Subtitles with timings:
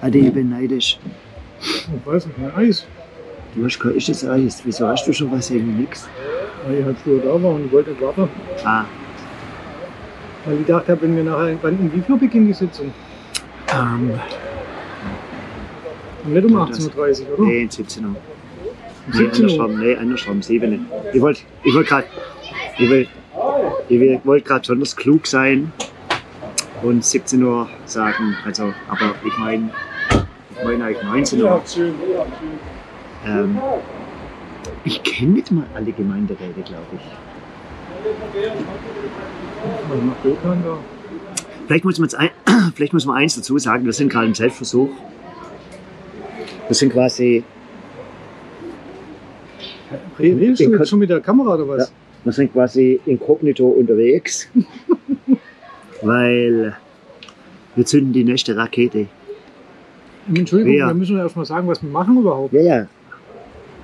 [0.00, 0.98] Adi, ich bin neidisch.
[1.60, 2.86] Ich weiß nicht, ein Eis.
[3.54, 4.60] Du hast kein echtes Eis.
[4.64, 5.50] Wieso hast du schon was?
[5.50, 6.08] Irgendwie nix.
[6.66, 8.28] Weil ich halt früher da war und wollte warten.
[8.64, 8.84] Ah,
[10.44, 12.92] Weil ich dachte, wenn wir nachher, wann, um wie viel beginnt die Sitzung?
[13.74, 14.12] ähm,
[16.24, 17.48] Und nicht um Ja, das- 18.30 Uhr, oder?
[17.48, 18.16] nee, 17 Uhr.
[19.06, 19.50] Nee, 17 Uhr.
[19.64, 20.82] andersrum, nee, andersrum, 7 nicht.
[21.14, 22.06] Ich wollte ich wollt gerade,
[22.78, 23.08] ich will,
[23.88, 25.72] ich will, wollte gerade besonders klug sein
[26.82, 29.70] und 17 Uhr sagen, also, aber ich meine,
[30.58, 31.62] ich meine eigentlich 19 Uhr.
[33.26, 33.58] Ähm,
[34.84, 37.00] ich kenne nicht mal alle Gemeinderäte, glaube ich.
[39.88, 40.78] Was macht Gökhan da?
[41.66, 42.30] Vielleicht muss, man jetzt ein,
[42.74, 44.90] vielleicht muss man eins dazu sagen, wir sind gerade im Selbstversuch.
[46.66, 47.44] Wir sind quasi,
[50.18, 51.92] Redest du jetzt schon mit der Kamera oder was?
[52.24, 54.48] wir sind quasi inkognito unterwegs,
[56.02, 56.76] weil
[57.74, 59.06] wir zünden die nächste Rakete.
[60.34, 62.52] Entschuldigung, wir müssen ja erstmal sagen, was wir machen überhaupt.
[62.52, 62.86] Ja, ja.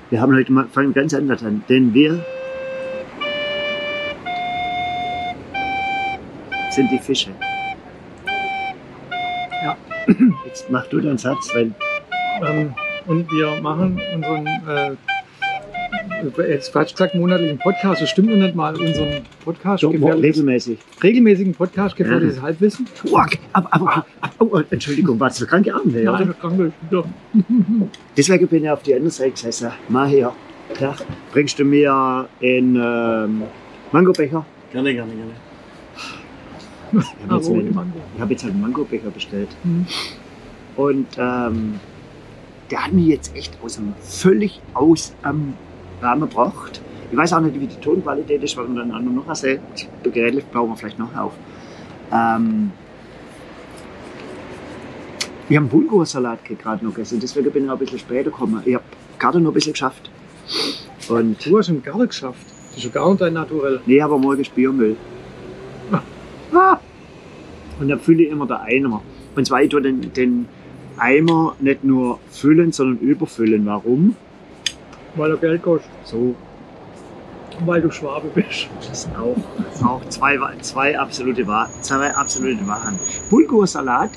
[0.09, 2.23] Wir haben heute mal, fangen ganz anders an, denn wir
[6.71, 7.31] sind die Fische.
[9.63, 9.77] Ja.
[10.45, 11.71] Jetzt mach du deinen Satz, weil
[12.41, 12.73] Ähm,
[13.07, 14.91] und wir machen unseren, äh,
[16.47, 18.01] jetzt falsch gesagt, monatlichen Podcast.
[18.01, 18.75] Das stimmt noch nicht mal.
[18.75, 20.79] Unseren Podcast, gefährliches, regelmäßig.
[21.03, 22.87] regelmäßigen Podcast, gefährliches Halbwissen.
[23.11, 23.39] Oh, okay.
[23.53, 25.95] aber, aber, aber, oh, Entschuldigung, warst du kranke Abend?
[25.95, 26.11] Ja.
[26.13, 26.59] Nein, krank
[26.89, 27.03] wieder.
[28.17, 29.71] Deswegen bin ich auf die andere Seite gesessen.
[29.89, 30.33] Mal her.
[30.79, 30.95] Ja.
[31.31, 33.43] Bringst du mir einen ähm,
[33.91, 34.45] Mangobecher?
[34.71, 35.31] Gerne, gerne, gerne.
[36.91, 39.49] Ich habe jetzt, Ah, einen- ich hab jetzt einen Mangobecher bestellt.
[39.63, 39.85] Mhm.
[40.75, 41.79] Und ähm,
[42.71, 45.53] der hat mich jetzt echt aus dem, völlig aus am
[46.01, 46.81] Rahmen gebracht.
[47.11, 49.61] Ich weiß auch nicht, wie die Tonqualität ist, weil man dann noch erzählt.
[50.03, 51.33] Das Gerät bauen wir vielleicht noch auf.
[52.11, 52.71] Ähm,
[55.47, 58.61] ich habe einen Bulgursalat gerade noch gegessen, deswegen bin ich auch ein bisschen später gekommen.
[58.65, 58.83] Ich habe
[59.19, 60.09] gerade noch ein bisschen geschafft.
[61.07, 62.45] Und Du hast im Garten geschafft.
[62.69, 63.79] Das ist ja gar nicht dein Naturell.
[63.85, 64.97] nee, aber morgen ist Biomüll.
[66.53, 66.79] Ah.
[67.79, 69.01] Und dann fülle ich immer der Eimer.
[69.35, 70.47] Und zwar, ich tue den, den
[70.97, 73.65] Eimer nicht nur füllen, sondern überfüllen.
[73.65, 74.15] Warum?
[75.15, 75.89] Weil er Geld kostet.
[76.03, 76.35] So,
[77.65, 78.67] Weil du Schwabe bist.
[78.87, 79.35] das sind auch,
[79.85, 81.45] auch zwei, zwei, absolute,
[81.81, 82.99] zwei absolute Wachen.
[83.29, 84.11] Bulgursalat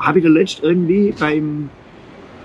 [0.00, 1.70] habe ich da letzt irgendwie beim,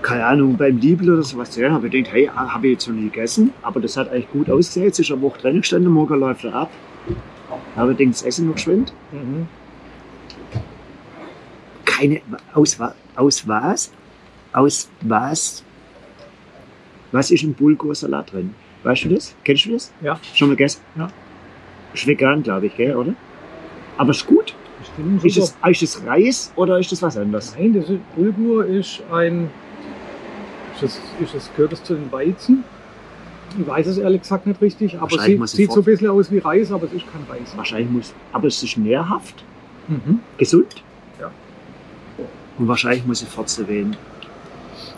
[0.00, 1.72] keine Ahnung, beim Liebel oder sowas gesehen.
[1.72, 3.52] Habe ich gedacht, hey, habe ich jetzt noch nie gegessen.
[3.62, 4.86] Aber das hat eigentlich gut ausgesehen.
[4.86, 6.70] Jetzt ist eine Woche drin gestanden, morgen läuft er ab.
[7.76, 8.92] Aber ich denke, das Essen noch geschwind.
[9.10, 9.46] Mhm.
[11.84, 12.20] keine
[12.54, 12.78] aus,
[13.16, 13.92] aus was?
[14.52, 15.64] Aus was?
[17.12, 18.54] Was ist im Bulgursalat drin?
[18.82, 19.34] Weißt du das?
[19.44, 19.92] Kennst du das?
[20.02, 20.18] Ja.
[20.34, 20.80] Schon mal gegessen?
[20.96, 21.08] Ja.
[21.94, 23.14] Ist vegan, glaube ich, gell, oder?
[23.98, 24.54] Aber ist gut.
[25.22, 25.54] Ist super.
[25.70, 27.54] es, ist es Reis oder ist das was anderes?
[27.56, 29.48] Nein, das ist, Bulgur ist ein.
[30.74, 32.64] Ist das, ist das, gehört das zu den Weizen?
[33.60, 36.30] Ich weiß es ehrlich gesagt nicht richtig, aber es sieht, sieht so ein bisschen aus
[36.32, 37.52] wie Reis, aber es ist kein Reis.
[37.54, 38.14] Wahrscheinlich muss.
[38.32, 39.44] Aber es ist nährhaft,
[39.88, 40.20] Mhm.
[40.38, 40.82] gesund.
[41.20, 41.30] Ja.
[42.58, 43.68] Und wahrscheinlich muss ich Forze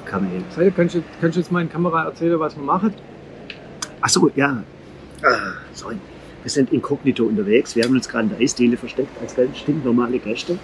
[0.05, 0.11] wählen.
[0.11, 0.43] Kamel.
[0.51, 2.95] Seite, kannst du, kannst du jetzt mal in Kamera erzählen, was wir machen?
[4.01, 4.63] Achso, ja.
[5.23, 5.97] Ah, sorry.
[6.43, 7.75] Wir sind inkognito unterwegs.
[7.75, 10.59] Wir haben uns gerade in der Eisdiele versteckt als ganz stinknormale Gäste.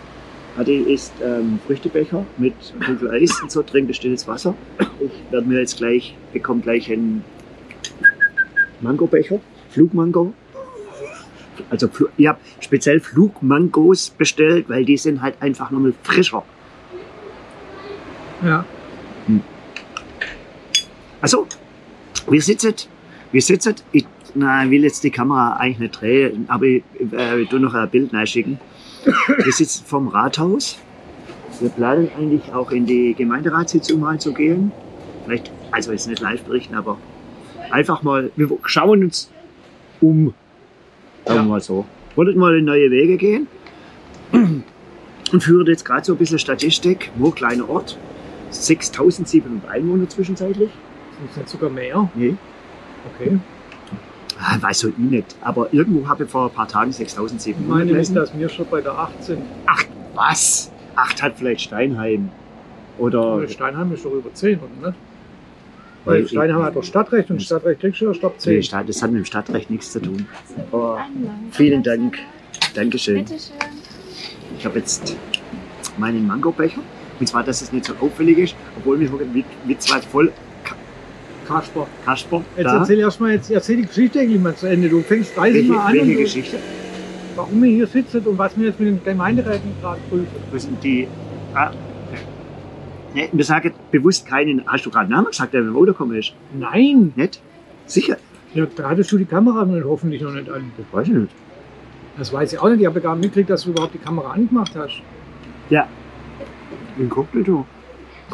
[0.58, 4.54] Adi isst ähm, Früchtebecher mit Kugel Eis und so, trinkt stilles Wasser.
[5.00, 7.24] Ich werde mir jetzt gleich, bekomme gleich einen
[8.80, 9.40] Mangobecher,
[9.70, 10.34] Flugmango.
[11.70, 16.42] Also ich habe speziell Flugmangos bestellt, weil die sind halt einfach nochmal frischer.
[18.42, 18.64] Ja.
[21.20, 21.46] Also,
[22.28, 22.74] wir sitzen,
[23.32, 26.82] wir sitzen, ich, na, ich will jetzt die Kamera eigentlich nicht drehen, aber ich
[27.12, 28.58] äh, tu noch ein Bild schicken.
[29.04, 30.78] Wir sitzen vom Rathaus.
[31.60, 34.72] Wir planen eigentlich auch in die Gemeinderatssitzung mal zu gehen.
[35.24, 36.96] Vielleicht, also jetzt nicht live berichten, aber
[37.70, 39.30] einfach mal, wir schauen uns
[40.00, 40.32] um.
[41.24, 41.42] Sagen wir Ja.
[41.42, 41.84] mal so.
[42.16, 43.46] Wollten mal in neue Wege gehen
[44.32, 47.98] und führen jetzt gerade so ein bisschen Statistik, wo kleiner Ort,
[48.50, 50.70] 6700 Einwohner zwischenzeitlich.
[51.18, 52.08] Sind es nicht sogar mehr?
[52.14, 52.34] Nee.
[53.14, 53.38] Okay.
[54.38, 55.36] Ah, weiß so ich nicht.
[55.42, 58.66] Aber irgendwo habe ich vor ein paar Tagen Ich 6700 meine nicht, dass wir schon
[58.70, 59.42] bei der 8 sind.
[59.66, 60.70] Ach, was?
[60.96, 62.30] Acht hat vielleicht Steinheim.
[62.98, 63.20] Oder.
[63.22, 64.98] Aber Steinheim ist doch über 10, oder nicht?
[66.06, 68.62] Weil Nee, Steinheim hat doch Stadtrecht und Stadtrecht kriegst du erst ab Nee, 10.
[68.62, 70.26] Stadt- das hat mit dem Stadtrecht nichts zu tun.
[70.72, 71.48] Oh, Anlangen.
[71.52, 72.18] vielen Dank.
[72.74, 73.16] Dankeschön.
[73.24, 73.56] Bitteschön.
[74.58, 75.16] Ich habe jetzt
[75.98, 76.80] meinen Mangobecher.
[77.20, 80.32] Und zwar, dass es nicht so auffällig ist, obwohl wir mit, mit zwei voll
[81.46, 81.86] Kasper.
[82.04, 82.78] Kasper Jetzt da.
[82.78, 84.88] erzähl erst mal, jetzt erzähl die Geschichte eigentlich mal zu Ende.
[84.88, 86.56] Du fängst 30 Welche, Mal an, welche du, Geschichte?
[87.36, 90.28] warum wir hier sitzen und was wir jetzt mit den Gemeinderäten gerade prüfen.
[90.52, 91.06] Das sind die.
[91.54, 91.70] Ah,
[93.12, 94.64] Nee, wir sagen bewusst keinen.
[94.68, 96.32] Hast du gerade einen Namen gesagt, der mit dem Auto gekommen ist?
[96.56, 97.12] Nein!
[97.16, 97.40] Nicht?
[97.86, 98.16] Sicher?
[98.54, 100.70] Ja, da hattest du die Kamera hoffentlich noch nicht an.
[100.76, 101.32] Das weiß ich nicht.
[102.16, 102.80] Das weiß ich auch nicht.
[102.80, 105.02] Ich habe gar nicht mitgekriegt, dass du überhaupt die Kamera angemacht hast.
[105.70, 105.88] Ja.
[107.00, 107.64] Inkognito.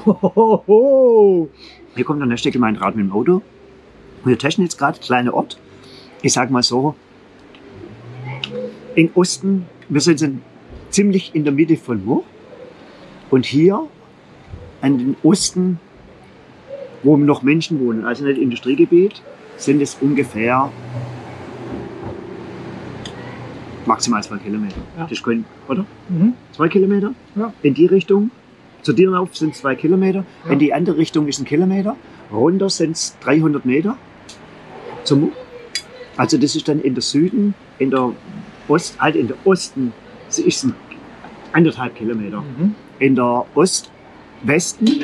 [0.05, 1.49] Hohoho.
[1.95, 3.43] Hier kommt der nächste Gemeinderat mit dem Auto.
[4.25, 5.59] Wir testen jetzt gerade, kleiner Ort.
[6.23, 6.95] Ich sag mal so,
[8.95, 10.43] im Osten, wir sind in-
[10.91, 12.25] ziemlich in der Mitte von Murr.
[13.31, 13.87] Und hier
[14.81, 15.79] an den Osten,
[17.03, 19.23] wo noch Menschen wohnen, also nicht Industriegebiet,
[19.57, 20.71] sind es ungefähr
[23.87, 24.77] maximal zwei Kilometer.
[24.99, 25.07] Ja.
[25.09, 25.85] Das können, oder?
[26.09, 26.35] Mhm.
[26.53, 27.15] Zwei Kilometer?
[27.37, 27.53] Ja.
[27.63, 28.31] In die Richtung.
[28.87, 30.25] Zu dir rauf sind es zwei Kilometer.
[30.45, 30.53] Ja.
[30.53, 31.97] In die andere Richtung ist ein Kilometer.
[32.33, 33.99] Runter sind es 300 Meter.
[35.03, 35.33] Zum,
[36.17, 38.13] also das ist dann in der Süden, in der
[38.69, 39.93] Ost, halt in der Osten,
[40.29, 40.75] es ist ein
[41.53, 42.43] anderthalb Kilometer.
[42.43, 42.77] Mhm.
[43.01, 45.03] In der Ost-Westen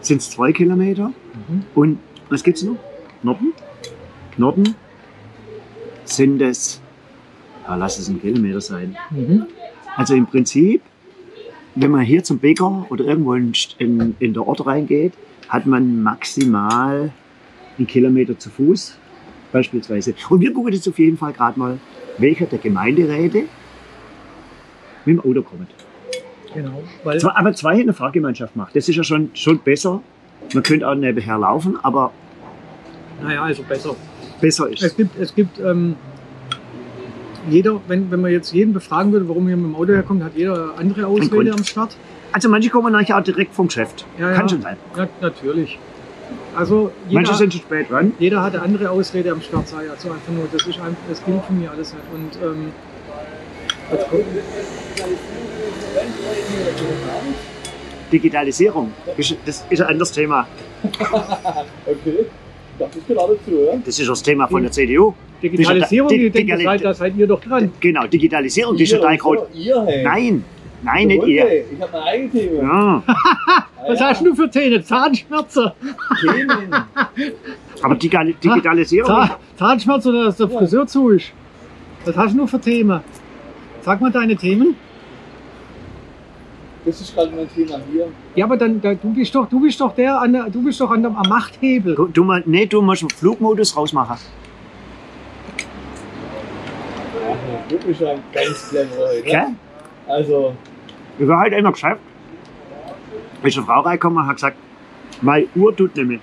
[0.00, 1.08] sind es zwei Kilometer.
[1.08, 1.64] Mhm.
[1.74, 1.98] Und
[2.28, 2.76] was gibt's noch?
[3.24, 3.52] Norden?
[4.36, 4.76] Norden
[6.04, 6.80] sind es,
[7.66, 8.96] ja, lass es ein Kilometer sein.
[9.10, 9.46] Mhm.
[9.96, 10.82] Also im Prinzip,
[11.80, 15.12] wenn man hier zum Bäcker oder irgendwo in, in, in der Ort reingeht,
[15.48, 17.12] hat man maximal
[17.78, 18.98] einen Kilometer zu Fuß
[19.52, 20.14] beispielsweise.
[20.28, 21.78] Und wir gucken jetzt auf jeden Fall gerade mal,
[22.18, 23.44] welcher der Gemeinderäte
[25.04, 25.70] mit dem Auto kommt.
[26.52, 26.82] Genau.
[27.04, 28.74] Weil, Zwar, aber zwei in der Fahrgemeinschaft macht.
[28.74, 30.02] Das ist ja schon, schon besser.
[30.52, 32.10] Man könnte auch nebenher laufen, aber
[33.22, 33.94] naja, also besser.
[34.40, 35.96] besser ist Es gibt, es gibt ähm,
[37.50, 40.32] jeder, wenn, wenn man jetzt jeden befragen würde, warum er mit dem Auto herkommt, hat
[40.36, 41.96] jeder andere Ausrede am Start.
[42.32, 44.04] Also manche kommen nachher auch direkt vom Geschäft.
[44.18, 44.48] Ja, Kann ja.
[44.48, 44.76] schon sein.
[44.96, 45.78] Ja, natürlich.
[46.54, 48.12] Also jeder, Manche sind schon spät dran.
[48.18, 51.24] jeder hat eine andere Ausrede am Start, sei also einfach nur, das ist einfach, das
[51.24, 52.04] gilt für mich alles nicht.
[52.12, 52.72] Und ähm,
[53.92, 54.24] jetzt kommt-
[58.12, 60.46] Digitalisierung, ist- das ist ein anderes Thema.
[61.86, 62.26] Okay,
[62.78, 63.80] das ist genau dazu, ja?
[63.84, 65.14] Das ist das Thema von der CDU.
[65.42, 67.70] Digitalisierung, Dig- ich denke, Digali- seid, da seid ihr doch dran.
[67.80, 69.38] Genau, Digitalisierung, die ist Ihr so, groß.
[69.54, 70.04] Ihr, hey.
[70.04, 70.44] Nein,
[70.82, 71.44] nein, nicht ihr.
[71.44, 72.56] hey, Ich habe meine eigene Themen.
[72.62, 73.02] Ja,
[73.86, 74.82] Was hast du für Zähne?
[74.82, 75.70] Zahnschmerzen?
[76.20, 76.74] Themen.
[77.82, 81.32] aber Digali- Digitalisierung, Zahn, Zahnschmerzen oder dass der Friseur zu ist?
[82.04, 83.00] Was hast du für Themen?
[83.82, 84.76] Sag mal deine Themen.
[86.84, 88.06] Das ist gerade mein Thema hier.
[88.34, 90.80] Ja, aber dann, da, du bist doch, du bist doch der, an der, du bist
[90.80, 91.94] doch an der, am Machthebel.
[91.94, 94.16] du, du, mal- nee, du musst den Flugmodus rausmachen.
[97.28, 99.22] Ja, wirklich schon ganz clever heute.
[99.22, 99.46] Gell?
[100.06, 100.54] Also,
[101.18, 102.00] Ich war heute immer geschafft.
[103.42, 104.56] Ist eine Frau reingekommen und hat gesagt,
[105.20, 106.18] meine Uhr tut nicht mehr.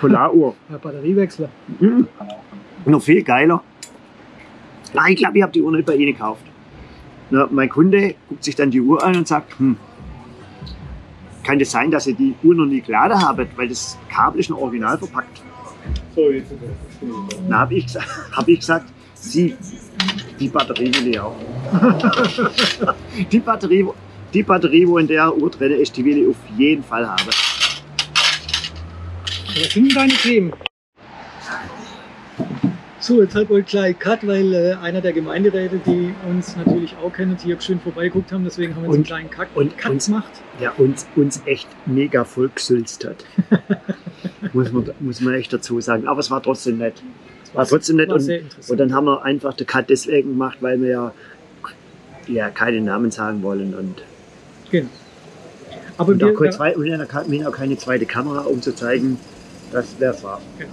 [0.00, 0.54] Polaruhr.
[0.70, 1.48] Ja, Batteriewechsler.
[1.80, 2.08] Mhm.
[2.86, 3.62] Noch viel geiler.
[4.94, 6.42] Nein, ich glaube, ich habe die Uhr nicht bei Ihnen gekauft.
[7.32, 9.74] Na, mein Kunde guckt sich dann die Uhr an und sagt, hm,
[11.42, 14.50] kann das sein, dass Sie die Uhr noch nie geladen haben, weil das Kabel ist
[14.50, 15.40] noch original verpackt.
[16.14, 16.52] so jetzt.
[17.48, 18.06] Dann habe ich, gesagt-
[18.36, 19.56] hab ich gesagt, Sie,
[20.38, 21.34] die Batterie will ich auch.
[23.32, 23.86] die, Batterie,
[24.34, 27.26] die Batterie, wo in der Uhr drin ist, die will ich auf jeden Fall haben.
[29.54, 30.52] Was sind denn deine Themen?
[33.02, 37.12] So, jetzt halt wohl gleich Cut, weil äh, einer der Gemeinderäte, die uns natürlich auch
[37.12, 39.90] kennen, hier schön vorbeigeguckt haben, deswegen haben wir jetzt einen Und- kleinen Cut, und- Cut
[39.90, 40.30] und- gemacht.
[40.60, 43.24] der uns, uns echt mega vollgesülzt hat.
[44.52, 46.06] muss, man, muss man echt dazu sagen.
[46.06, 47.02] Aber es war trotzdem nett.
[47.42, 48.08] Es war trotzdem nett.
[48.08, 51.12] War Und, und dann haben wir einfach den Cut deswegen gemacht, weil wir ja,
[52.28, 53.74] ja keine Namen sagen wollen.
[53.74, 54.00] Und,
[54.70, 54.86] genau.
[55.98, 59.18] Aber und, auch wir, keine zwei, und auch keine zweite Kamera, um zu zeigen,
[59.72, 60.40] dass wer es war.
[60.58, 60.70] Genau.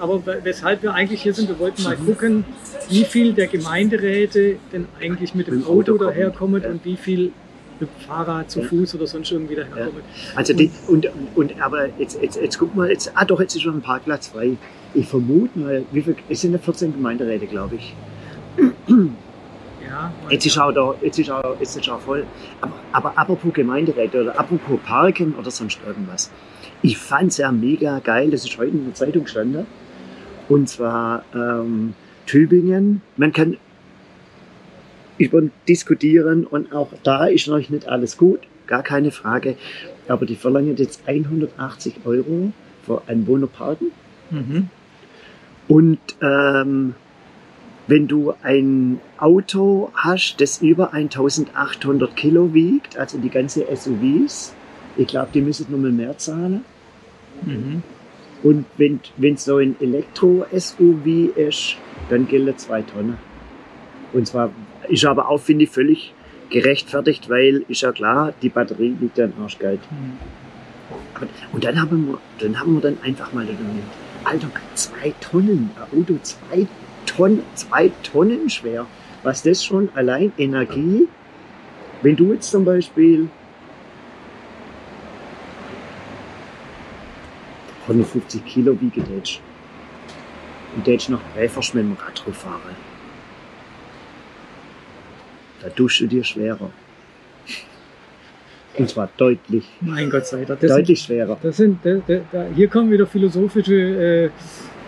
[0.00, 2.44] Aber we- weshalb wir eigentlich hier sind, wir wollten mal gucken,
[2.88, 6.68] wie viel der Gemeinderäte denn eigentlich mit dem Auto daherkommen ja.
[6.70, 7.32] und wie viel
[7.80, 8.66] mit dem Fahrrad, zu Ja.
[8.68, 10.02] Fuß oder sonst irgendwie daherkommen.
[10.36, 13.62] Also die, und, und aber jetzt, jetzt, jetzt guck mal, jetzt, ah doch, jetzt ist
[13.62, 14.52] schon ein Parkplatz frei.
[14.94, 17.94] Ich vermute mal, wie viel, es sind ja 14 Gemeinderäte, glaube ich.
[19.88, 22.24] Ja, Jetzt ist auch, da, jetzt ist auch, jetzt ist auch voll.
[22.60, 26.30] Aber, aber apropos Gemeinderäte oder apropos Parken oder sonst irgendwas.
[26.82, 29.66] Ich fand es ja mega geil, das ist heute in der Zeitung gestanden.
[30.48, 31.94] Und zwar ähm,
[32.26, 33.02] Tübingen.
[33.16, 33.56] Man kann
[35.18, 39.56] über diskutieren und auch da ist noch nicht alles gut, gar keine Frage.
[40.08, 42.52] Aber die verlangen jetzt 180 Euro
[42.84, 43.92] für Anwohnerparken.
[44.30, 44.68] Mhm.
[45.68, 46.94] Und ähm,
[47.86, 54.54] wenn du ein Auto hast, das über 1800 Kilo wiegt, also die ganze SUVs,
[54.96, 56.64] ich glaube, die müssen nochmal mehr zahlen.
[57.42, 57.82] Mhm.
[58.42, 61.76] Und wenn wenn so ein Elektro-SUV ist,
[62.10, 63.16] dann gilt zwei Tonnen.
[64.12, 64.50] Und zwar
[64.88, 66.12] ist aber auch, finde ich, völlig
[66.50, 69.80] gerechtfertigt, weil ist ja klar, die Batterie liegt ja im Arschgeld.
[69.90, 70.18] Mhm.
[71.14, 73.60] Aber, und dann haben, wir, dann haben wir dann einfach mal gedacht,
[74.24, 76.66] Alter, zwei Tonnen, ein Auto zwei
[77.06, 78.86] Tonnen, zwei Tonnen schwer.
[79.22, 81.08] Was das schon allein Energie,
[82.02, 83.28] wenn du jetzt zum Beispiel
[87.82, 89.40] 150 Kilo wiege tätsch
[90.76, 92.76] und tätsch noch Präfers mit dem Rad fahren,
[95.62, 96.70] da tust du dir schwerer.
[98.78, 100.60] Und zwar deutlich, Mein Gott sei Dank.
[100.60, 101.36] Deutlich schwerer.
[101.42, 102.00] Das sind, da,
[102.32, 104.30] da, hier kommen wieder philosophische äh,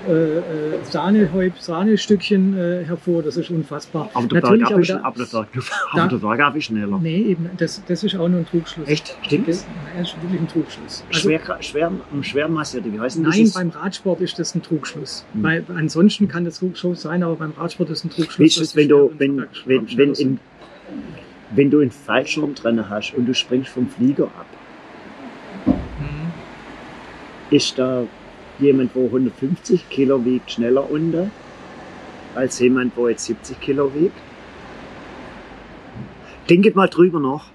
[0.09, 0.43] äh, äh,
[0.91, 3.23] Sahnehäub, Sahnestückchen äh, hervor.
[3.23, 4.11] Das ist unfassbar.
[4.15, 6.99] Aber der Natürlich, Bergab aber ist, da- aber der Berg- aber der Bergab ist schneller.
[7.03, 8.89] Nee, eben, das, das ist auch nur ein Trugschluss.
[8.89, 9.17] Echt?
[9.23, 11.05] Stimmt Das, das ist wirklich ein Trugschluss.
[11.09, 11.93] Also, Schwer, schwer,
[12.23, 13.55] Schwermasse, oder wie heißt denn nein, dieses?
[13.55, 15.25] beim Radsport ist das ein Trugschluss.
[15.35, 15.43] Hm.
[15.43, 18.61] Weil ansonsten kann das Trugschluss sein, aber beim Radsport ist ein Trugschluss.
[18.61, 20.41] Weißt du, wenn du, wenn, wenn, wenn, in,
[21.55, 24.47] wenn du einen Fallschirm drin hast und du springst vom Flieger ab,
[25.67, 26.33] Mhm.
[27.51, 28.03] ist da
[28.59, 31.29] jemand, wo 150 Kilo wiegt, schneller unter
[32.35, 34.17] als jemand, wo jetzt 70 Kilo wiegt?
[36.51, 37.47] Denket mal drüber nach.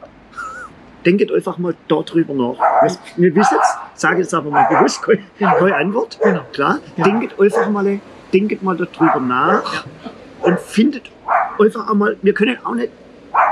[1.06, 2.58] Denket einfach mal dort drüber nach.
[2.82, 2.98] Wir-
[3.30, 6.20] Wir wissen es, sage jetzt aber mal bewusst, keine, keine Antwort.
[6.22, 6.42] Genau.
[6.52, 7.04] Klar, Ja.
[7.06, 8.00] denket einfach mal,
[8.34, 9.86] denket mal darüber nach
[10.42, 11.04] und findet
[11.60, 12.92] einfach einmal, wir können auch nicht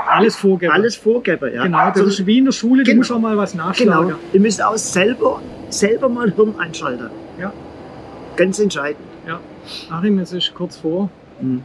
[0.06, 0.72] Alles vorgeben.
[0.72, 1.54] alles vorgeben.
[1.54, 1.62] Ja?
[1.64, 2.98] Genau, das Sondern- ist wie in der Schule, du Genau.
[2.98, 4.08] musst auch mal was nachschlagen.
[4.08, 4.18] Genau.
[4.32, 7.10] Ihr müsst auch selber, selber mal Hirn einschalten.
[7.38, 7.52] Ja.
[8.36, 9.04] Ganz entscheidend.
[9.26, 9.40] Ja.
[9.90, 11.10] Achim, es ist kurz vor.
[11.40, 11.62] Hm.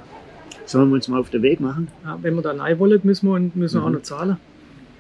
[0.65, 1.89] Sollen wir uns mal auf den Weg machen?
[2.03, 3.95] Ja, wenn wir da rein wollen, müssen wir, müssen wir auch Mhm.
[3.95, 4.37] noch zahlen.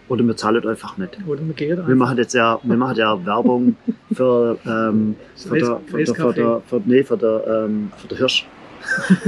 [0.09, 1.17] Oder wir zahlen einfach nicht.
[1.25, 1.87] Oder wir gehen einfach.
[1.87, 3.75] Wir machen jetzt ja, wir machen ja Werbung
[4.13, 8.17] für, ähm, für, der, für, der, für, der, für, nee, für, der, ähm, für der
[8.17, 8.45] Hirsch.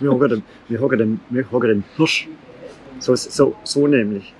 [0.00, 2.28] wir hocken den, wir hocken den, wir hocken den Hirsch.
[2.98, 4.32] So, so, so nämlich.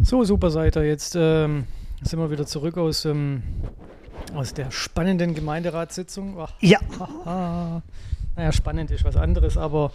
[0.00, 0.82] So, super ihr.
[0.82, 1.64] Jetzt ähm,
[2.02, 3.42] sind wir wieder zurück aus, ähm,
[4.34, 6.36] aus der spannenden Gemeinderatssitzung.
[6.38, 6.78] Ach, Ja.
[6.98, 7.82] haha.
[8.34, 9.92] Naja, spannend ist was anderes, aber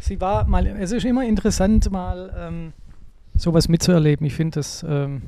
[0.00, 2.72] sie war mal, es ist immer interessant, mal ähm,
[3.36, 4.26] sowas mitzuerleben.
[4.26, 5.22] Ich finde, das ähm,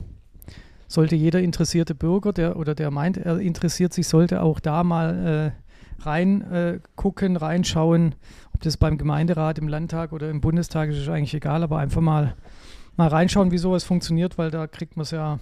[0.89, 5.53] sollte jeder interessierte Bürger, der oder der meint, er interessiert sich, sollte auch da mal
[5.55, 6.81] äh, rein äh,
[7.37, 8.17] reinschauen.
[8.53, 12.01] Ob das beim Gemeinderat, im Landtag oder im Bundestag ist, ist eigentlich egal, aber einfach
[12.01, 12.35] mal
[12.97, 15.39] mal reinschauen, wie sowas funktioniert, weil da kriegt man es ja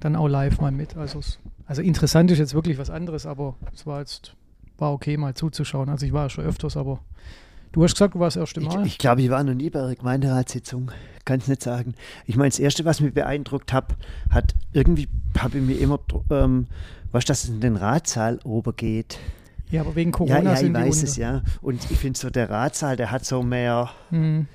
[0.00, 0.96] dann auch live mal mit.
[0.96, 1.20] Also,
[1.66, 4.34] also interessant ist jetzt wirklich was anderes, aber es war jetzt
[4.78, 5.88] war okay, mal zuzuschauen.
[5.88, 6.98] Also ich war ja schon öfters, aber
[7.72, 8.86] du hast gesagt, du warst das erste Ich, Mal.
[8.86, 10.90] ich glaube, ich war noch nie bei einer Gemeinderatssitzung.
[11.24, 11.94] Kann es nicht sagen.
[12.26, 13.94] Ich meine, das Erste, was mich beeindruckt hat,
[14.30, 16.66] hat irgendwie, habe ich mir immer, ähm,
[17.12, 19.18] was dass es in den Ratsaal oben geht.
[19.70, 21.42] ja, aber wegen Ja, Corona ja, ich sind die weiß es, ja.
[21.60, 24.46] Und ich finde so, der Ratsaal, der hat so mehr, Hm.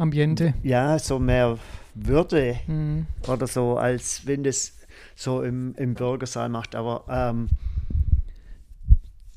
[0.00, 0.54] Ambiente.
[0.62, 1.58] ja, so mehr
[1.94, 3.06] Würde Hm.
[3.28, 4.72] oder so, als wenn das
[5.16, 6.74] so im, im Bürgersaal macht.
[6.74, 7.48] Aber ähm,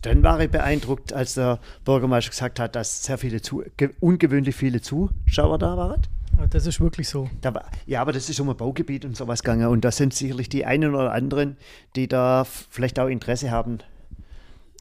[0.01, 4.55] dann war ich beeindruckt, als der Bürgermeister gesagt hat, dass sehr viele, zu, ge- ungewöhnlich
[4.55, 6.01] viele Zuschauer da waren.
[6.38, 7.29] Also Das ist wirklich so.
[7.41, 9.67] Da war, ja, aber das ist um ein Baugebiet und sowas gegangen.
[9.67, 11.58] Und das sind sicherlich die einen oder anderen,
[11.96, 13.79] die da vielleicht auch Interesse haben,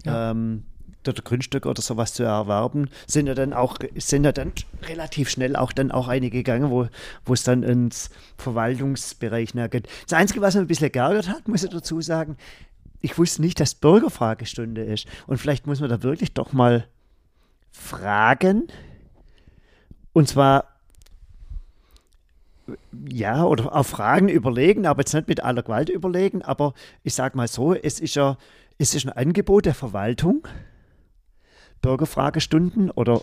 [0.04, 0.30] Ja.
[0.32, 0.64] ähm,
[1.02, 2.90] dort Grundstück oder sowas zu erwerben.
[3.06, 4.52] Sind ja dann auch, sind ja dann
[4.88, 6.88] relativ schnell auch dann auch einige gegangen, wo,
[7.24, 9.88] wo es dann ins Verwaltungsbereich nachher geht.
[10.08, 12.36] Das Einzige, was mich ein bisschen geärgert hat, muss ich dazu sagen,
[13.00, 15.06] ich wusste nicht, dass Bürgerfragestunde ist.
[15.26, 16.86] Und vielleicht muss man da wirklich doch mal
[17.72, 18.68] fragen.
[20.12, 20.66] Und zwar
[23.08, 27.36] ja, oder auf Fragen überlegen, aber jetzt nicht mit aller Gewalt überlegen, aber ich sage
[27.36, 28.36] mal so, es ist ja
[28.78, 30.46] es ist ein Angebot der Verwaltung,
[31.82, 33.20] Bürgerfragestunden oder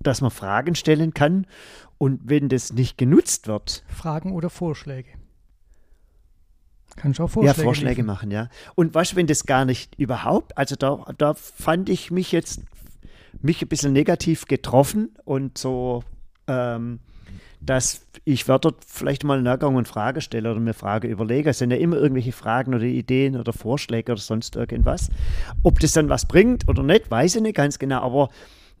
[0.00, 1.46] dass man Fragen stellen kann
[1.98, 5.10] und wenn das nicht genutzt wird, Fragen oder Vorschläge.
[6.96, 8.06] Kannst du auch ja, Vorschläge Vorschläge liefern.
[8.06, 8.48] machen, ja.
[8.74, 12.62] Und was, wenn das gar nicht überhaupt, also da, da fand ich mich jetzt,
[13.40, 16.04] mich ein bisschen negativ getroffen und so,
[16.48, 17.00] ähm,
[17.64, 21.50] dass ich dort vielleicht mal nachgegangen und Frage stelle oder mir Frage überlege.
[21.50, 25.10] Es sind ja immer irgendwelche Fragen oder Ideen oder Vorschläge oder sonst irgendwas.
[25.62, 28.00] Ob das dann was bringt oder nicht, weiß ich nicht ganz genau.
[28.00, 28.30] Aber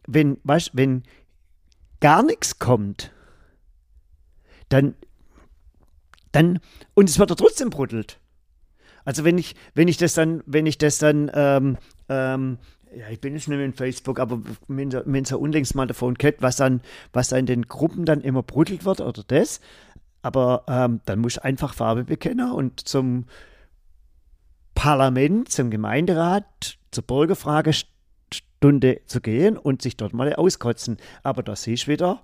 [0.06, 1.04] wenn, weißt, wenn
[2.00, 3.12] gar nichts kommt,
[4.68, 4.94] dann,
[6.32, 6.58] dann,
[6.94, 8.18] und es wird ja trotzdem bruddelt.
[9.04, 12.58] Also wenn ich, wenn ich das dann, wenn ich das dann, ähm, ähm,
[12.96, 16.40] ja, ich bin jetzt nicht mehr in Facebook, aber wenn so unlängst mal davon kennt,
[16.40, 16.80] was dann,
[17.12, 19.60] was da in den Gruppen dann immer bruddelt wird oder das,
[20.22, 23.24] aber ähm, dann muss einfach Farbe bekennen und zum
[24.74, 30.96] Parlament, zum Gemeinderat, zur Bürgerfragestunde zu gehen und sich dort mal auskotzen.
[31.22, 32.22] Aber da sehe ich wieder,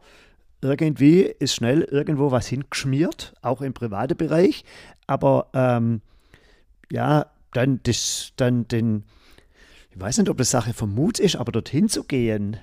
[0.61, 4.65] irgendwie ist schnell irgendwo was hingeschmiert, auch im privaten Bereich.
[5.07, 6.01] Aber ähm,
[6.91, 9.05] ja, dann, das, dann den,
[9.99, 12.57] ich weiß nicht, ob das Sache vom Mut ist, aber dorthin zu gehen,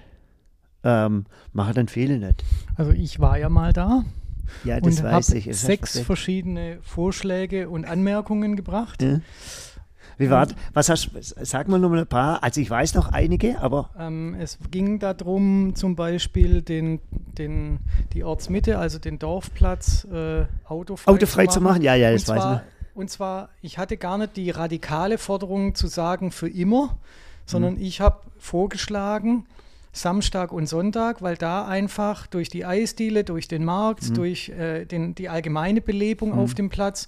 [0.85, 2.45] ähm, machen dann viele nicht.
[2.77, 4.05] Also ich war ja mal da.
[4.63, 5.57] Ja, das und weiß habe ich.
[5.57, 9.01] Sechs verschiedene Vorschläge und Anmerkungen gebracht.
[9.01, 9.19] Ja.
[10.17, 12.41] Wie war, was hast, sag mal noch mal ein paar.
[12.41, 17.01] Also ich weiß noch einige, aber Ähm, es ging darum, zum Beispiel den,
[17.37, 17.79] den,
[18.13, 22.41] die Ortsmitte, also den Dorfplatz, äh, autofrei, autofrei zu machen, ja, ja, und das weiß
[22.41, 22.95] zwar, ich.
[22.95, 26.97] und zwar, ich hatte gar nicht die radikale Forderung zu sagen für immer,
[27.45, 27.49] Mhm.
[27.49, 29.45] sondern ich habe vorgeschlagen,
[29.91, 34.13] Samstag und Sonntag, weil da einfach durch die Eisdiele, durch den Markt, Mhm.
[34.13, 37.07] durch äh, den, die allgemeine Belebung auf dem Platz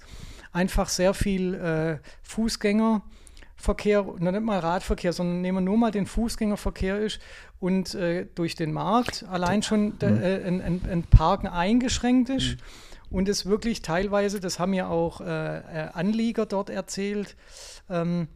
[0.52, 6.06] einfach sehr viel äh, Fußgängerverkehr, noch nicht mal Radverkehr, sondern nehmen wir nur mal den
[6.06, 7.20] Fußgängerverkehr ist
[7.60, 12.56] und äh, durch den Markt allein schon der, äh, ein, ein, ein Parken eingeschränkt ist.
[13.10, 17.36] Und es wirklich teilweise, das haben ja auch äh, äh, Anlieger dort erzählt,
[17.88, 18.28] ähm,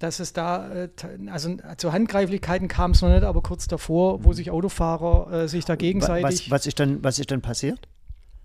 [0.00, 0.88] dass es da, äh,
[1.30, 5.64] also zu Handgreiflichkeiten kam es noch nicht, aber kurz davor, wo sich Autofahrer äh, sich
[5.64, 7.86] da gegenseitig, was, was, ist dann, was ist dann passiert?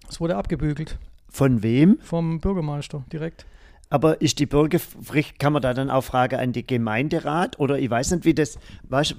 [0.07, 1.97] es wurde abgebügelt Von wem?
[2.01, 3.45] vom Bürgermeister direkt.
[3.89, 7.59] Aber ist die Bürgerpflicht, kann man da dann auch fragen an die Gemeinderat?
[7.59, 8.57] Oder ich weiß nicht, wie das,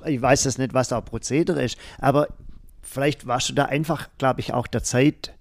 [0.06, 2.28] ich weiß das nicht, was da Prozedere ist, aber
[2.82, 5.32] vielleicht warst du da einfach, glaube ich, auch der Zeit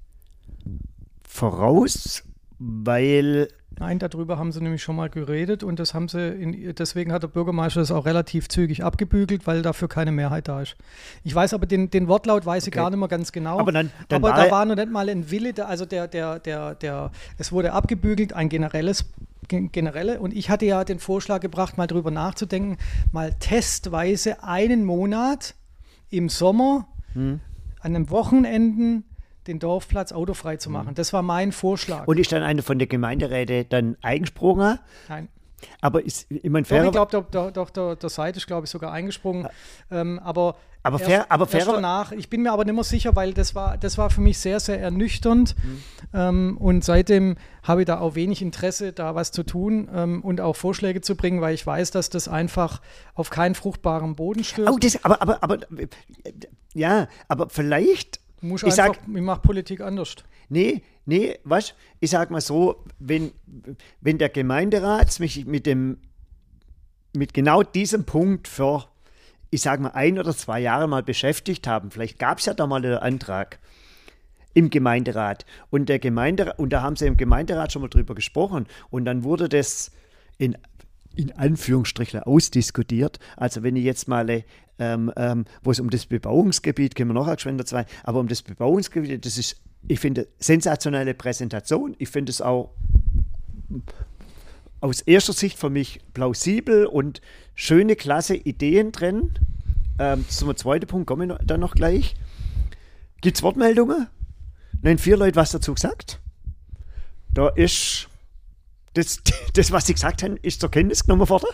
[1.27, 2.23] voraus,
[2.59, 7.11] weil Nein, darüber haben sie nämlich schon mal geredet und das haben sie, in, deswegen
[7.11, 10.77] hat der Bürgermeister das auch relativ zügig abgebügelt, weil dafür keine Mehrheit da ist.
[11.25, 12.79] Ich weiß aber den, den Wortlaut weiß ich Okay.
[12.79, 13.59] gar nicht mehr ganz genau.
[13.59, 16.39] Aber dann- dann aber war da war noch nicht mal ein Wille, also der, der,
[16.39, 19.05] der, der, es wurde abgebügelt, ein generelles
[19.49, 22.77] gen- generelle und ich hatte ja den Vorschlag gebracht, mal drüber nachzudenken,
[23.11, 25.53] mal testweise einen Monat
[26.09, 27.41] im Sommer Hm.
[27.81, 29.03] an einem Wochenenden
[29.47, 30.95] den Dorfplatz autofrei zu machen.
[30.95, 32.07] Das war mein Vorschlag.
[32.07, 34.79] Und ist dann eine von der Gemeinderäte dann eingesprungen.
[35.09, 35.29] Nein.
[35.81, 38.65] Aber ist, ich meine, Doch, fair, ich glaube, der, der, der, der, Seite ist, glaube
[38.65, 39.47] ich, sogar eingesprungen.
[39.89, 42.83] Ähm, aber Aber erst, fair- aber erst fairer- danach, ich bin mir aber nicht mehr
[42.83, 45.55] sicher, weil das war, das war für mich sehr, sehr ernüchternd.
[45.57, 45.83] Mhm.
[46.13, 50.41] Ähm, und seitdem habe ich da auch wenig Interesse, da was zu tun ähm, und
[50.41, 52.81] auch Vorschläge zu bringen, weil ich weiß, dass das einfach
[53.15, 54.69] auf keinen fruchtbaren Boden stößt.
[54.69, 55.87] oh, das, aber, aber, aber, äh,
[56.73, 60.15] ja, aber vielleicht, Du musst ich einfach, sag- ich mache Politik anders.
[60.49, 61.73] Nee, nee, was?
[61.99, 63.31] Ich sag mal so, wenn,
[64.01, 65.97] wenn der Gemeinderat mich mit dem,
[67.15, 68.85] mit genau diesem Punkt für,
[69.49, 72.67] ich sag mal, ein oder zwei Jahre mal beschäftigt haben, vielleicht gab es ja da
[72.67, 73.57] mal einen Antrag
[74.53, 78.67] im Gemeinderat und der Gemeinderat, und da haben sie im Gemeinderat schon mal drüber gesprochen
[78.91, 79.91] und dann wurde das
[80.37, 80.55] in,
[81.15, 83.17] in Anführungsstrichen ausdiskutiert.
[83.37, 84.43] Also wenn ich jetzt mal,
[84.79, 88.41] ähm, ähm, wo es um das Bebauungsgebiet, können wir noch geschwind dazu, aber um das
[88.41, 91.95] Bebauungsgebiet, das ist, ich finde, sensationelle Präsentation.
[91.99, 92.71] Ich finde es auch
[94.81, 97.21] aus erster Sicht für mich plausibel und
[97.55, 99.31] schöne, klasse Ideen drin.
[99.97, 102.15] Ähm, zum zweiten Punkt komme ich dann noch gleich.
[103.21, 104.07] Gibt es Wortmeldungen?
[104.81, 106.19] Nein, vier Leute was dazu gesagt.
[107.33, 108.07] Da ist
[108.93, 109.21] das,
[109.53, 111.49] das, was sie gesagt haben, ist zur Kenntnis genommen worden.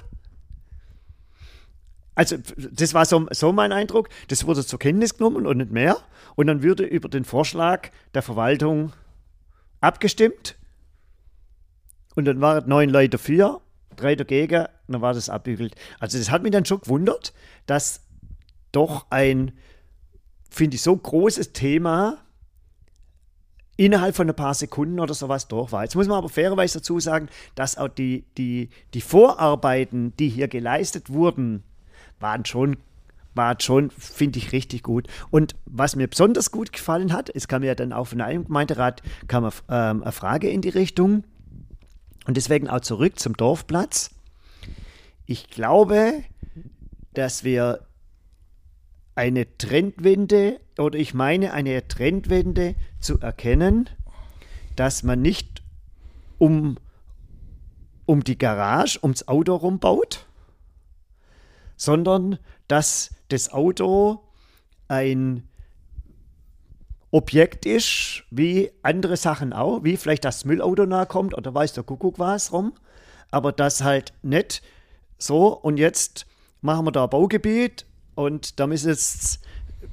[2.22, 4.08] Also, das war so, so mein Eindruck.
[4.28, 5.98] Das wurde zur Kenntnis genommen und nicht mehr.
[6.36, 8.94] Und dann würde über den Vorschlag der Verwaltung
[9.80, 10.56] abgestimmt.
[12.14, 13.62] Und dann waren neun Leute dafür,
[13.96, 15.74] drei dagegen, und dann war das abbügelt.
[16.00, 17.34] Also, das hat mich dann schon gewundert,
[17.66, 18.04] dass
[18.72, 19.54] doch ein,
[20.48, 22.20] finde ich, so großes Thema
[23.78, 25.82] innerhalb von ein paar Sekunden oder sowas durch war.
[25.82, 30.48] Jetzt muss man aber fairerweise dazu sagen, dass auch die, die, die Vorarbeiten, die hier
[30.48, 31.64] geleistet wurden,
[32.22, 32.78] waren schon,
[33.34, 35.08] waren schon finde ich, richtig gut.
[35.30, 39.02] Und was mir besonders gut gefallen hat, es kam ja dann auch von einem Gemeinderat
[39.28, 41.24] kam eine, ähm, eine Frage in die Richtung
[42.26, 44.12] und deswegen auch zurück zum Dorfplatz.
[45.26, 46.24] Ich glaube,
[47.14, 47.88] dass wir
[49.16, 53.90] eine Trendwende oder ich meine eine Trendwende zu erkennen,
[54.76, 55.62] dass man nicht
[56.38, 56.78] um,
[58.06, 60.26] um die Garage, ums Auto rumbaut,
[61.82, 64.22] sondern dass das Auto
[64.88, 65.50] ein
[67.10, 71.84] Objekt ist, wie andere Sachen auch, wie vielleicht das Müllauto nahe kommt oder weiß der
[71.84, 72.74] Kuckuck was rum,
[73.32, 74.62] aber das halt nicht
[75.18, 76.28] so und jetzt
[76.62, 79.40] machen wir da Baugebiet und da müssen jetzt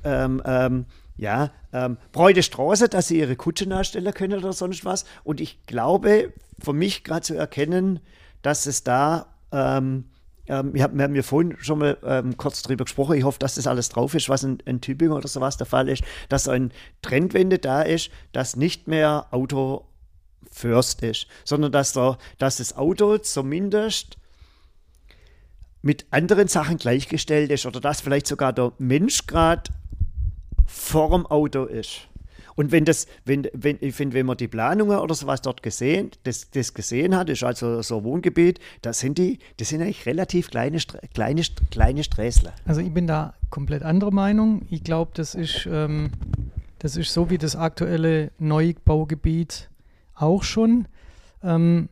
[0.04, 0.84] ähm, ähm,
[1.16, 5.04] ja, ähm, Bräute Straße, dass sie ihre Kutsche nachstellen können oder sonst was.
[5.24, 8.00] Und ich glaube, für mich gerade zu erkennen,
[8.42, 10.04] dass es da ähm,
[10.48, 13.16] ähm, wir, haben, wir haben ja vorhin schon mal ähm, kurz drüber gesprochen.
[13.16, 15.88] Ich hoffe, dass das alles drauf ist, was in, in Tübingen oder sowas der Fall
[15.88, 19.84] ist, dass ein Trendwende da ist, dass nicht mehr Auto
[20.50, 24.16] first ist, sondern dass, der, dass das Auto zumindest
[25.82, 29.70] mit anderen Sachen gleichgestellt ist oder dass vielleicht sogar der Mensch gerade
[30.66, 32.07] vor dem Auto ist.
[32.58, 36.10] Und wenn das, wenn, wenn, ich finde, wenn man die Planungen oder sowas dort gesehen,
[36.24, 40.06] das, das gesehen hat, ist also so ein Wohngebiet, das sind die, das sind eigentlich
[40.06, 40.78] relativ kleine,
[41.14, 42.52] kleine, kleine Sträßler.
[42.66, 44.62] Also ich bin da komplett anderer Meinung.
[44.70, 46.10] Ich glaube, das ist, ähm,
[46.80, 49.70] das ist so wie das aktuelle Neubaugebiet
[50.16, 50.88] auch schon.
[51.44, 51.88] Ähm,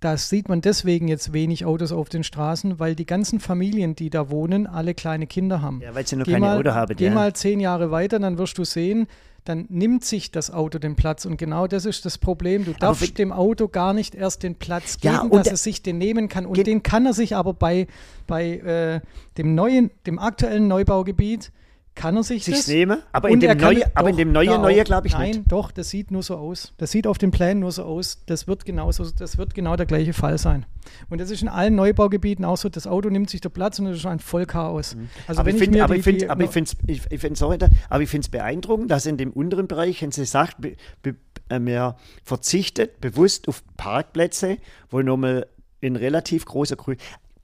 [0.00, 4.10] da sieht man deswegen jetzt wenig Autos auf den Straßen, weil die ganzen Familien, die
[4.10, 5.80] da wohnen, alle kleine Kinder haben.
[5.82, 6.96] Ja, weil sie noch geh keine mal, Auto haben.
[6.96, 7.14] Geh ja.
[7.14, 9.06] mal zehn Jahre weiter, dann wirst du sehen,
[9.48, 11.24] dann nimmt sich das Auto den Platz.
[11.24, 12.64] Und genau das ist das Problem.
[12.64, 15.98] Du darfst dem Auto gar nicht erst den Platz geben, ja, dass er sich den
[15.98, 16.44] nehmen kann.
[16.44, 17.86] Und den kann er sich aber bei,
[18.26, 19.00] bei äh,
[19.38, 21.50] dem neuen, dem aktuellen Neubaugebiet
[21.98, 22.68] kann er sich Sich's das?
[22.68, 25.34] nehmen, aber in, dem neue, aber in dem neuen, neue glaube ich nein, nicht.
[25.38, 26.72] Nein, doch, das sieht nur so aus.
[26.78, 28.22] Das sieht auf den Plänen nur so aus.
[28.26, 30.64] Das wird genauso, das wird genau der gleiche Fall sein.
[31.10, 33.86] Und das ist in allen Neubaugebieten auch so, das Auto nimmt sich der Platz und
[33.86, 34.94] das ist ein Vollchaos.
[34.94, 35.08] Mhm.
[35.26, 37.58] Also aber, ich find, aber, ich find, aber ich finde es ich, ich sorry,
[37.88, 41.16] aber ich find's beeindruckend, dass in dem unteren Bereich, wenn sie sagt, be, be,
[41.50, 44.58] äh, mehr verzichtet bewusst auf Parkplätze,
[44.88, 45.48] wo nochmal
[45.80, 46.96] in relativ großer Grün.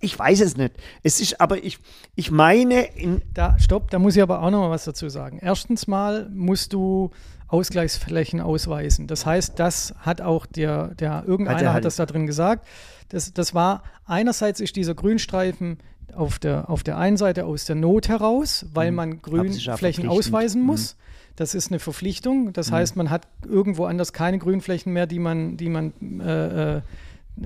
[0.05, 0.75] Ich weiß es nicht.
[1.03, 1.79] Es ist aber, ich,
[2.15, 2.89] ich meine.
[3.33, 5.39] da, stopp, da muss ich aber auch noch mal was dazu sagen.
[5.41, 7.11] Erstens mal musst du
[7.49, 9.07] Ausgleichsflächen ausweisen.
[9.07, 12.67] Das heißt, das hat auch der, der irgendeiner hat, hat das da drin gesagt.
[13.09, 15.79] Das, das war, einerseits ist dieser Grünstreifen
[16.15, 18.97] auf der, auf der einen Seite aus der Not heraus, weil mhm.
[18.97, 20.67] man Grünflächen ausweisen mhm.
[20.67, 20.97] muss.
[21.37, 22.53] Das ist eine Verpflichtung.
[22.53, 22.75] Das mhm.
[22.75, 26.83] heißt, man hat irgendwo anders keine Grünflächen mehr, die man, die man äh, äh,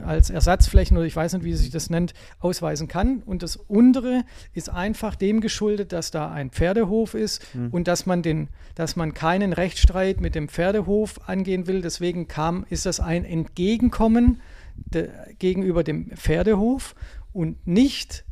[0.04, 3.22] als Ersatzflächen oder ich weiß nicht, wie sich das nennt, ausweisen kann.
[3.24, 7.68] Und das untere ist einfach dem geschuldet, dass da ein Pferdehof ist mhm.
[7.70, 11.80] und dass man den, dass man keinen Rechtsstreit mit dem Pferdehof angehen will.
[11.80, 14.40] Deswegen kam, ist das ein Entgegenkommen
[14.76, 16.94] de, gegenüber dem Pferdehof
[17.32, 18.24] und nicht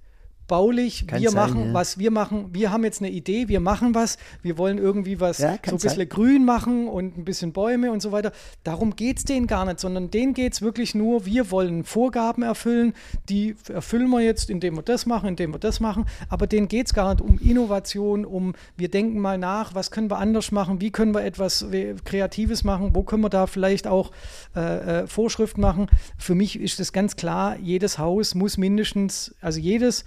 [0.46, 1.74] baulich, kann wir sein, machen, ja.
[1.74, 2.50] was wir machen.
[2.52, 5.78] Wir haben jetzt eine Idee, wir machen was, wir wollen irgendwie was ja, so ein
[5.78, 6.08] bisschen sein.
[6.08, 8.32] grün machen und ein bisschen Bäume und so weiter.
[8.64, 12.42] Darum geht es denen gar nicht, sondern denen geht es wirklich nur, wir wollen Vorgaben
[12.42, 12.94] erfüllen,
[13.28, 16.86] die erfüllen wir jetzt, indem wir das machen, indem wir das machen, aber denen geht
[16.86, 20.80] es gar nicht um Innovation, um wir denken mal nach, was können wir anders machen,
[20.80, 21.66] wie können wir etwas
[22.04, 24.12] Kreatives machen, wo können wir da vielleicht auch
[24.54, 25.86] äh, äh Vorschriften machen.
[26.18, 30.04] Für mich ist das ganz klar, jedes Haus muss mindestens, also jedes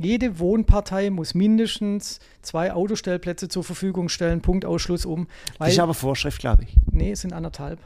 [0.00, 5.26] jede Wohnpartei muss mindestens zwei Autostellplätze zur Verfügung stellen, Punkt Ausschluss um.
[5.58, 6.76] Weil, das ist aber Vorschrift, glaube ich.
[6.90, 7.78] Nee, es sind anderthalb.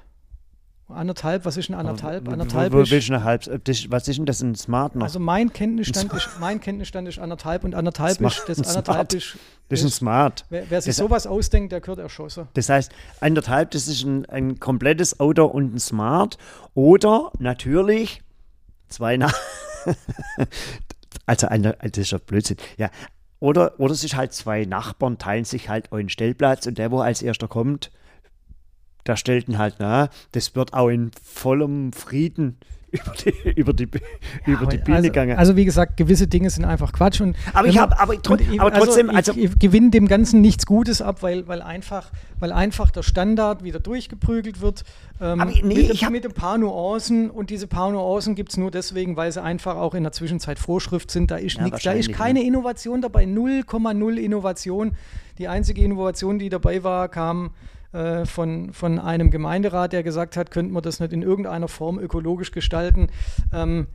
[0.88, 2.28] Anderthalb, was ist ein anderthalb?
[2.28, 3.46] anderthalb wo, wo, ist, eine halb,
[3.88, 5.02] was ist denn das ein Smart noch?
[5.02, 9.36] Also mein Kenntnisstand, ist, mein Kenntnisstand ist anderthalb und anderthalb Smart, ist das anderthalb ist,
[9.68, 10.44] das ist ein Smart.
[10.48, 12.46] Wer, wer sich das, sowas ausdenkt, der gehört erschossen.
[12.54, 16.38] Das heißt, anderthalb, das ist ein, ein komplettes Auto und ein Smart.
[16.74, 18.22] Oder natürlich
[18.88, 19.34] zwei nach.
[21.26, 22.56] Also, das ist ja Blödsinn.
[22.76, 22.90] Ja.
[23.38, 27.00] Oder, oder es ist halt zwei Nachbarn, teilen sich halt einen Stellplatz und der, wo
[27.00, 27.90] als erster kommt,
[29.06, 30.08] der stellt ihn halt nach.
[30.32, 32.58] Das wird auch in vollem Frieden
[32.96, 33.88] über die, über die,
[34.46, 35.38] ja, über die Bühne also, gegangen.
[35.38, 37.20] Also wie gesagt, gewisse Dinge sind einfach Quatsch.
[37.20, 41.02] Und aber ich habe, aber, aber, trotzdem, also, ich, ich gewinne dem Ganzen nichts Gutes
[41.02, 44.84] ab, weil, weil, einfach, weil einfach der Standard wieder durchgeprügelt wird.
[45.20, 48.70] Ähm, aber, nee, mit, mit ein paar Nuancen und diese paar Nuancen gibt es nur
[48.70, 51.30] deswegen, weil sie einfach auch in der Zwischenzeit Vorschrift sind.
[51.30, 52.46] Da ist ja, nichts, da ist keine ja.
[52.46, 54.92] Innovation dabei, 0,0 Innovation.
[55.38, 57.50] Die einzige Innovation, die dabei war, kam
[58.26, 62.52] von, von einem Gemeinderat, der gesagt hat, könnten wir das nicht in irgendeiner Form ökologisch
[62.52, 63.08] gestalten.
[63.52, 63.86] Ähm,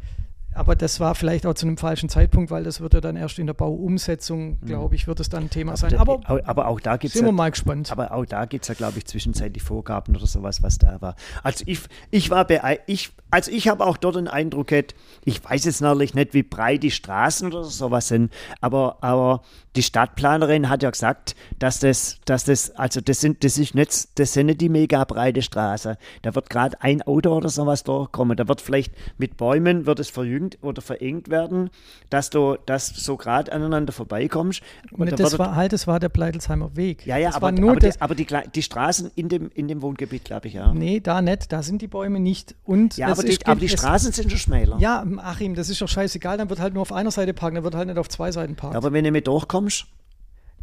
[0.53, 3.39] aber das war vielleicht auch zu einem falschen Zeitpunkt, weil das wird ja dann erst
[3.39, 4.65] in der Bauumsetzung, mhm.
[4.65, 5.95] glaube ich, wird es dann ein Thema aber sein.
[5.95, 7.13] aber, aber, auch da gibt es.
[7.13, 7.91] Sind ja, wir mal gespannt.
[7.91, 11.15] Aber auch da gibt es ja, glaube ich, zwischenzeitlich Vorgaben oder sowas, was da war.
[11.41, 15.43] Also ich, ich war bei, ich, also ich habe auch dort den Eindruck gehabt, ich
[15.43, 19.43] weiß jetzt natürlich nicht, wie breit die Straßen oder sowas sind, aber, aber
[19.77, 24.19] die Stadtplanerin hat ja gesagt, dass das, dass das, also das sind, das ist nicht,
[24.19, 25.97] das sind nicht die mega breite Straße.
[26.23, 28.35] Da wird gerade ein Auto oder sowas durchkommen.
[28.35, 31.69] Da wird vielleicht mit Bäumen wird es verjüngt oder verengt werden,
[32.09, 34.61] dass du, dass so gerade aneinander vorbeikommst.
[34.91, 37.05] Und das war halt, das war der Pleitelsheimer Weg.
[37.05, 40.25] Ja, ja, das aber, aber, die, aber die, die, Straßen in dem, in dem Wohngebiet,
[40.25, 40.73] glaube ich, ja.
[40.73, 42.55] Nee, da nicht, da sind die Bäume nicht.
[42.63, 44.77] Und ja, aber die, ist, aber die Straßen sind schon schmäler.
[44.79, 47.63] Ja, Achim, das ist doch scheißegal, dann wird halt nur auf einer Seite parken, dann
[47.63, 48.75] wird halt nicht auf zwei Seiten parken.
[48.75, 49.87] Aber wenn du mit durchkommst,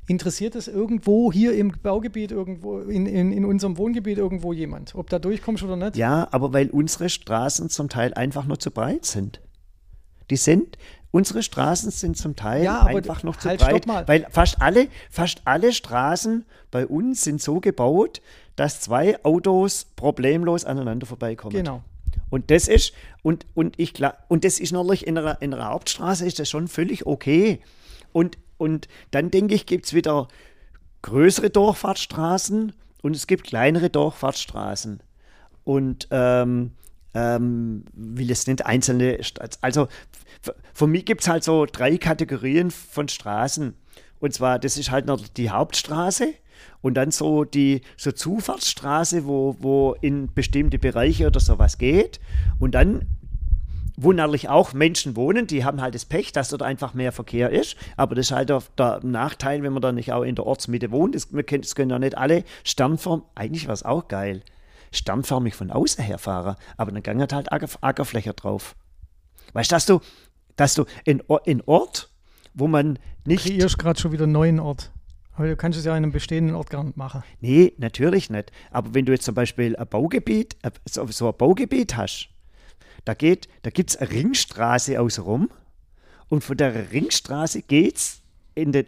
[0.09, 5.11] interessiert es irgendwo hier im Baugebiet, irgendwo in, in, in unserem Wohngebiet irgendwo jemand, ob
[5.11, 5.97] da durchkommst oder nicht?
[5.97, 9.41] Ja, aber weil unsere Straßen zum Teil einfach nur zu breit sind.
[10.31, 10.79] Die sind,
[11.11, 14.89] unsere Straßen sind zum Teil Ja, aber einfach noch zu halt, breit, weil fast alle,
[15.11, 18.21] fast alle Straßen bei uns sind so gebaut,
[18.57, 21.55] dass zwei Autos problemlos aneinander vorbeikommen.
[21.55, 21.83] Genau.
[22.31, 23.95] Und das ist, und, und ich
[24.29, 27.61] und das ist natürlich in einer, in einer Hauptstraße ist das schon völlig okay.
[28.13, 30.29] Und, und dann denke ich, gibt es wieder
[31.03, 35.01] größere Durchfahrtsstraßen und es gibt kleinere Durchfahrtsstraßen.
[35.65, 36.73] Und ähm,
[37.15, 39.19] ähm, will es nicht einzelne,
[39.61, 39.89] also
[40.73, 43.75] für mich gibt es halt so drei Kategorien von Straßen.
[44.21, 46.35] Und zwar, das ist halt noch die Hauptstraße
[46.81, 52.21] und dann so die so Zufahrtsstraße, wo, wo in bestimmte Bereiche oder sowas geht.
[52.59, 53.07] Und dann
[54.01, 57.51] wo natürlich auch Menschen wohnen, die haben halt das Pech, dass dort einfach mehr Verkehr
[57.51, 57.77] ist.
[57.97, 60.93] Aber das ist halt der, der Nachteil, wenn man dann nicht auch in der Ortsmitte
[60.93, 61.17] wohnt.
[61.17, 64.43] Das, das können ja nicht alle sternförmig, eigentlich wäre es auch geil,
[64.93, 66.57] sternförmig von außen herfahren.
[66.77, 68.77] Aber dann gang halt Acker, Ackerfläche drauf.
[69.53, 70.01] Weißt du, dass du,
[70.57, 72.11] dass du in, in Ort,
[72.55, 73.47] wo man nicht.
[73.47, 74.91] Kreierst gerade schon wieder einen neuen Ort.
[75.39, 77.23] Aber du kannst es ja in einem bestehenden Ort gar nicht machen.
[77.41, 78.51] Nee, natürlich nicht.
[78.73, 82.29] Aber wenn du jetzt zum Beispiel ein Baugebiet, äh, so, so ein Baugebiet hast,
[83.05, 85.49] da, geht, da gibt es eine Ringstraße außenrum
[86.29, 88.23] und von der Ringstraße geht's
[88.55, 88.87] in den.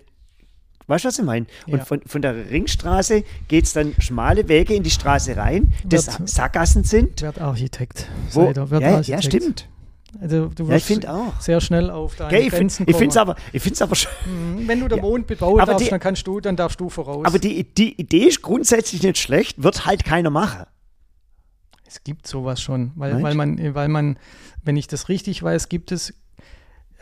[0.91, 1.47] Weißt du, was ich meine?
[1.67, 1.85] Und Ja.
[1.85, 6.29] von, von der Ringstraße geht es dann schmale Wege in die Straße rein, das Wird-
[6.29, 7.23] Sackgassen sind.
[7.23, 8.07] Werd Architekt.
[8.33, 9.25] Wo, Seid ihr, werd ja, ja, Architekt.
[9.25, 9.69] stimmt.
[10.21, 11.41] Also, du Ja, ich wirst finde auch.
[11.41, 14.11] sehr schnell auf deine Gell, ich Grenzen finde es aber, ich find's aber schon.
[14.27, 16.91] Mhm, Wenn du den Mond bebauen Aber darfst, die- dann kannst du, dann darfst du
[16.91, 17.25] voraus.
[17.25, 20.65] Aber die, die Idee ist grundsätzlich nicht schlecht, wird halt keiner machen.
[21.87, 24.19] Es gibt sowas schon, weil, Meinst weil man, weil man,
[24.65, 26.13] wenn ich das richtig weiß, gibt es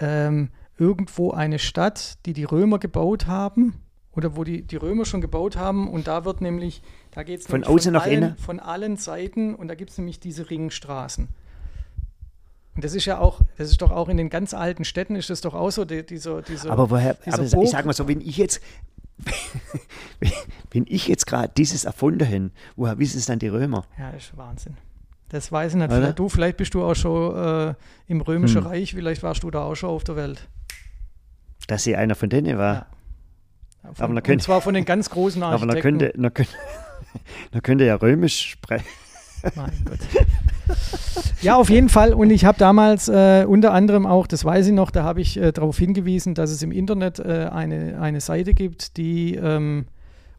[0.01, 3.75] ähm, irgendwo eine Stadt, die die Römer gebaut haben
[4.13, 7.47] oder wo die, die Römer schon gebaut haben und da wird nämlich, da geht es
[7.47, 8.37] Von außen nach allen, innen?
[8.37, 11.29] von allen Seiten und da gibt es nämlich diese Ringstraßen.
[12.75, 15.31] Und das ist ja auch, das ist doch auch in den ganz alten Städten ist
[15.31, 17.93] das doch auch so, die, dieser, dieser, Aber woher, dieser aber ich Burg- sag mal
[17.93, 18.61] so, wenn ich jetzt,
[20.71, 23.85] wenn ich jetzt gerade dieses erfunden hätte, woher wissen es dann die Römer?
[23.99, 24.77] Ja, das ist Wahnsinn.
[25.29, 25.87] Das weiß ich nicht.
[25.91, 25.97] Oder?
[26.01, 27.37] Vielleicht, du, vielleicht bist du auch schon
[27.71, 27.75] äh,
[28.07, 28.69] im Römischen Hm.
[28.69, 30.49] Reich, vielleicht warst du da auch schon auf der Welt.
[31.69, 32.75] Dass sie einer von denen war.
[32.75, 32.87] Ja.
[33.85, 35.99] Ja, Aber Von, da könnt- und zwar von den ganz großen Aber Architekten.
[36.01, 36.53] dann könnte, dann könnte,
[37.53, 38.85] dann könnte ja römisch sprechen.
[39.55, 39.99] Mein Gott.
[41.43, 42.13] Ja, auf jeden Fall.
[42.13, 45.37] Und ich habe damals äh, unter anderem auch, das weiß ich noch, da habe ich
[45.37, 49.87] äh, darauf hingewiesen, dass es im Internet äh, eine, eine Seite gibt, die ähm,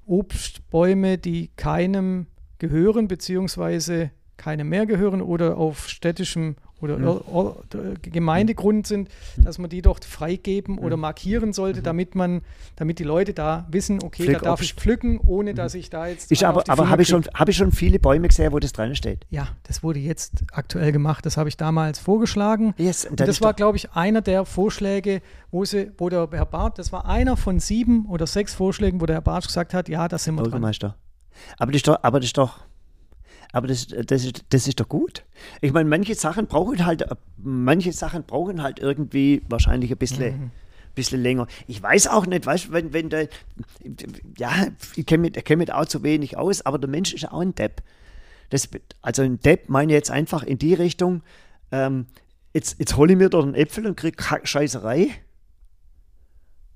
[0.05, 7.95] Obstbäume, die keinem gehören, beziehungsweise keinem mehr gehören oder auf städtischem oder Mhm.
[8.01, 11.01] Gemeindegrund sind, dass man die doch freigeben oder Mhm.
[11.01, 12.41] markieren sollte, damit man,
[12.75, 16.07] damit die Leute da wissen, okay, Pflück da darf ich pflücken, ohne dass ich da
[16.07, 18.71] jetzt auf aber aber habe ich, schon, hab ich schon viele Bäume gesehen, wo das
[18.73, 19.25] dran steht.
[19.29, 21.25] Ja, das wurde jetzt aktuell gemacht.
[21.25, 22.73] Das habe ich damals vorgeschlagen.
[22.77, 26.45] Yes, und Und das war, glaube ich, einer der Vorschläge, wo, sie, wo der Herr
[26.45, 29.89] Barth, das war einer von sieben oder sechs Vorschlägen, wo der Herr Barth gesagt hat,
[29.89, 30.63] ja, da sind wir dran.
[31.57, 32.59] Aber das ist doch, aber das ist doch,
[33.51, 35.23] aber das, das, ist, das ist doch gut.
[35.61, 37.05] Ich meine, manche Sachen brauchen halt,
[37.37, 40.51] manche Sachen brauchen halt irgendwie wahrscheinlich ein bisschen, Mhm.
[40.95, 41.47] bisschen länger.
[41.67, 43.27] Ich weiß auch nicht, weißt du, wenn, wenn der,
[44.37, 47.31] ja, ich kenne mich, kenn mich auch zu wenig aus, aber der Mensch ist ja
[47.31, 47.81] auch ein Depp.
[48.49, 48.67] Das,
[49.01, 51.21] also ein Depp meine ich jetzt einfach in die Richtung,
[51.71, 52.05] ähm,
[52.53, 55.03] jetzt, jetzt hole ich mir dort einen Äpfel und kriege Scheißerei.
[55.03, 55.11] Und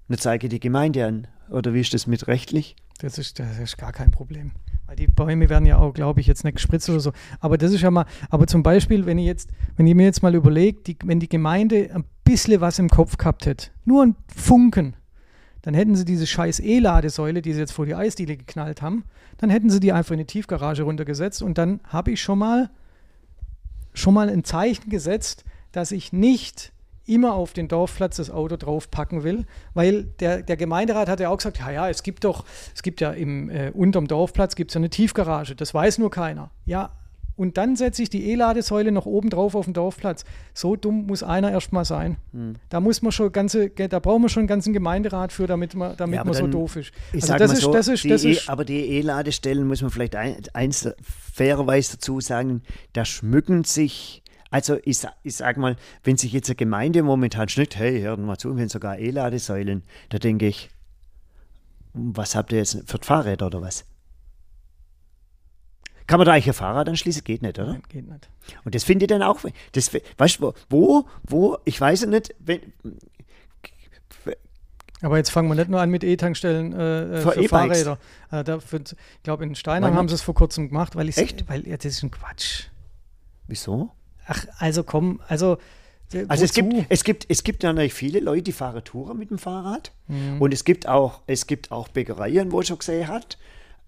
[0.10, 1.28] dann zeige ich die Gemeinde an.
[1.50, 2.76] Oder wie ist das mit rechtlich?
[3.00, 4.52] Das ist, das ist gar kein Problem.
[4.96, 7.12] Die Bäume werden ja auch, glaube ich, jetzt nicht gespritzt oder so.
[7.40, 10.24] Aber das ist ja mal, aber zum Beispiel, wenn ich jetzt, wenn ihr mir jetzt
[10.24, 14.16] mal überlegt, die, wenn die Gemeinde ein bisschen was im Kopf gehabt hätte, nur ein
[14.36, 14.96] Funken,
[15.62, 19.06] dann hätten sie diese scheiß E-Ladesäule, die sie jetzt vor die Eisdiele geknallt haben,
[19.38, 22.70] dann hätten sie die einfach in die Tiefgarage runtergesetzt und dann habe ich schon mal,
[23.94, 26.73] schon mal ein Zeichen gesetzt, dass ich nicht
[27.06, 31.38] immer auf den Dorfplatz das Auto draufpacken will, weil der, der Gemeinderat hat ja auch
[31.38, 34.76] gesagt, ja, ja, es gibt doch, es gibt ja im, äh, unterm Dorfplatz gibt es
[34.76, 36.52] ja eine Tiefgarage, das weiß nur keiner.
[36.66, 36.92] Ja,
[37.36, 40.24] und dann setze ich die E-Ladesäule noch oben drauf auf den Dorfplatz.
[40.54, 42.18] So dumm muss einer erstmal sein.
[42.32, 42.56] Hm.
[42.70, 45.98] Da muss man schon ganze, da brauchen wir schon einen ganzen Gemeinderat für, damit man,
[45.98, 46.92] damit Ja, man so doof ist.
[47.12, 49.90] Ich Also das ist, so, das ist, das e, ist, aber die E-Ladestellen muss man
[49.90, 52.62] vielleicht ein, eins fairerweise dazu sagen,
[52.94, 54.23] da schmücken sich,
[54.54, 58.38] also ich, ich sag mal, wenn sich jetzt eine Gemeinde momentan schnitten, hey, hört mal
[58.38, 60.70] zu, wenn sogar E-Ladesäulen, da denke ich,
[61.94, 63.84] was habt ihr jetzt für Fahrräder oder was?
[66.06, 67.24] Kann man da eigentlich ein Fahrrad anschließen?
[67.24, 67.72] Geht nicht, oder?
[67.72, 68.30] Nein, geht nicht.
[68.64, 69.40] Und das finde ich dann auch,
[69.72, 72.62] das, weißt du, wo, wo, ich weiß ja nicht, wenn,
[75.02, 77.50] Aber jetzt fangen wir nicht nur an mit E-Tankstellen äh, äh, Für für, E-Bikes.
[77.50, 77.98] Fahrräder.
[78.30, 81.18] Äh, da für, ich glaube, in Steinheim haben sie es vor kurzem gemacht, weil ich
[81.18, 81.50] Echt?
[81.50, 82.66] weil ja, das ist ein Quatsch.
[83.48, 83.92] wieso?
[84.28, 85.58] Ach, also komm, also
[86.14, 86.86] Äh, Also es gibt, wozu?
[86.90, 89.92] es, gibt, es gibt natürlich viele Leute, die fahren Touren mit dem Fahrrad.
[90.08, 90.42] Mhm.
[90.42, 93.38] Und es gibt auch, es gibt auch Bäckereien, wo ich schon gesehen hat,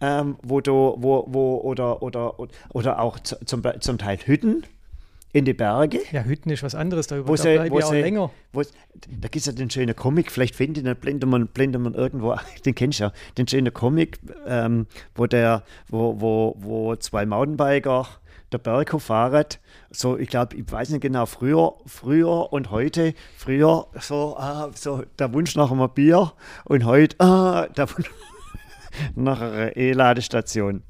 [0.01, 2.35] ähm, wo du, wo, wo, oder, oder,
[2.73, 4.63] oder auch zu- zum, zum Teil Hütten
[5.33, 5.99] in die Berge.
[6.11, 8.31] Ja, Hütten ist was anderes, da, Wo da sie, wo auch sie, länger.
[8.53, 8.69] Wo, da
[9.21, 12.73] gibt es ja den schönen Comic, vielleicht findet den, blendet man, blendet man irgendwo, den
[12.73, 18.07] kennst du ja, den schönen Comic, ähm, wo, der, wo, wo, wo zwei Mountainbiker
[18.51, 19.45] der Berg hochfahren.
[19.91, 25.03] So, ich glaube, ich weiß nicht genau, früher, früher und heute, früher so, ah, so
[25.19, 26.34] der Wunsch nach einem Bier
[26.65, 28.10] und heute ah, der Wunsch
[29.15, 30.84] nach einer E-Ladestation.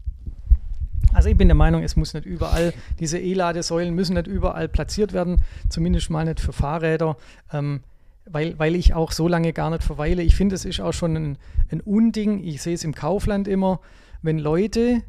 [1.13, 5.13] Also ich bin der Meinung, es muss nicht überall, diese E-Ladesäulen müssen nicht überall platziert
[5.13, 7.15] werden, zumindest mal nicht für Fahrräder,
[7.54, 7.82] ähm,
[8.26, 10.24] weil, weil ich auch so lange gar nicht verweile.
[10.24, 11.38] Ich finde, es ist auch schon ein,
[11.72, 13.80] ein Unding, ich sehe es im Kaufland immer,
[14.24, 15.04] wenn Leute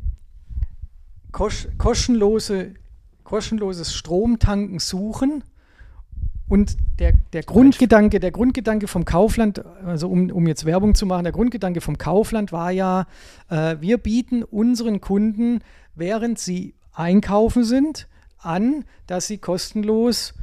[1.33, 2.75] kostenlose,
[3.25, 5.45] kostenloses Stromtanken suchen
[6.49, 11.25] und der, der Grundgedanke, der Grundgedanke vom Kaufland, also um, um jetzt Werbung zu machen,
[11.25, 13.07] der Grundgedanke vom Kaufland war ja,
[13.51, 15.61] äh, wir bieten unseren Kunden,
[15.95, 18.07] während sie einkaufen sind,
[18.39, 20.35] an, dass sie kostenlos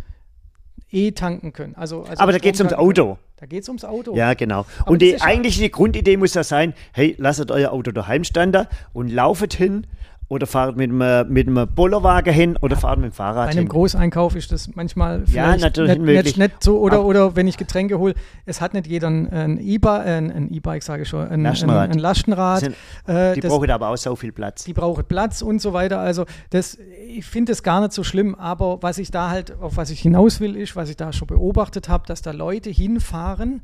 [0.92, 1.76] E-tanken können.
[1.76, 2.88] Also, also Aber da geht es ums können.
[2.88, 3.18] Auto.
[3.38, 4.16] Da geht es ums Auto.
[4.16, 4.66] Ja, genau.
[4.80, 8.68] Aber und die ja- eigentliche Grundidee muss ja sein, hey, lasst euer Auto daheim standen
[8.94, 9.88] und laufet hin
[10.34, 13.60] oder fahrt mit einem, mit einem Bollerwagen hin oder fahrt mit dem Fahrrad Bei einem
[13.60, 13.68] hin.
[13.70, 17.58] Großeinkauf ist das manchmal Ja, vielleicht natürlich nicht, nicht, nicht so oder, oder wenn ich
[17.58, 18.14] Getränke hole,
[18.46, 21.90] es hat nicht jeder ein, E-Bike, ein, ein E-Bike sage ich schon, ein Lastenrad.
[21.90, 22.60] ein, ein Lastenrad.
[22.62, 22.76] Sind-
[23.08, 24.64] äh, Die das, brauchen aber auch so viel Platz.
[24.66, 26.00] die brauchen Platz und so weiter.
[26.00, 29.78] Also das, ich finde das gar nicht so schlimm, aber was ich da halt, auf
[29.78, 33.62] was ich hinaus will, ist, was ich da schon beobachtet habe, dass da Leute hinfahren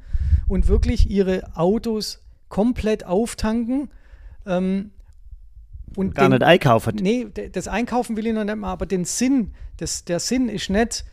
[0.48, 3.90] und wirklich ihre Autos komplett auftanken.
[4.46, 4.92] Ähm,
[5.96, 6.96] und Gar den- nicht einkaufen.
[6.96, 10.70] Nee, das Einkaufen will ich noch nicht mal, aber den Sinn, das, der Sinn ist
[10.70, 11.06] nicht,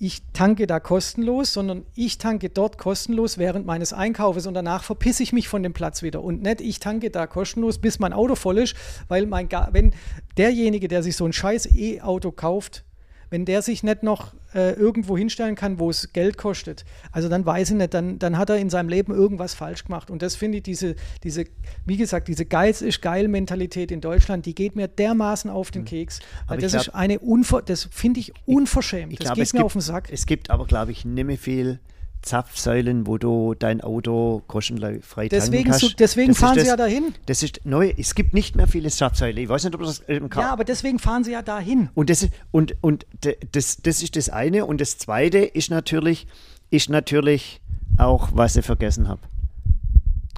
[0.00, 5.24] ich tanke da kostenlos, sondern ich tanke dort kostenlos während meines Einkaufes und danach verpisse
[5.24, 6.22] ich mich von dem Platz wieder.
[6.22, 8.76] Und nicht, ich tanke da kostenlos, bis mein Auto voll ist,
[9.08, 9.92] weil mein wenn
[10.36, 12.84] derjenige, der sich so ein scheiß E-Auto kauft,
[13.30, 17.44] wenn der sich nicht noch äh, irgendwo hinstellen kann, wo es Geld kostet, also dann
[17.44, 20.10] weiß ich nicht, dann, dann hat er in seinem Leben irgendwas falsch gemacht.
[20.10, 21.44] Und das finde ich, diese, diese,
[21.84, 25.84] wie gesagt, diese Geiz ist geil Mentalität in Deutschland, die geht mir dermaßen auf den
[25.84, 26.20] Keks.
[26.46, 29.12] Weil ich das glaub- ist eine Unver das finde ich unverschämt.
[29.12, 30.08] Ich das glaube, geht es mir gibt, auf den Sack.
[30.10, 31.80] es gibt aber, glaube ich, nicht mehr viel
[32.22, 35.80] Zapfsäulen, wo du dein Auto kostenfrei tanken Deswegen, kannst.
[35.80, 37.14] so, deswegen Das fahren sie das, ja dahin.
[37.26, 37.92] Das ist neu.
[37.96, 39.36] Es gibt nicht mehr viele Zapfsäulen.
[39.38, 41.88] Ich weiß nicht, ob das im Ka Ja, aber deswegen fahren sie ja dahin.
[41.94, 43.06] Und das, ist- und, und
[43.52, 44.66] das, das ist das eine.
[44.66, 46.26] Und das zweite ist natürlich,
[46.70, 47.60] ist natürlich
[47.96, 49.20] auch, was ich vergessen habe.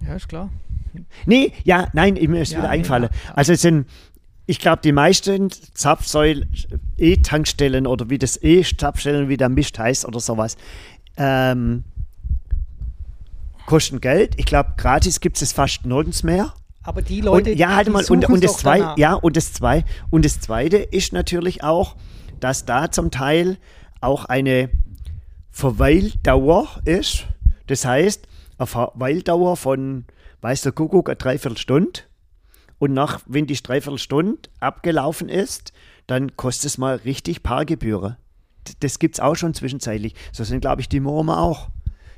[0.06, 0.50] Ja, ist klar.
[1.26, 3.04] Nee, ja, nein, mir ist Ja, wieder nee, eingefallen.
[3.04, 3.34] ja, ja.
[3.36, 3.86] Also es sind,
[4.46, 6.50] ich glaube, die meisten Zapfsäulen,
[6.98, 10.56] E-Tankstellen oder wie das E-Zapfstellen, wie der Mist heißt oder sowas,
[11.20, 11.84] ähm,
[13.66, 14.34] kosten Geld.
[14.38, 16.54] Ich glaube, gratis gibt es fast nirgends mehr.
[16.82, 18.96] Aber die Leute, und, ja, halt die mal, und, und das zwei, danach.
[18.96, 21.94] ja, und das zwei, und das zweite ist natürlich auch,
[22.40, 23.58] dass da zum Teil
[24.00, 24.70] auch eine
[25.50, 27.26] Verweildauer ist.
[27.66, 30.06] Das heißt, eine Verweildauer von,
[30.40, 32.00] weiß der Kuckuck, eine Dreiviertelstunde.
[32.78, 35.74] Und nach, wenn die Dreiviertelstunde abgelaufen ist,
[36.06, 38.16] dann kostet es mal richtig Parkgebühren.
[38.80, 40.14] Das gibt es auch schon zwischenzeitlich.
[40.32, 41.70] So sind, glaube ich, die Mormen auch.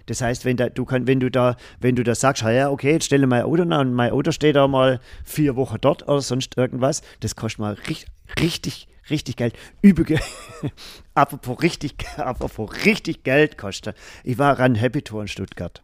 [0.06, 2.70] Das heißt, wenn, da, du kann, wenn, du da, wenn du da sagst, "Ah ja,
[2.70, 6.08] okay, jetzt stelle mein Auto nach und mein Auto steht da mal vier Wochen dort
[6.08, 8.08] oder sonst irgendwas, das kostet mal richtig,
[8.40, 9.54] richtig, richtig Geld.
[9.80, 10.18] Übige,
[11.14, 13.96] apropos richtig, apropos richtig Geld kostet.
[14.24, 15.82] Ich war an Happy Tour in Stuttgart.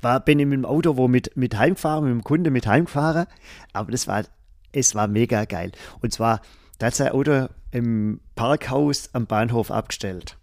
[0.00, 3.26] War, bin ich mit dem Auto wo mit, mit heimgefahren, mit dem Kunde mit heimgefahren,
[3.72, 4.24] aber das war,
[4.72, 5.72] es war mega geil.
[6.00, 6.40] Und zwar,
[6.78, 10.36] da hat sein Auto im Parkhaus am Bahnhof abgestellt.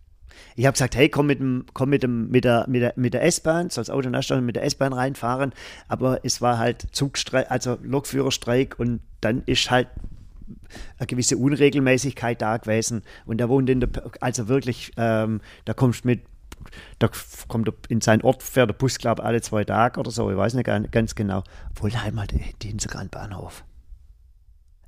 [0.58, 3.14] Ich habe gesagt, hey, komm mit dem, komm mit dem, mit der, mit der, mit
[3.14, 5.54] der S-Bahn, soll das Auto nachstellen, mit der S-Bahn reinfahren.
[5.88, 9.88] Aber es war halt Zugstreik, also Lokführerstreik und dann ist halt
[11.00, 13.04] eine gewisse Unregelmäßigkeit da gewesen.
[13.26, 16.22] Und er wohnt in der, also wirklich, ähm, da kommst mit,
[17.00, 17.10] da
[17.48, 20.54] kommt in seinen Ort, fährt der Bus, glaube alle zwei Tage oder so, ich weiß
[20.54, 21.44] nicht gan- ganz genau.
[21.72, 23.64] Obwohl halt mal die Inselgran Bahnhof.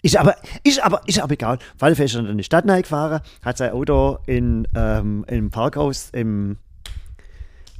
[0.01, 1.57] Ist aber, ist aber, ist aber egal.
[1.75, 5.49] Auf alle Fälle ist er in die Stadt gefahren, hat sein Auto in, ähm, im
[5.49, 6.57] Parkhaus im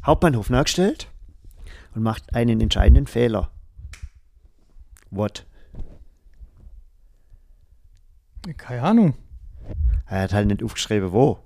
[0.05, 1.09] Hauptbahnhof nachgestellt
[1.93, 3.51] und macht einen entscheidenden Fehler.
[5.11, 5.45] What?
[8.57, 9.13] Keine Ahnung.
[10.07, 11.39] Er hat halt nicht aufgeschrieben, wo.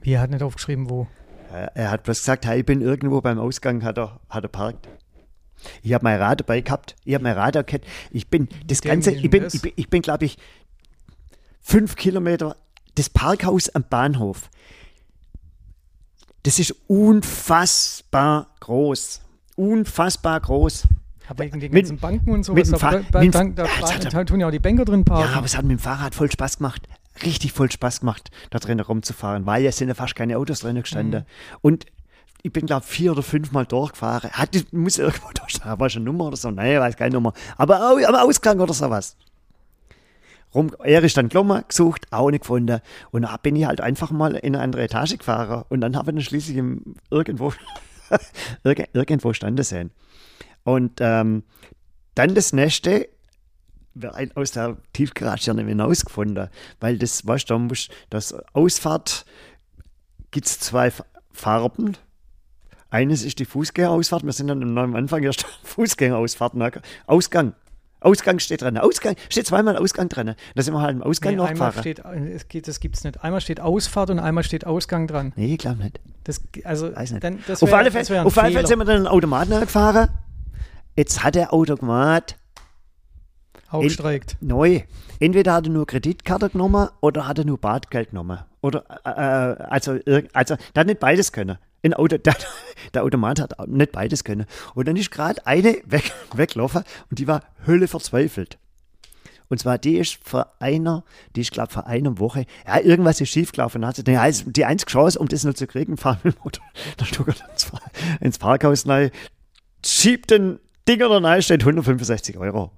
[0.00, 1.08] Wie er hat nicht aufgeschrieben, wo.
[1.50, 4.48] Er er hat bloß gesagt, hey, ich bin irgendwo beim Ausgang, hat er, hat er
[4.48, 4.88] parkt.
[5.82, 6.96] Ich habe mein Rad dabei gehabt.
[7.04, 7.84] Ich habe mein Rad erkannt.
[8.10, 10.38] Ich bin das Dem Ganze, ich bin, ich bin, ich bin glaube ich,
[11.60, 12.56] fünf Kilometer
[12.94, 14.50] das Parkhaus am Bahnhof,
[16.44, 19.20] das ist unfassbar groß.
[19.56, 20.86] Unfassbar groß.
[21.28, 23.42] Aber wegen den Mit- ganzen Banken und mit sowas, dem da, Fahr- da, mit da,
[23.42, 25.30] dem- da, tun ja auch die Banker drin parken.
[25.30, 26.86] Ja, aber es hat mit dem Fahrrad voll Spaß gemacht.
[27.24, 30.74] Richtig voll Spaß gemacht, da drin rumzufahren, weil es sind ja fast keine Autos drin
[30.76, 31.20] gestanden.
[31.20, 31.58] Mhm.
[31.62, 31.86] Und
[32.46, 34.30] ich bin, glaube vier oder fünf Mal durchgefahren.
[34.30, 36.50] Hatte, muss irgendwo stehen, war schon Nummer oder so?
[36.50, 37.32] Nein, weiß keine Nummer.
[37.56, 39.16] Aber au- am Ausgang oder sowas.
[40.54, 42.80] Rum, er ist dann gekommen, gesucht, auch nicht gefunden.
[43.10, 45.64] Und da bin ich halt einfach mal in eine andere Etage gefahren.
[45.70, 47.54] Und dann habe ich ihn schließlich im, irgendwo,
[48.64, 49.90] irg- irgendwo standen sehen.
[50.64, 51.44] Und ähm,
[52.14, 53.08] dann das nächste,
[53.94, 57.68] wir ein aus der Tiefgarage ja nicht hinausgefunden, weil das, weißt du,
[58.10, 59.24] das Ausfahrt
[60.30, 60.92] gibt es zwei
[61.32, 61.96] Farben.
[62.94, 66.70] Eines ist die Fußgängerausfahrt, wir sind dann am Anfang erst Fußgängerausfahrt, ne?
[67.08, 67.54] Ausgang.
[67.98, 68.78] Ausgang steht dran.
[68.78, 70.36] Ausgang, steht zweimal Ausgang dran.
[70.54, 71.82] Da sind wir halt im Ausgang Nee, noch einmal gefahren.
[71.82, 71.98] steht,
[72.34, 73.24] es geht, das gibt's nicht.
[73.24, 75.32] Einmal steht Ausfahrt und einmal steht Ausgang dran.
[75.34, 75.98] Nee, ich glaube nicht.
[76.22, 77.24] Das, also, Weiß nicht.
[77.24, 79.54] Dann, das auf wär- alle das Fälle, auf alle Fälle sind wir dann einen Automaten
[79.54, 80.10] angefahren.
[80.96, 82.36] Jetzt hat der Automat
[83.70, 84.36] Aufstreikt.
[84.40, 84.82] neu.
[85.18, 88.38] Entweder hat er nur Kreditkarte genommen oder hat er nur Bargeld genommen.
[88.60, 91.58] Oder, äh, äh, also, irg- also, der hat nicht beides können.
[91.84, 92.34] Ein Auto, der,
[92.94, 94.46] der Automat hat nicht beides können.
[94.74, 98.58] Und dann ist gerade eine weg, weggelaufen und die war Hölle verzweifelt.
[99.48, 101.04] Und zwar, die ist vor einer,
[101.36, 103.82] die ist, glaube vor einer Woche, ja, irgendwas ist schiefgelaufen.
[103.82, 106.34] Dann hat sie gedacht, ja, die einzige Chance, um das noch zu kriegen, fahren mit
[106.34, 106.62] dem Auto
[106.98, 107.70] der Stuttgart ins,
[108.20, 109.10] ins Parkhaus rein,
[109.84, 110.58] schiebt den
[110.88, 112.70] Ding oder rein, steht 165 Euro.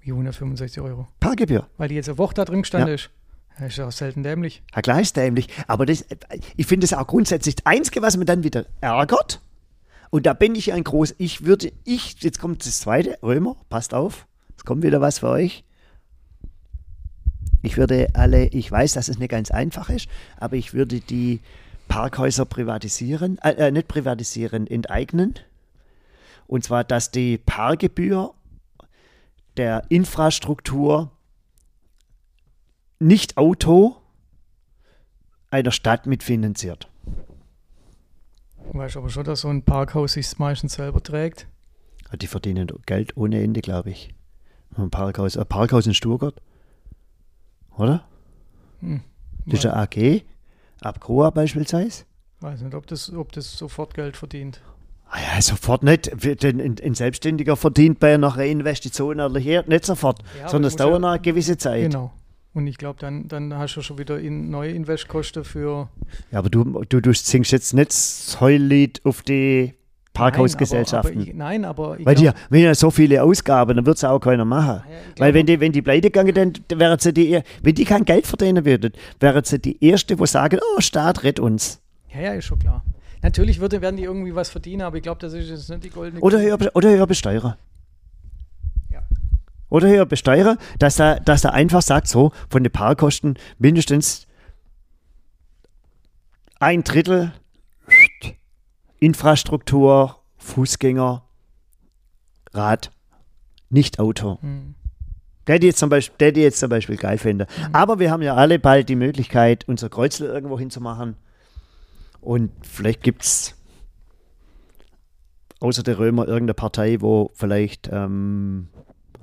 [0.00, 1.06] Wie 165 Euro.
[1.20, 1.66] Parkgebühr.
[1.78, 2.94] Weil die jetzt eine Woche da drin gestanden Ja.
[2.94, 3.10] ist.
[3.58, 4.62] Das ist auch selten dämlich.
[4.74, 5.48] Ja, klar ist dämlich.
[5.68, 6.04] Aber das,
[6.56, 9.40] ich finde es auch grundsätzlich das Einzige, was mir dann wieder ärgert.
[10.10, 13.94] Und da bin ich ein groß, ich würde, ich, jetzt kommt das zweite, Römer, passt
[13.94, 14.26] auf,
[14.56, 15.64] es kommt wieder was für euch.
[17.62, 21.40] Ich würde alle, ich weiß, dass es nicht ganz einfach ist, aber ich würde die
[21.88, 25.34] Parkhäuser privatisieren, äh, äh, nicht privatisieren, enteignen.
[26.46, 28.34] Und zwar, dass die Parkgebühr
[29.56, 31.10] der Infrastruktur
[32.98, 33.96] nicht Auto
[35.50, 36.88] einer Stadt mitfinanziert.
[38.72, 41.46] Du weißt aber schon, dass so ein Parkhaus sich meistens selber trägt.
[42.10, 44.14] Ja, Die verdienen Geld ohne Ende, glaube ich.
[44.76, 46.34] Ein Parkhaus, ein Parkhaus in Stuttgart.
[47.76, 48.04] Oder?
[48.80, 49.02] Hm.
[49.46, 50.22] Das ist eine AG.
[50.80, 52.04] Abgroa beispielsweise.
[52.40, 54.60] Weiß nicht, ob das, ob das sofort Geld verdient.
[55.08, 56.10] Ah ja, sofort nicht.
[56.42, 60.74] Denn Ein, ein Selbstständiger verdient bei einer Investition oder hier nicht sofort, Ja, sondern es
[60.74, 61.82] ja- dauert noch eine gewisse Zeit.
[61.82, 62.12] Genau.
[62.54, 65.88] Und ich glaube, dann, dann hast du schon wieder in neue Investkosten für
[66.30, 69.74] Ja, aber du, du, du singst jetzt nicht das Heullied auf die
[70.12, 71.18] Parkhausgesellschaften.
[71.24, 74.20] Nein, nein, aber Weil die, glaub- wenn ja so viele Ausgaben, dann wird es auch
[74.20, 74.82] keiner machen.
[74.88, 76.32] Ja, Weil glaub- wenn die, wenn die pleite gegangen,
[76.68, 80.24] dann wären sie die, wenn die kein Geld verdienen würden, wären sie die Erste, wo
[80.26, 81.80] sagen, oh, Staat, rett uns.
[82.14, 82.84] Ja, ja, ist schon klar.
[83.22, 85.90] Natürlich würde, werden die irgendwie was verdienen, aber ich glaube, das ist jetzt nicht die
[85.90, 87.54] goldene Oder höher, oder höher besteuern.
[89.74, 94.28] Oder höher besteuern, dass er, dass er einfach sagt, so, von den Parkkosten mindestens
[96.60, 97.32] ein Drittel
[99.00, 101.24] Infrastruktur, Fußgänger,
[102.52, 102.92] Rad,
[103.68, 104.38] nicht Auto.
[104.42, 104.76] Hm.
[105.48, 107.48] Der die jetzt zum Beispiel, der die jetzt zum Beispiel geil finde.
[107.58, 107.74] Mhm.
[107.74, 111.16] Aber wir haben ja alle bald die Möglichkeit, unser Kreuzel irgendwo hinzumachen.
[112.20, 113.56] Und vielleicht gibt es
[115.58, 118.68] außer der Römer irgendeine Partei, wo vielleicht ähm,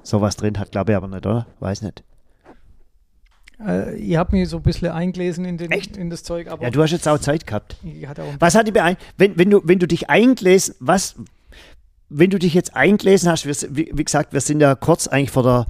[0.03, 1.47] sowas drin hat, glaube ich aber nicht, oder?
[1.59, 2.03] Weiß nicht.
[3.65, 5.97] Äh, ich habe mich so ein bisschen eingelesen in, den, Echt?
[5.97, 7.77] in das Zeug, aber Ja, du hast jetzt auch Zeit gehabt.
[7.83, 11.15] ich hatte auch Was hat die beein wenn, wenn, du, wenn du dich eingelesen, was,
[12.09, 15.43] wenn du dich jetzt eingelesen hast, wie, wie gesagt, wir sind ja kurz eigentlich vor
[15.43, 15.67] der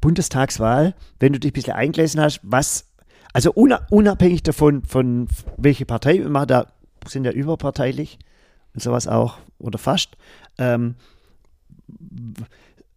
[0.00, 2.86] Bundestagswahl, wenn du dich ein bisschen eingelesen hast, was,
[3.32, 6.66] also una, unabhängig davon, von welche Partei wir machen, da
[7.06, 8.18] sind ja überparteilich
[8.74, 10.16] und sowas auch, oder fast,
[10.58, 10.96] ähm,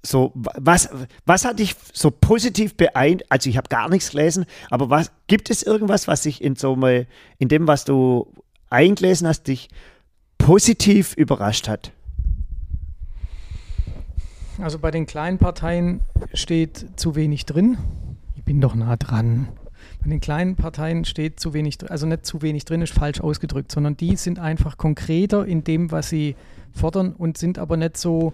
[0.05, 0.89] so, wa- was,
[1.25, 3.31] was hat dich so positiv beeindruckt?
[3.31, 6.75] Also ich habe gar nichts gelesen, aber was gibt es irgendwas, was dich in so
[6.75, 7.07] mal,
[7.39, 8.31] in dem, was du
[8.69, 9.69] eingelesen hast, dich
[10.37, 11.91] positiv überrascht hat?
[14.57, 16.01] Also bei den kleinen Parteien
[16.33, 17.77] steht zu wenig drin.
[18.35, 19.49] Ich bin doch nah dran.
[20.01, 23.19] Bei den kleinen Parteien steht zu wenig drin, also nicht zu wenig drin, ist falsch
[23.19, 26.35] ausgedrückt, sondern die sind einfach konkreter in dem, was sie
[26.71, 28.33] fordern und sind aber nicht so,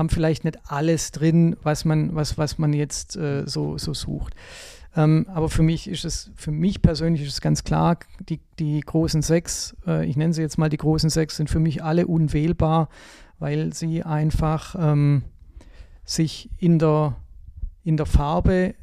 [0.00, 4.34] haben vielleicht nicht alles drin, was man, was, was man jetzt äh, so, so sucht.
[4.96, 7.98] Ähm, aber für mich ist es, für mich persönlich ist es ganz klar,
[8.28, 11.60] die, die großen sechs, äh, ich nenne sie jetzt mal die großen sechs, sind für
[11.60, 12.88] mich alle unwählbar,
[13.38, 15.22] weil sie einfach ähm,
[16.04, 17.16] sich in der,
[17.84, 18.74] in der Farbe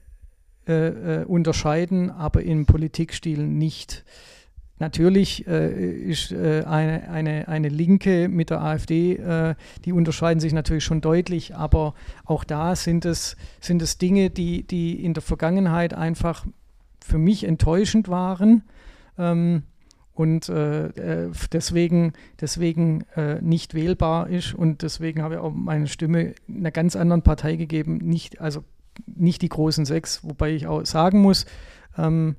[0.67, 4.05] äh, äh, unterscheiden, aber im Politikstil nicht.
[4.79, 9.55] Natürlich äh, ist äh, eine, eine, eine Linke mit der AfD, äh,
[9.85, 14.63] die unterscheiden sich natürlich schon deutlich, aber auch da sind es, sind es Dinge, die,
[14.63, 16.45] die in der Vergangenheit einfach
[17.03, 18.63] für mich enttäuschend waren.
[19.17, 19.63] Ähm,
[20.13, 25.87] und äh, äh, deswegen, deswegen äh, nicht wählbar ist und deswegen habe ich auch meine
[25.87, 28.63] Stimme einer ganz anderen Partei gegeben, nicht, also
[29.05, 31.45] nicht die großen sechs, wobei ich auch sagen muss,
[31.97, 32.35] ähm,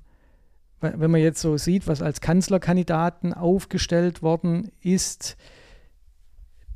[0.80, 5.36] wenn man jetzt so sieht, was als Kanzlerkandidaten aufgestellt worden ist,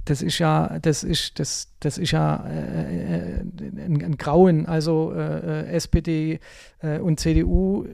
[0.05, 4.67] das ist ja, das ist, das, das ist ja äh, äh ein, ein, Grauen.
[4.67, 6.41] Also äh, äh SPD
[6.81, 7.87] äh, und CDU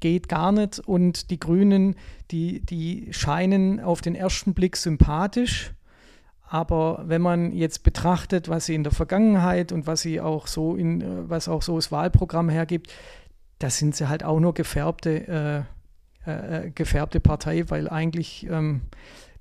[0.00, 1.96] geht gar nicht und die Grünen,
[2.30, 5.72] die, die scheinen auf den ersten Blick sympathisch.
[6.48, 10.76] Aber wenn man jetzt betrachtet, was sie in der Vergangenheit und was sie auch so
[10.76, 12.92] in, äh, was auch so das Wahlprogramm hergibt,
[13.58, 15.66] da sind sie halt auch nur gefärbte,
[16.74, 18.82] gefärbte Partei, weil eigentlich ähm,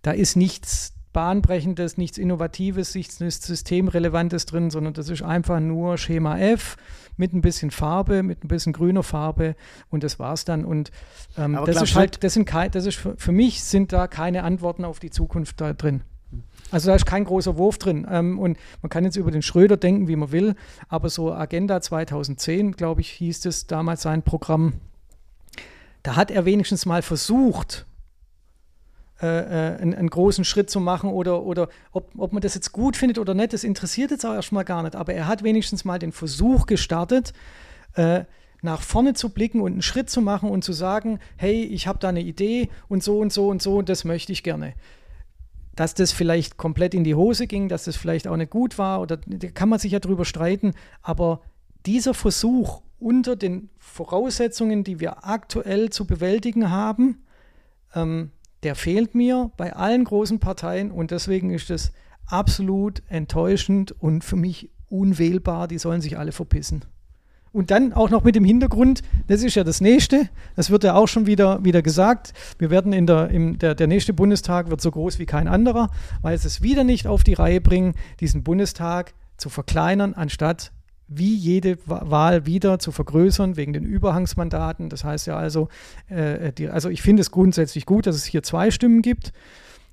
[0.04, 6.38] da ist nichts Bahnbrechendes, nichts Innovatives, nichts Systemrelevantes drin, sondern das ist einfach nur Schema
[6.38, 6.76] F
[7.16, 9.56] mit ein bisschen Farbe, mit ein bisschen grüner Farbe
[9.90, 10.66] und das war's dann.
[10.66, 10.92] Und
[11.38, 14.44] ähm, das ist halt, das sind kein, das ist für, für, mich sind da keine
[14.44, 16.02] Antworten auf die Zukunft da drin.
[16.76, 18.06] Also da ist kein großer Wurf drin.
[18.12, 20.56] Ähm, und man kann jetzt über den Schröder denken, wie man will,
[20.90, 24.74] aber so Agenda 2010, glaube ich, hieß es damals sein Programm.
[26.04, 27.86] Da hat er wenigstens mal versucht,
[29.22, 32.74] äh, äh, einen, einen, großen Schritt zu machen oder, oder ob, ob man das jetzt
[32.74, 34.98] gut findet oder nicht, das interessiert jetzt auch erstmal gar nicht.
[34.98, 37.32] Aber er hat wenigstens mal den Versuch gestartet,
[37.94, 38.26] äh,
[38.62, 42.00] nach vorne zu blicken und einen Schritt zu machen und zu sagen, hey, ich habe
[42.00, 44.74] da eine Idee und so und so und so und das möchte ich gerne.
[45.76, 49.02] Dass das vielleicht komplett in die Hose ging, dass das vielleicht auch nicht gut war,
[49.02, 51.42] oder da kann man sich ja drüber streiten, aber
[51.86, 57.24] dieser Versuch unter den Voraussetzungen, die wir aktuell zu bewältigen haben,
[57.94, 58.32] ähm,
[58.64, 61.92] der fehlt mir bei allen großen Parteien und deswegen ist es
[62.26, 65.68] absolut enttäuschend und für mich unwählbar.
[65.68, 66.84] Die sollen sich alle verpissen.
[67.56, 70.28] Und dann auch noch mit dem Hintergrund, das ist ja das nächste,
[70.58, 73.88] das wird ja auch schon wieder, wieder gesagt, wir werden in der, im, der, der
[73.88, 75.90] nächste Bundestag wird so groß wie kein anderer,
[76.22, 80.74] weil sie es wieder nicht auf die Reihe bringen, diesen Bundestag zu verkleinern, anstatt
[81.08, 84.90] wie jede Wahl wieder zu vergrößern wegen den Überhangsmandaten.
[84.90, 85.70] Das heißt ja also,
[86.10, 89.32] äh, die, also ich finde es grundsätzlich gut, dass es hier zwei Stimmen gibt.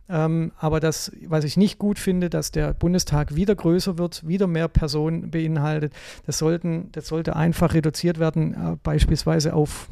[0.09, 4.47] Ähm, aber das, was ich nicht gut finde, dass der Bundestag wieder größer wird, wieder
[4.47, 5.93] mehr Personen beinhaltet,
[6.27, 9.89] das, sollten, das sollte einfach reduziert werden, äh, beispielsweise auf,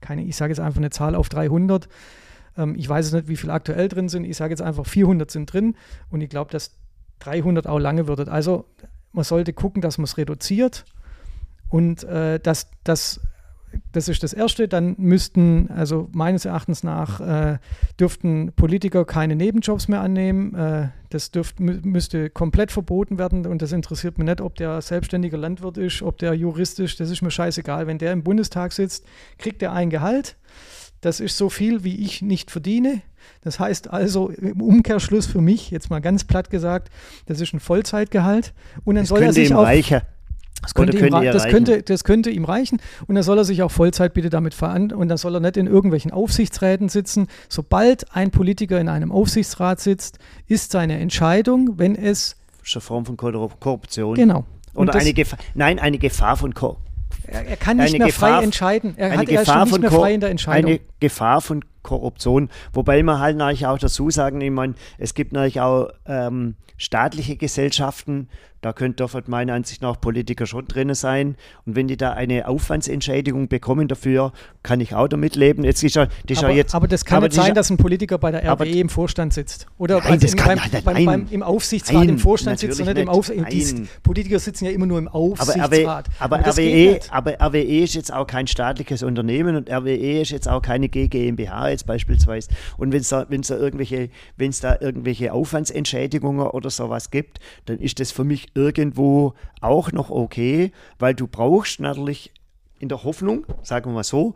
[0.00, 1.88] keine, ich sage jetzt einfach eine Zahl auf 300.
[2.56, 4.24] Ähm, ich weiß es nicht, wie viele aktuell drin sind.
[4.24, 5.76] Ich sage jetzt einfach 400 sind drin
[6.10, 6.72] und ich glaube, dass
[7.20, 8.28] 300 auch lange wird.
[8.28, 8.66] Also
[9.12, 10.84] man sollte gucken, dass man es reduziert.
[11.68, 13.20] Und äh, das, das,
[13.92, 14.68] das ist das Erste.
[14.68, 17.58] Dann müssten, also meines Erachtens nach, äh,
[17.98, 20.54] dürften Politiker keine Nebenjobs mehr annehmen.
[20.54, 23.46] Äh, das dürft, müsste komplett verboten werden.
[23.46, 27.00] Und das interessiert mich nicht, ob der selbstständiger Landwirt ist, ob der Jurist ist.
[27.00, 27.86] Das ist mir scheißegal.
[27.86, 29.04] Wenn der im Bundestag sitzt,
[29.38, 30.36] kriegt er ein Gehalt.
[31.02, 33.02] Das ist so viel, wie ich nicht verdiene.
[33.42, 36.90] Das heißt also im Umkehrschluss für mich, jetzt mal ganz platt gesagt,
[37.26, 38.54] das ist ein Vollzeitgehalt.
[38.84, 39.64] Und dann das soll er sich auch.
[39.64, 40.02] Reicher.
[40.62, 43.70] Das könnte, ihm, das, könnte, das könnte ihm reichen und dann soll er sich auch
[43.70, 47.26] Vollzeit bitte damit verantworten und dann soll er nicht in irgendwelchen Aufsichtsräten sitzen.
[47.48, 52.36] Sobald ein Politiker in einem Aufsichtsrat sitzt, ist seine Entscheidung, wenn es.
[52.60, 54.14] Das ist eine Form von Korruption.
[54.14, 54.44] Genau.
[54.74, 56.92] Oder eine Gefahr, nein, eine Gefahr von Korruption.
[57.26, 58.94] Er, er, kann nicht mehr Gefahr, frei entscheiden.
[58.96, 60.70] Er, hat, er ist nicht mehr frei in der Entscheidung.
[60.70, 62.48] Eine Gefahr von Korruption.
[62.72, 67.36] Wobei man halt natürlich auch dazu sagen, ich meine, es gibt natürlich auch ähm, staatliche
[67.36, 68.28] Gesellschaften,
[68.62, 71.36] da könnte dort meiner Ansicht nach Politiker schon drin sein.
[71.66, 75.64] Und wenn die da eine Aufwandsentschädigung bekommen dafür, kann ich auch damit leben.
[75.64, 77.76] Jetzt ist ja, das aber, ja jetzt, aber das kann aber nicht sein, dass ein
[77.76, 79.66] Politiker bei der RWE im Vorstand sitzt.
[79.78, 82.86] Oder nein, das kann, beim, nein, beim, beim, im Aufsichtsrat nein, im Vorstand sitzt und
[82.86, 84.02] nicht im Aufsichtsrat.
[84.04, 86.04] Politiker sitzen ja immer nur im Aufsichtsrat.
[86.20, 90.30] Aber, RWE, aber, RWE, aber RWE ist jetzt auch kein staatliches Unternehmen und RWE ist
[90.30, 92.50] jetzt auch keine GmbH jetzt beispielsweise.
[92.76, 97.40] Und wenn es da, wenn's da irgendwelche, wenn es da irgendwelche Aufwandsentschädigungen oder sowas gibt,
[97.66, 102.32] dann ist das für mich irgendwo auch noch okay, weil du brauchst natürlich
[102.78, 104.34] in der Hoffnung, sagen wir mal so,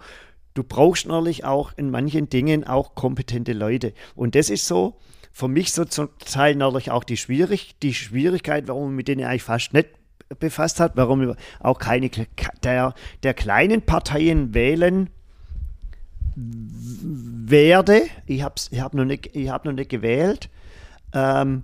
[0.55, 3.93] du brauchst natürlich auch in manchen Dingen auch kompetente Leute.
[4.15, 4.97] Und das ist so,
[5.33, 9.25] für mich so zum Teil natürlich auch die, Schwierig die Schwierigkeit, warum man mit denen
[9.25, 9.89] eigentlich fast nicht
[10.39, 12.11] befasst hat, warum auch keine
[12.65, 15.11] der, der kleinen Parteien wählen
[16.37, 18.03] werde.
[18.27, 20.51] Ich habe ich hab noch, nicht, hab noch nicht gewählt.
[21.13, 21.63] Ähm,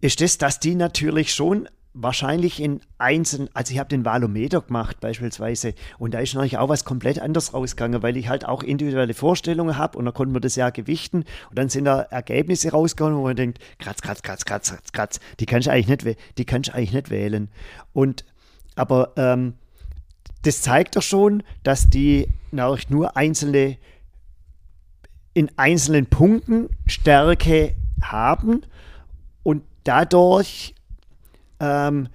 [0.00, 5.00] ist das, dass die natürlich schon wahrscheinlich in einzelnen, also ich habe den Valometer gemacht
[5.00, 9.14] beispielsweise und da ist natürlich auch was komplett anderes rausgegangen, weil ich halt auch individuelle
[9.14, 13.18] Vorstellungen habe und da konnten wir das ja gewichten und dann sind da Ergebnisse rausgekommen,
[13.18, 16.92] wo man denkt, kratz, kratz, kratz, kratz, kratz, kratz, die kannst du eigentlich nicht, eigentlich
[16.92, 17.48] nicht wählen.
[17.92, 18.24] Und
[18.76, 19.54] aber ähm,
[20.42, 23.78] das zeigt doch schon, dass die natürlich nur einzelne
[25.34, 28.62] in einzelnen Punkten Stärke haben
[29.44, 30.74] und dadurch
[31.60, 32.08] ähm,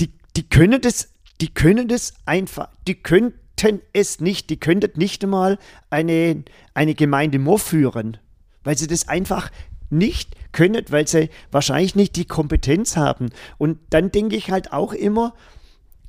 [0.00, 5.22] die, die können das, die können das einfach, die könnten es nicht, die könnten nicht
[5.22, 6.42] einmal eine,
[6.74, 8.16] eine Gemeinde Moor führen,
[8.64, 9.50] weil sie das einfach
[9.88, 13.30] nicht können, weil sie wahrscheinlich nicht die Kompetenz haben.
[13.56, 15.34] Und dann denke ich halt auch immer,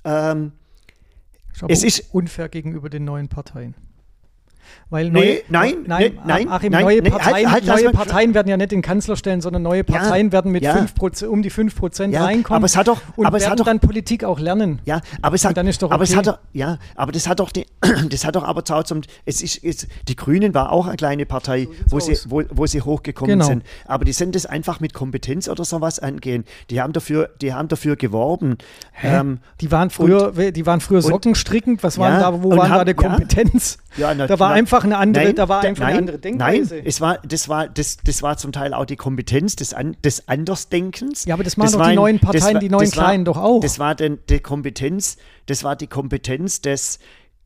[0.03, 0.53] ähm,
[1.67, 3.75] es ist unfair gegenüber den neuen Parteien.
[4.89, 7.91] Weil neue, nee, nein, nein, nee, nein, Achim, nein, neue nee, Parteien, halt, halt, neue
[7.91, 10.75] Parteien werden ja nicht den Kanzler stellen, sondern neue Parteien werden mit ja.
[10.75, 13.59] 5%, um die 5% Ja, reinkommen aber es hat doch- und aber es werden hat
[13.59, 14.79] doch- dann Politik auch lernen.
[14.85, 16.17] Ja, aber es hat, Und dann ist doch aber es okay.
[16.19, 17.65] hat doch, ja, aber das hat doch die,
[18.09, 21.67] das hat doch aber zum, es ist, es, die Grünen war auch eine kleine Partei,
[21.89, 22.29] wo sie, aus.
[22.29, 23.45] wo, wo sie hochgekommen Genau.
[23.47, 23.63] sind.
[23.85, 26.45] Aber die sind das einfach mit Kompetenz oder sowas angehen.
[26.69, 28.57] Die haben dafür, die haben dafür geworben.
[29.03, 31.83] Ähm, Die waren früher, die waren früher sockenstrickend.
[31.83, 33.77] Was waren Ja, da, wo und waren da haben- die Kompetenz?
[33.97, 36.75] Ja, na, da war einfach eine andere, nein, da war einfach nein, eine andere Denkweise.
[36.75, 39.95] Nein, es war, das, war, das, das war zum Teil auch die Kompetenz des, An,
[40.03, 41.25] des Andersdenkens.
[41.25, 43.03] Ja, aber das machen doch war die neuen das Parteien, war- die neuen das war-
[43.05, 43.59] Kleinen doch auch.
[43.61, 46.99] Das war denn die Kompetenz, das war die Kompetenz des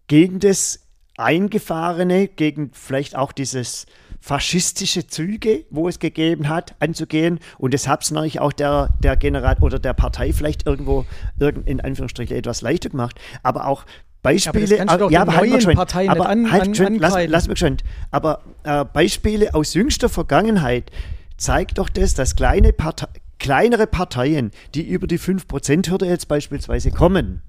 [0.08, 0.80] gegen das
[1.18, 3.86] Eingefahrene, gegen vielleicht auch dieses
[4.22, 7.40] faschistische Züge, wo es gegeben hat, anzugehen.
[7.58, 11.06] Und das hat es natürlich auch der, der General oder der Partei vielleicht irgendwo
[11.40, 13.20] irgend, in Anführungsstrichen etwas leichter gemacht.
[13.44, 13.86] Aber auch
[14.22, 17.56] Beispiele, du doch ja, aber halt mal Parteien aber an- halt an- lass, lass mich
[17.56, 17.84] geschwind.
[18.12, 20.92] Aber äh, Beispiele aus jüngster Vergangenheit
[21.38, 23.08] zeigt doch das, dass kleine Partei,
[23.40, 27.42] kleinere Parteien, die über die 5%-Hürde jetzt beispielsweise kommen,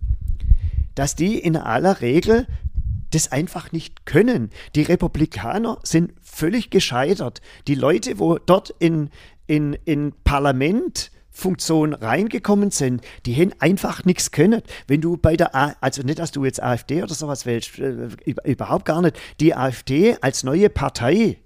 [0.95, 2.47] dass die in aller Regel
[3.11, 4.51] das einfach nicht können.
[4.77, 7.41] Die Republikaner sind völlig gescheitert.
[7.67, 9.11] Die Leute, wo dort in,
[9.49, 11.11] in, in Parlament
[11.41, 14.63] Funktion reingekommen sind, die haben einfach nichts können.
[14.87, 18.09] Wenn du bei der, A also nicht, dass du jetzt AfD oder sowas wählst, äh,
[18.25, 19.19] über- überhaupt gar nicht.
[19.41, 21.39] Die AfD als neue Partei,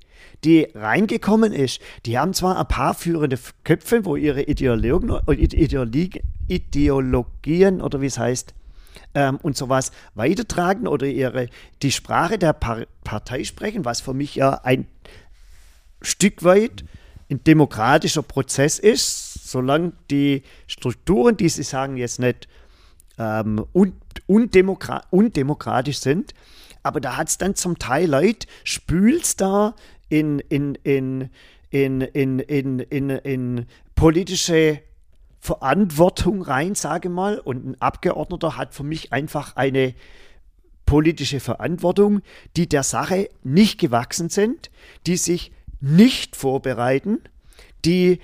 [0.45, 7.81] die reingekommen ist, die haben zwar ein paar führende Köpfe, wo ihre Ideologen, Ideologie, Ideologien
[7.81, 8.53] oder wie es heißt,
[9.15, 11.49] ähm, und sowas weitertragen oder ihre,
[11.83, 14.87] die Sprache der Par Partei sprechen, was für mich ja ein
[16.03, 16.85] Stück weit
[17.31, 22.49] ein demokratischer Prozess ist, solange die Strukturen, die Sie sagen, jetzt nicht
[23.19, 23.93] ähm, un
[24.27, 26.35] undemokra undemokratisch sind.
[26.83, 29.77] Aber da hat es dann zum Teil Leute, spülst da
[30.09, 31.31] in, in, in,
[31.71, 34.81] in, in, in, in, in politische
[35.39, 37.39] Verantwortung rein, sage mal.
[37.39, 39.95] Und ein Abgeordneter hat für mich einfach eine
[40.85, 42.23] politische Verantwortung,
[42.57, 44.71] die der Sache nicht gewachsen sind,
[45.07, 47.21] die sich nicht vorbereiten,
[47.85, 48.21] die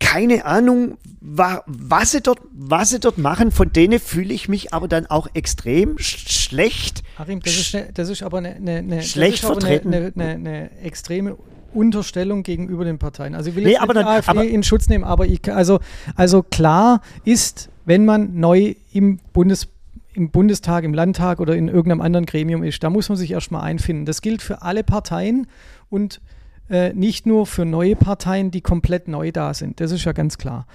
[0.00, 4.72] keine Ahnung, wa was, sie dort, was sie dort machen, von denen fühle ich mich
[4.74, 7.02] aber dann auch extrem sch schlecht.
[7.16, 9.94] Achim, das ist, ne, das ist aber eine, eine, eine, Schlecht vertreten.
[9.94, 11.36] Eine, extreme
[11.72, 13.34] Unterstellung gegenüber den Parteien.
[13.36, 15.78] Also ich will Nee, jetzt aber dann- AfD aber- in Schutz nehmen, aber ich, also,
[16.16, 19.68] also klar ist, wenn man neu im Bundes
[20.12, 23.62] im Bundestag, im Landtag oder in irgendeinem anderen Gremium ist, da muss man sich erstmal
[23.62, 24.06] einfinden.
[24.06, 25.46] Das gilt für alle Parteien
[25.88, 26.20] und
[26.70, 29.80] äh, nicht nur für neue Parteien, die komplett neu da sind.
[29.80, 30.66] Das ist ja ganz klar.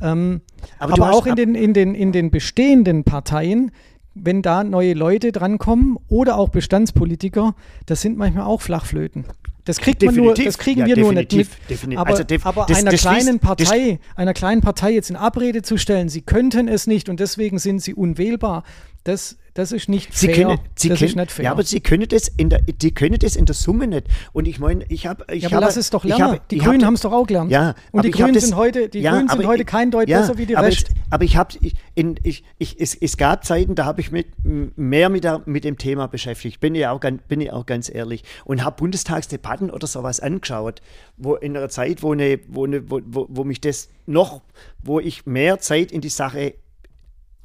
[0.00, 0.40] Ähm,
[0.78, 3.72] Aber aber auch in den, in, den, in den bestehenden Parteien,
[4.14, 7.54] wenn da neue Leute drankommen oder auch Bestandspolitiker,
[7.86, 9.24] das sind manchmal auch Flachflöten.
[9.66, 11.32] Das kriegt man nur, das kriegen Ja, wir nur nicht mit.
[11.32, 11.98] definitiv, definitiv.
[12.00, 15.10] Aber, Also def- aber das- einer das schließt- kleinen das- Partei, einer kleinen Partei jetzt
[15.10, 18.64] in Abrede zu stellen, sie könnten es nicht und deswegen sind sie unwählbar,
[19.04, 20.34] das, das ist nicht Sie fair.
[20.36, 21.44] können, sie das können, ist nicht fair.
[21.46, 24.06] Ja, aber sie können das in der, die können das in der Summe nicht.
[24.32, 26.22] Und ich meine, ich habe, ich Ja, aber habe, lass es doch lernen.
[26.24, 27.50] habe- die Grünen habe- haben es doch auch gelernt.
[27.50, 30.20] Ja, und die Grünen sind heute, die ja, Grünen sind heute ich- kein Deut ja,
[30.20, 30.88] besser wie die aber Rest.
[30.90, 34.12] Ich, aber ich habe, ich, in, ich, ich, es, es gab Zeiten, da habe ich
[34.12, 36.60] mit, m- mehr mit, der, mit dem Thema beschäftigt.
[36.60, 38.22] Bin ich auch, ganz, bin ich auch ganz ehrlich.
[38.44, 40.80] Und habe Bundestagsdebatten oder sowas angeschaut,
[41.16, 44.42] wo in einer Zeit, wo, eine, wo, eine, wo, wo, wo mich das noch,
[44.82, 46.54] wo ich mehr Zeit in die Sache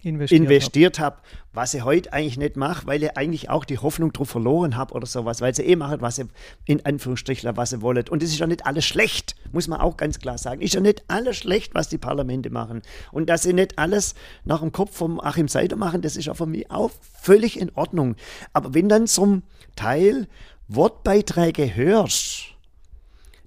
[0.06, 1.18] investiert, investiert habe,
[1.52, 4.94] was ich heute eigentlich nicht mache, weil ich eigentlich auch die Hoffnung drauf verloren habe
[4.94, 6.26] oder sowas, weil sie eh machen, was sie
[6.66, 8.08] in Anführungsstrichen, was sie wollen.
[8.10, 10.62] Und es ist ja nicht alles schlecht, muss man auch ganz klar sagen.
[10.62, 12.82] Ist ja nicht alles schlecht, was die Parlamente machen.
[13.12, 16.34] Und dass sie nicht alles nach dem Kopf vom Achim Seider machen, das ist ja
[16.34, 16.92] für mich auch
[17.22, 18.16] völlig in Ordnung.
[18.54, 19.44] Aber wenn dann zum
[19.76, 20.28] Teil
[20.68, 22.56] Wortbeiträge hörst,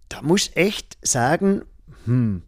[0.08, 1.62] da muss ich echt sagen,
[2.04, 2.42] hm,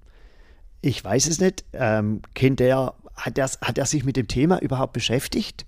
[0.81, 4.61] ich weiß es nicht, ähm, kennt der, hat er, hat er sich mit dem Thema
[4.61, 5.67] überhaupt beschäftigt?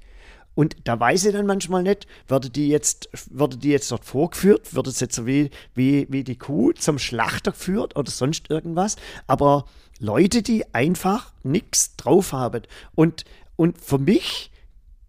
[0.55, 4.75] Und da weiß ich dann manchmal nicht, würde die jetzt, würde die jetzt dort vorgeführt,
[4.75, 8.97] wird es jetzt so wie, wie, wie die Kuh zum Schlachter geführt oder sonst irgendwas.
[9.27, 9.65] Aber
[9.99, 12.63] Leute, die einfach nichts drauf haben.
[12.95, 13.25] Und,
[13.57, 14.51] und für mich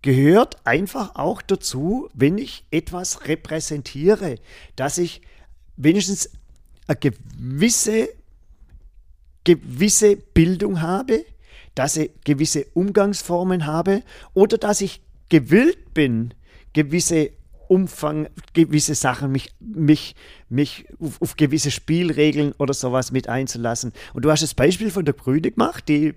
[0.01, 4.35] gehört einfach auch dazu, wenn ich etwas repräsentiere,
[4.75, 5.21] dass ich
[5.75, 6.29] wenigstens
[6.87, 8.09] eine gewisse,
[9.43, 11.25] gewisse Bildung habe,
[11.75, 14.03] dass ich gewisse Umgangsformen habe
[14.33, 16.33] oder dass ich gewillt bin,
[16.73, 17.31] gewisse
[17.73, 20.15] Umfang, gewisse Sachen, mich, mich,
[20.47, 23.93] mich auf, auf, gewisse Spielregeln oder sowas mit einzulassen.
[24.13, 26.13] Und du hast das Beispiel von der Grüne gemacht, die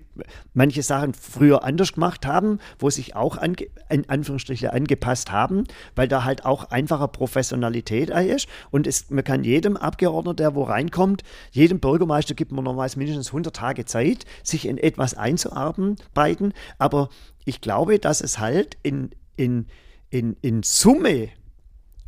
[0.53, 5.63] manche Sachen früher anders gemacht haben, wo sich auch ange, in Anführungsstrichen angepasst haben,
[5.95, 8.47] weil da halt auch einfache Professionalität ist.
[8.69, 13.29] Und es, man kann jedem Abgeordneten, der wo reinkommt, jedem Bürgermeister gibt man normalerweise mindestens
[13.29, 16.53] 100 Tage Zeit, sich in etwas einzuarbeiten.
[16.77, 17.09] Aber
[17.45, 19.65] ich glaube, dass es halt in, in,
[20.11, 21.29] in, in Summe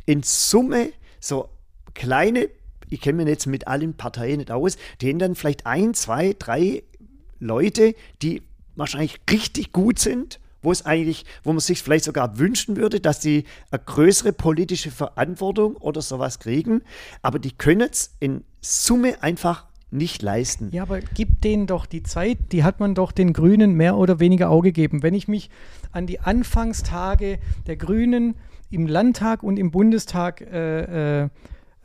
[0.06, 0.90] in Summe
[1.20, 1.48] so
[1.94, 2.48] kleine,
[2.88, 6.82] ich kenne mich jetzt mit allen Parteien nicht aus, denen dann vielleicht ein, zwei, drei
[7.38, 8.42] Leute, die
[8.76, 13.22] wahrscheinlich richtig gut sind, wo es eigentlich, wo man sich vielleicht sogar wünschen würde, dass
[13.22, 16.82] sie eine größere politische Verantwortung oder sowas kriegen,
[17.22, 20.68] aber die können es in Summe einfach nicht leisten.
[20.72, 24.20] Ja, aber gib denen doch die Zeit, die hat man doch den Grünen mehr oder
[24.20, 25.02] weniger auch gegeben.
[25.02, 25.50] Wenn ich mich
[25.92, 28.34] an die Anfangstage der Grünen
[28.70, 31.28] im Landtag und im Bundestag äh, äh,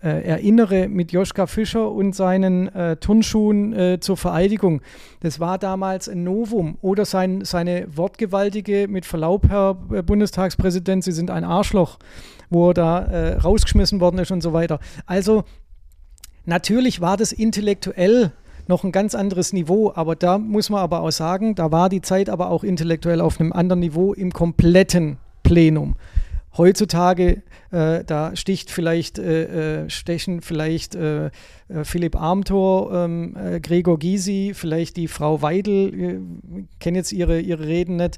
[0.03, 4.81] äh, erinnere mit Joschka Fischer und seinen äh, Turnschuhen äh, zur Vereidigung.
[5.21, 6.77] Das war damals ein Novum.
[6.81, 11.97] Oder sein, seine wortgewaltige, mit Verlaub, Herr äh, Bundestagspräsident, Sie sind ein Arschloch,
[12.49, 14.79] wo er da äh, rausgeschmissen worden ist und so weiter.
[15.07, 15.43] Also
[16.45, 18.31] natürlich war das intellektuell
[18.67, 22.01] noch ein ganz anderes Niveau, aber da muss man aber auch sagen, da war die
[22.01, 25.95] Zeit aber auch intellektuell auf einem anderen Niveau im kompletten Plenum.
[26.57, 31.31] Heutzutage, äh, da sticht vielleicht, äh, äh stechen vielleicht äh, äh,
[31.83, 36.21] Philipp Armtor, ähm, äh, Gregor Gysi, vielleicht die Frau Weidel,
[36.79, 38.17] kenne jetzt ihre, ihre Reden nicht,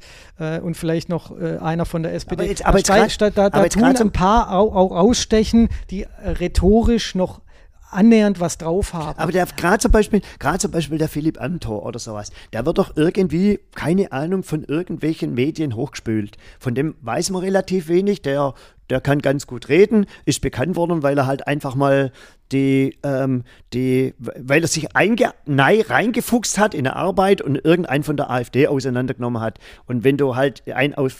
[0.61, 2.35] und vielleicht noch einer von der SPD.
[2.35, 6.05] Aber jetzt, aber jetzt grad, da, da, da tun ein paar auch, auch ausstechen, die
[6.23, 7.41] rhetorisch noch
[7.89, 9.17] annähernd was drauf haben.
[9.19, 10.21] Aber gerade zum Beispiel,
[10.59, 15.33] zum Beispiel der Philipp Amthor oder sowas, der wird doch irgendwie, keine Ahnung, von irgendwelchen
[15.33, 16.37] Medien hochgespült.
[16.59, 18.21] Von dem weiß man relativ wenig.
[18.21, 18.53] Der,
[18.89, 22.11] der kann ganz gut reden, ist bekannt worden, weil er halt einfach mal
[22.51, 28.03] die, ähm, die, weil er sich einge, nein, reingefuchst hat in der Arbeit und irgendeinen
[28.03, 29.59] von der AfD auseinandergenommen hat.
[29.85, 31.15] Und wenn du halt ein aus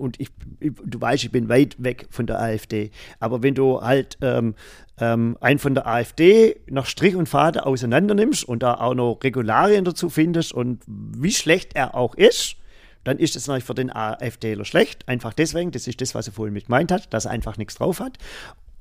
[0.00, 0.30] und ich,
[0.60, 2.90] du weißt, ich bin weit weg von der AfD.
[3.18, 4.54] Aber wenn du halt ähm,
[4.98, 9.18] ähm, einen von der AfD nach Strich und Faden auseinander nimmst und da auch noch
[9.22, 12.56] Regularien dazu findest und wie schlecht er auch ist,
[13.04, 15.08] dann ist es natürlich für den AfDler schlecht.
[15.08, 17.76] Einfach deswegen, das ist das, was er vorhin mit gemeint hat, dass er einfach nichts
[17.76, 18.18] drauf hat.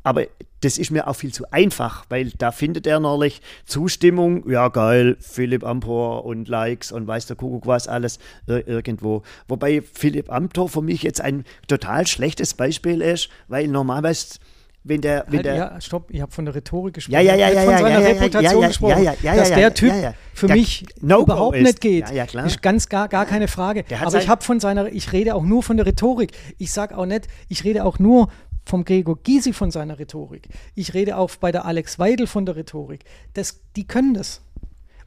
[0.10, 0.26] Aber
[0.62, 5.18] das ist mir auch viel zu einfach, weil da findet er neulich Zustimmung, ja geil,
[5.20, 9.22] Philipp Amthor und Likes und weiß der Kuckuck was alles irgendwo.
[9.48, 14.40] Wobei Philipp Amthor für mich jetzt ein total schlechtes Beispiel ist, weil normalerweise
[14.84, 17.14] wenn der, wenn halt, der ja, stopp, ich habe von der Rhetorik gesprochen.
[17.14, 19.74] Ja, ja, ja, ja, von ja, seiner ja, Reputation ja, gesprochen, ja, ja, dass der
[19.76, 19.94] Typ
[20.34, 21.64] für mich no überhaupt ist.
[21.64, 22.10] nicht geht.
[22.10, 22.48] Ja, ja, klar.
[22.48, 23.84] Ist ganz gar, gar keine Frage.
[24.02, 26.32] Aber ich habe von seiner, ich rede auch nur von der Rhetorik.
[26.58, 28.30] Ich sage auch nicht, ich rede auch nur
[28.70, 30.48] vom Gregor Gysi von seiner Rhetorik.
[30.76, 33.04] Ich rede auch bei der Alex Weidel von der Rhetorik.
[33.34, 34.42] Das, die können das.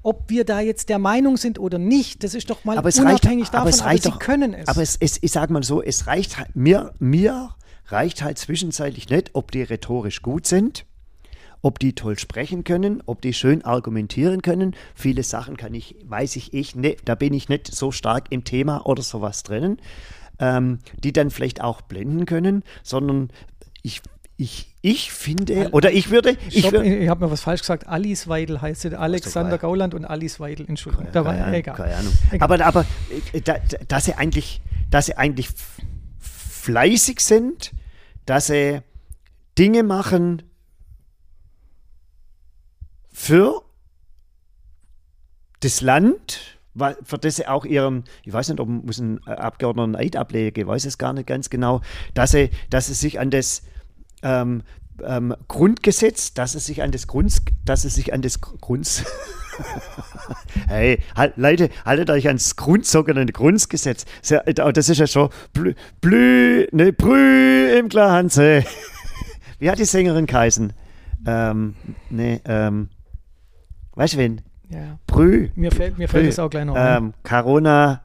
[0.02, 3.44] Ob wir da jetzt der Meinung sind oder nicht, das ist doch mal aber unabhängig
[3.44, 4.68] reicht, davon, aber, es reicht aber doch, sie können es.
[4.68, 7.54] Aber es, es, ich sage mal so, es reicht mir, mir
[7.86, 10.86] reicht halt zwischenzeitlich nicht, ob die rhetorisch gut sind,
[11.60, 14.74] ob die toll sprechen können, ob die schön argumentieren können.
[14.96, 18.42] Viele Sachen kann ich, weiß ich ich, ne, da bin ich nicht so stark im
[18.42, 19.78] Thema oder sowas drinnen,
[20.40, 23.30] ähm, die dann vielleicht auch blenden können, sondern
[23.82, 24.02] ich
[24.42, 26.36] ich, ich finde, oder ich würde.
[26.48, 27.86] Ich, Stopp, ich habe mir was falsch gesagt.
[27.86, 28.98] Alice Weidel heißt sie.
[28.98, 31.06] Alexander Gauland und Alice Weidel, Entschuldigung.
[31.06, 31.76] Keine, da war keine, egal.
[31.76, 32.12] Keine Ahnung.
[32.30, 32.50] Egal.
[32.50, 32.86] Aber, aber
[33.32, 34.60] äh, da, dass sie eigentlich,
[34.90, 35.48] dass sie eigentlich
[36.18, 37.72] fleißig sind,
[38.26, 38.80] dass sie
[39.58, 40.42] Dinge machen
[43.12, 43.62] für
[45.60, 46.58] das Land,
[47.04, 50.62] für das sie auch ihrem, ich weiß nicht, ob muss ein Abgeordneter einen Eid ablegen,
[50.62, 51.82] ich weiß es gar nicht ganz genau,
[52.14, 53.62] dass sie, dass sie sich an das
[54.22, 54.62] ähm,
[55.02, 59.04] ähm, Grundgesetz, dass es sich an das Grund, dass es sich an das Grund,
[60.68, 64.04] hey, halt, Leute, haltet euch ans Grund, sogenannte Grundgesetz.
[64.54, 68.64] Das ist ja schon blü, blü ne, Brü im Glanze.
[69.58, 70.72] Wie hat die Sängerin geheißen?
[71.26, 71.74] Ähm,
[72.10, 72.88] ne, ähm,
[73.94, 74.40] weißt du wen?
[74.68, 74.98] Ja.
[75.06, 75.50] Brü.
[75.54, 76.28] Mir fällt, mir fällt Brü.
[76.28, 77.04] es auch gleich noch ein.
[77.04, 78.02] Ähm, Carona,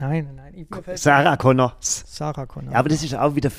[0.00, 0.96] Nein, nein, nein.
[0.96, 2.04] Sarah Connors.
[2.06, 2.72] Sarah Connor.
[2.72, 3.50] Ja, aber das ist auch wieder.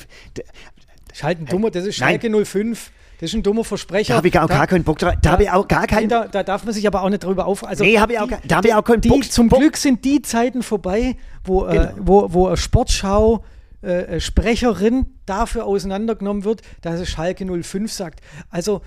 [1.09, 2.19] Das ist halt ein dummer, das ist Nein.
[2.21, 2.91] Schalke 05.
[3.19, 4.13] Das ist ein dummer Versprecher.
[4.13, 5.13] Da habe ich auch gar keinen Bock drauf.
[5.21, 6.07] Da habe ich auch gar keinen.
[6.07, 7.65] da, da darf man sich aber auch nicht drüber auf.
[7.65, 9.75] Also Nee, hab ich auch da hab ich auch keinen die, Bock- Zum Bock- Glück
[9.75, 11.91] sind die Zeiten vorbei, wo, äh, Genau.
[11.99, 13.43] wo, wo eine Sportschau
[13.83, 18.21] äh, äh, Sprecherin dafür auseinandergenommen wird, dass es Schalke 05 sagt.
[18.49, 18.81] Also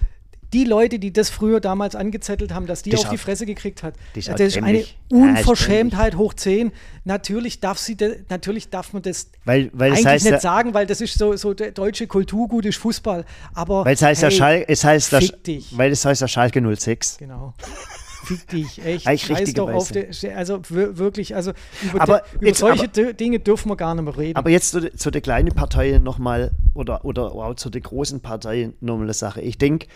[0.52, 3.94] die Leute, die das früher damals angezettelt haben, dass die auf die Fresse gekriegt hat.
[4.14, 6.72] das auch ist eine ist Unverschämtheit hoch 10.
[7.04, 10.74] Natürlich darf sie de, natürlich darf man das Weil, weil es eigentlich heißt, nicht sagen,
[10.74, 13.24] weil das ist so, so der deutsche Kulturgut ist Fußball.
[13.54, 15.76] Aber weil es heißt ja Schalke, es heißt ja, fick dich.
[15.76, 17.18] weil es heißt ja Schalke 06.
[17.18, 17.54] Genau.
[18.24, 19.06] Fick dich, echt.
[19.08, 21.50] Eigentlich Scheiß doch auf die, also wir- wirklich, also
[21.82, 24.36] über, Aber de, über jetzt solche aber- Dinge dürfen wir gar nicht mehr reden.
[24.36, 28.20] Aber jetzt zu, de- zu den kleinen Parteien nochmal oder, oder auch zu den großen
[28.20, 29.40] Parteien nochmal eine Sache.
[29.40, 29.88] Ich denke,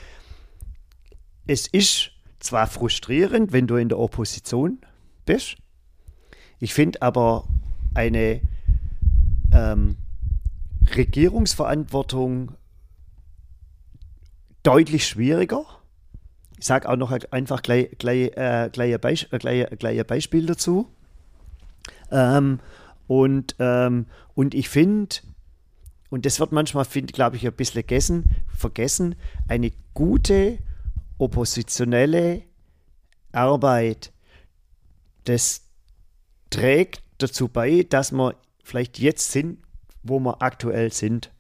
[1.47, 4.79] es ist zwar frustrierend, wenn du in der Opposition
[5.25, 5.57] bist.
[6.59, 7.47] Ich finde aber
[7.95, 8.41] eine
[9.53, 9.97] ähm,
[10.95, 12.53] Regierungsverantwortung
[14.63, 15.65] deutlich schwieriger.
[16.59, 20.07] Ich sage auch noch einfach gleich, gleich, äh, gleich, ein, Beisp äh, gleich, gleich ein
[20.07, 20.89] Beispiel dazu.
[22.11, 22.61] Ähm,
[23.07, 25.17] und, ähm, und ich finde,
[26.09, 29.17] und das wird manchmal, glaube ich, ein bisschen gegessen, vergessen,
[29.49, 30.59] eine gute
[31.19, 32.43] oppositionelle
[33.33, 34.13] Arbeit,
[35.25, 35.63] das
[36.51, 39.59] trägt dazu bei, dass wir vielleicht jetzt sind,
[40.03, 41.33] wo wir aktuell sind.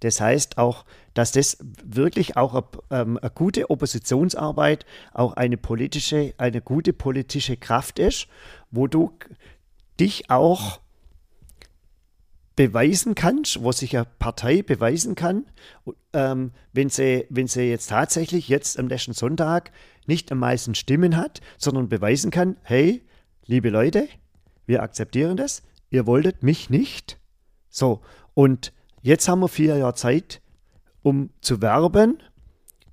[0.00, 6.34] Das heißt auch, dass das wirklich auch eine, ähm, eine gute Oppositionsarbeit, auch eine politische,
[6.38, 8.26] eine gute politische Kraft ist,
[8.70, 9.12] wo du
[9.98, 10.79] dich auch
[12.60, 15.46] beweisen kannst, wo sich eine Partei beweisen kann,
[16.12, 19.72] ähm, wenn, sie, wenn sie jetzt tatsächlich jetzt am letzten Sonntag
[20.04, 23.02] nicht am meisten Stimmen hat, sondern beweisen kann, hey,
[23.46, 24.08] liebe Leute,
[24.66, 27.18] wir akzeptieren das, ihr wolltet mich nicht.
[27.70, 28.02] So,
[28.34, 30.42] und jetzt haben wir vier Jahre Zeit,
[31.00, 32.22] um zu werben,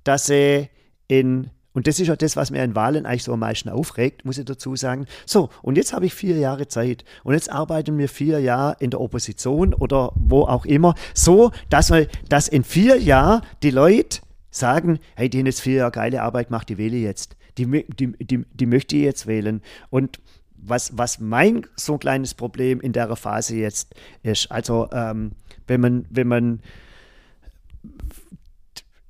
[0.02, 0.70] dass sie
[1.08, 4.24] in, und das ist ja das, was mir in Wahlen eigentlich so am meisten aufregt,
[4.24, 5.06] muss ich dazu sagen.
[5.26, 8.90] So, und jetzt habe ich vier Jahre Zeit und jetzt arbeiten wir vier Jahre in
[8.90, 14.22] der Opposition oder wo auch immer, so, dass, wir, dass in vier Jahren die Leute
[14.50, 17.36] sagen, hey, die haben jetzt vier Jahre geile Arbeit gemacht, die wähle ich jetzt.
[17.58, 19.62] Die, die, die, die möchte ich jetzt wählen.
[19.88, 20.18] Und
[20.56, 25.30] was, was mein so ein kleines Problem in der Phase jetzt ist, also ähm,
[25.68, 26.60] wenn man, wenn man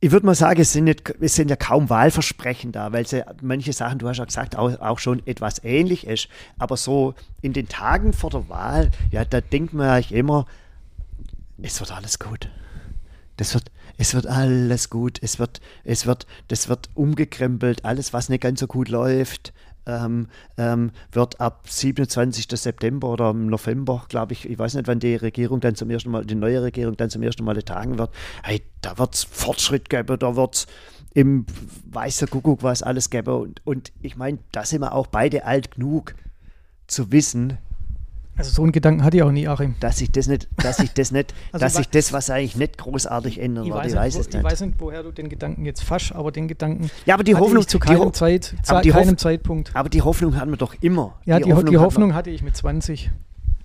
[0.00, 3.24] ich würde mal sagen, es sind, nicht, es sind ja kaum Wahlversprechen da, weil sie
[3.42, 6.28] manche Sachen, du hast ja gesagt, auch, auch schon etwas ähnlich ist.
[6.56, 10.46] Aber so in den Tagen vor der Wahl, ja, da denkt man eigentlich immer,
[11.60, 12.48] es wird alles gut.
[13.36, 15.18] Das wird, es wird alles gut.
[15.20, 17.84] Es wird, es wird, das wird umgekrempelt.
[17.84, 19.52] Alles, was nicht ganz so gut läuft,
[19.88, 22.46] ähm, ähm, wird ab 27.
[22.50, 26.10] September oder im November, glaube ich, ich weiß nicht, wann die Regierung dann zum ersten
[26.10, 28.10] Mal, die neue Regierung dann zum ersten Mal tagen wird.
[28.42, 30.66] Hey, da wird es Fortschritt geben, da wird es
[31.14, 31.46] im
[31.90, 33.34] weißer Kuckuck was alles geben.
[33.34, 36.14] Und, und ich meine, da sind wir auch beide alt genug
[36.86, 37.58] zu wissen,
[38.38, 39.74] also so einen Gedanken hatte ich auch nie, Achim.
[39.80, 42.78] dass sich das nicht, dass sich das nicht, Also dass ich das, was eigentlich nicht
[42.78, 44.44] großartig ändern Ich weiß, Ich nicht, weiß wo, es ich nicht.
[44.44, 47.62] weiß nicht, woher du den Gedanken jetzt fasch, aber den Gedanken Ja, aber die Hoffnung,
[47.62, 49.74] ich zu die keinem, Ho- Zeit, zu die keinem Zeitpunkt.
[49.74, 51.16] aber die Hoffnung hatten wir doch immer.
[51.26, 53.10] Ja, die, Hoffnung, die Hoffnung hatte ich mit 20,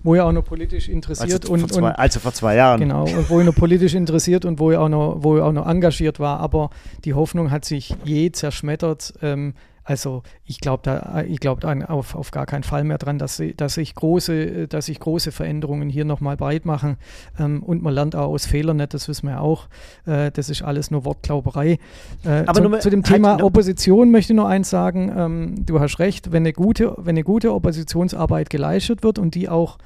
[0.02, 2.80] wo ja auch noch politisch interessiert also, und, zwei, und also vor zwei Jahren.
[2.80, 5.52] Genau, und wo ich noch politisch interessiert und wo ich auch noch, wo ich auch
[5.52, 6.40] noch engagiert war.
[6.40, 6.68] Aber
[7.06, 9.14] die Hoffnung hat sich je zerschmettert.
[9.22, 9.54] Ähm,
[9.84, 13.74] also ich glaube da, ich glaube auf, auf gar keinen Fall mehr dran, dass, dass,
[13.74, 16.96] sich große, dass sich große Veränderungen hier nochmal breit machen.
[17.38, 19.68] Ähm, und man lernt auch aus Fehlern nicht, das wissen wir ja auch.
[20.06, 21.78] Äh, das ist alles nur Wortglauberei.
[22.24, 25.12] Äh, Aber zu, nur zu dem halt Thema Opposition möchte ich nur eins sagen.
[25.16, 29.48] Ähm, du hast recht, wenn eine gute, wenn eine gute Oppositionsarbeit geleistet wird und die
[29.48, 29.78] auch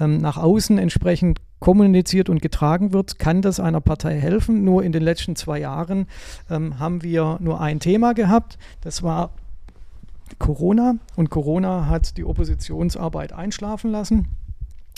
[0.00, 4.64] ähm, nach außen entsprechend kommuniziert und getragen wird, kann das einer Partei helfen.
[4.64, 6.06] Nur in den letzten zwei Jahren
[6.50, 9.30] ähm, haben wir nur ein Thema gehabt, das war
[10.38, 14.28] Corona und Corona hat die Oppositionsarbeit einschlafen lassen.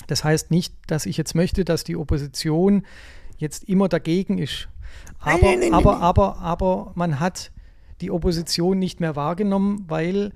[0.06, 2.84] Das heißt nicht, dass ich jetzt möchte, dass die Opposition
[3.38, 4.68] jetzt immer dagegen ist.
[5.20, 7.50] Aber, Nein, nein, nein, aber, aber, aber man hat
[8.00, 10.32] die Opposition nicht mehr wahrgenommen, weil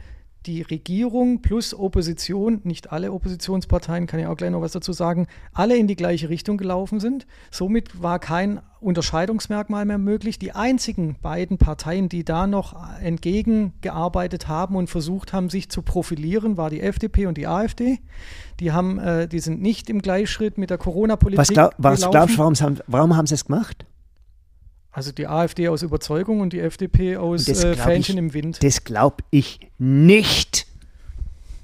[0.46, 5.26] die Regierung plus Opposition, nicht alle Oppositionsparteien, kann ich auch gleich noch was dazu sagen,
[5.52, 7.26] alle in die gleiche Richtung gelaufen sind.
[7.50, 10.38] Somit war kein Unterscheidungsmerkmal mehr möglich.
[10.38, 16.56] Die einzigen beiden Parteien, die da noch entgegengearbeitet haben und versucht haben, sich zu profilieren,
[16.56, 17.98] war die FDP und die AfD.
[18.60, 22.36] Die, haben, äh, die sind nicht im Gleichschritt mit der Corona-Politik Was, glaub, was glaubst
[22.36, 23.86] du, warum, warum haben sie es gemacht?
[24.96, 28.64] Also die AfD aus Überzeugung und die FDP aus äh, Fähnchen ich- im Wind.
[28.64, 30.66] Das glaube ich nicht.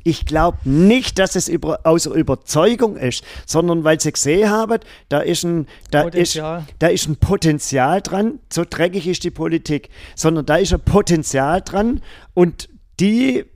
[0.05, 5.20] Ich glaube nicht, dass es über, aus Überzeugung ist, sondern weil sie gesehen haben, da
[5.20, 6.64] ist, ein, da, ist, Potenzial.
[6.78, 11.62] da ist ein Potenzial dran, so dreckig ist die Politik, sondern da ist ein Potenzial
[11.62, 12.03] dran
[12.35, 12.68] und
[13.01, 13.47] die,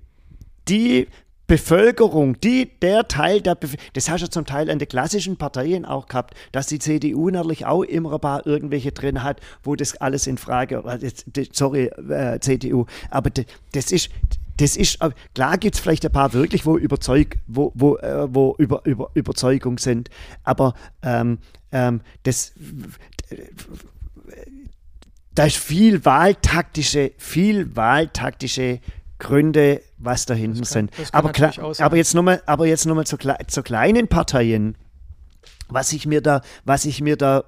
[0.68, 1.07] die
[1.47, 5.84] Bevölkerung, die, der Teil der Bevölkerung, das hast du zum Teil an den klassischen Parteien
[5.84, 9.97] auch gehabt, dass die CDU natürlich auch immer ein paar irgendwelche drin hat, wo das
[9.97, 14.11] alles in Frage, das- sorry, äh, CDU, aber das, das ist,
[14.57, 18.26] das ist, äh, klar gibt es vielleicht ein paar wirklich, wo, überzeug, wo, wo, äh,
[18.34, 20.11] wo über, über Überzeugung sind,
[20.44, 21.38] aber ähm,
[21.72, 22.55] ähm, das,
[25.34, 28.80] da ist viel wahltaktische, viel wahltaktische
[29.18, 31.14] Gründe, was da hinten Das kann- sind.
[31.14, 34.76] Aber, klar, aber jetzt nochmal, aber jetzt noch mal zu, zu kleinen Parteien.
[35.68, 37.44] Was ich mir da, was ich mir da,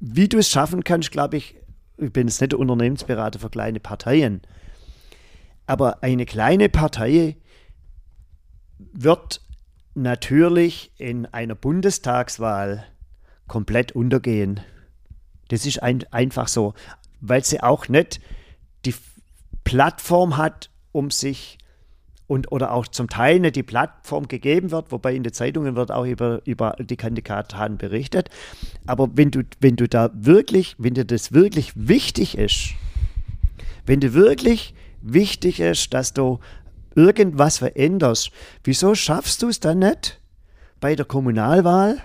[0.00, 1.54] wie du es schaffen kannst, glaube ich,
[1.98, 4.42] ich bin jetzt nicht Unternehmensberater für kleine Parteien,
[5.66, 7.36] aber eine kleine Partei
[8.78, 9.40] wird
[9.94, 12.84] natürlich in einer Bundestagswahl
[13.48, 14.60] komplett untergehen.
[15.48, 16.74] Das ist ein, einfach so,
[17.20, 18.20] weil sie auch nicht
[18.84, 18.94] die
[19.64, 21.58] Plattform hat, um sich
[22.26, 25.92] und oder auch zum Teil nicht die Plattform gegeben wird, wobei in den Zeitungen wird
[25.92, 28.30] auch über, über die Kandidaten berichtet.
[28.86, 32.70] Aber wenn du, wenn du da wirklich, wenn dir das wirklich wichtig ist,
[33.84, 36.40] wenn dir wirklich wichtig ist, dass du
[36.96, 38.32] irgendwas veränderst,
[38.64, 40.20] wieso schaffst du es dann nicht
[40.80, 41.98] bei der Kommunalwahl,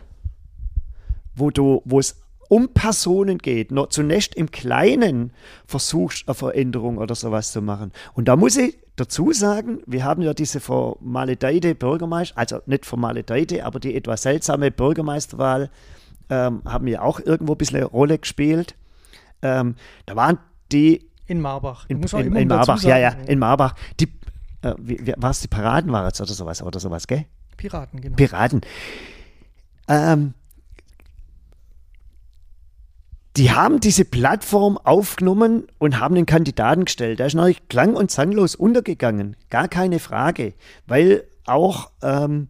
[1.34, 2.21] wo du, wo es
[2.52, 5.32] um Personen geht, noch zunächst im Kleinen
[5.66, 7.94] versuchst, eine Veränderung oder sowas zu machen.
[8.12, 13.64] Und da muss ich dazu sagen, wir haben ja diese vermaledeite Bürgermeister, also nicht vermaledeite,
[13.64, 15.70] aber die etwas seltsame Bürgermeisterwahl
[16.30, 18.76] ähm, haben ja auch irgendwo ein bisschen eine Rolle gespielt.
[19.42, 19.76] Ähm,
[20.06, 20.38] da waren
[20.74, 21.86] die In Marbach.
[21.88, 24.12] In, in, in Marbach, ja, ja, in Marbach, die,
[24.62, 24.74] äh,
[25.16, 27.28] was die Paraden waren jetzt oder sowas, oder sowas, gell?
[27.56, 28.18] Piraten, genau.
[28.18, 28.60] Piraten.
[29.88, 30.34] Ähm,
[33.38, 37.20] die haben diese Plattform aufgenommen und haben den Kandidaten gestellt.
[37.20, 40.54] Der ist natürlich klang- und zanglos untergegangen, gar keine Frage,
[40.86, 42.50] weil auch ähm,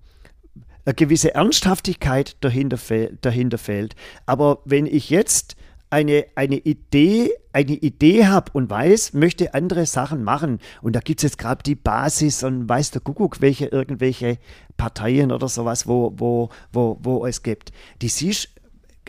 [0.86, 2.80] eine gewisse Ernsthaftigkeit dahinter,
[3.22, 3.96] dahinter fehlt.
[4.26, 5.56] Aber wenn ich jetzt
[5.92, 11.20] eine, eine Idee, eine Idee habe und weiß, möchte andere Sachen machen, und da gibt
[11.20, 14.38] es jetzt gerade die Basis und weiß der Kuckuck, welche irgendwelche
[14.78, 17.72] Parteien oder sowas, wo, wo, wo, wo es gibt,
[18.02, 18.50] die siehst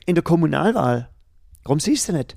[0.04, 1.08] in der Kommunalwahl.
[1.64, 2.36] Warum siehst du nicht?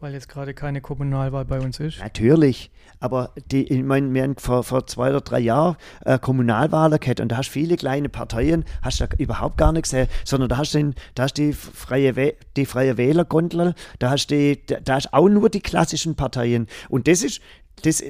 [0.00, 1.98] Weil jetzt gerade keine Kommunalwahl bei uns ist.
[1.98, 7.00] Natürlich, aber die, ich meine, wir haben vor, vor zwei oder drei Jahren äh, Kommunalwahlen
[7.00, 10.50] gehabt und da hast viele kleine Parteien, hast du da überhaupt gar nichts gesehen, sondern
[10.50, 14.94] da hast du da hast die freie, Wäh- die freie Wählergondel, da hast die, da,
[14.94, 17.40] hast auch nur die klassischen Parteien und das ist,
[17.82, 18.02] das,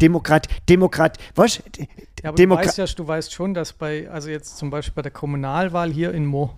[0.00, 1.58] Demokrat, Demokrat, was?
[1.58, 1.62] Ja,
[2.24, 5.02] aber du Demokrat, weißt ja, du weißt schon, dass bei, also jetzt zum Beispiel bei
[5.02, 6.54] der Kommunalwahl hier in Mo,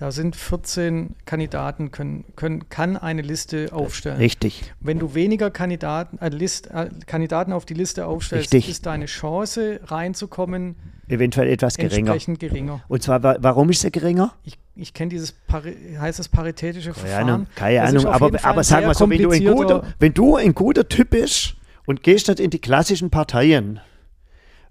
[0.00, 4.18] da sind 14 Kandidaten, können, können, kann eine Liste aufstellen.
[4.18, 8.70] Richtig, Wenn du weniger Kandidaten, äh, List, äh, Kandidaten auf die Liste aufstellst, Richtig.
[8.70, 10.76] ist deine Chance reinzukommen
[11.08, 12.12] eventuell etwas geringer.
[12.12, 12.80] entsprechend geringer.
[12.86, 14.34] Und zwar, wa- warum ist sie geringer?
[14.44, 17.28] Ich, ich kenne dieses, Pari heißt das paritätische Keine Verfahren?
[17.30, 20.14] Ahnung, keine Ahnung, aber, aber ein sag sehr mal so, wenn du, ein guter, wenn
[20.14, 23.80] du ein guter Typ bist und gehst nicht in die klassischen Parteien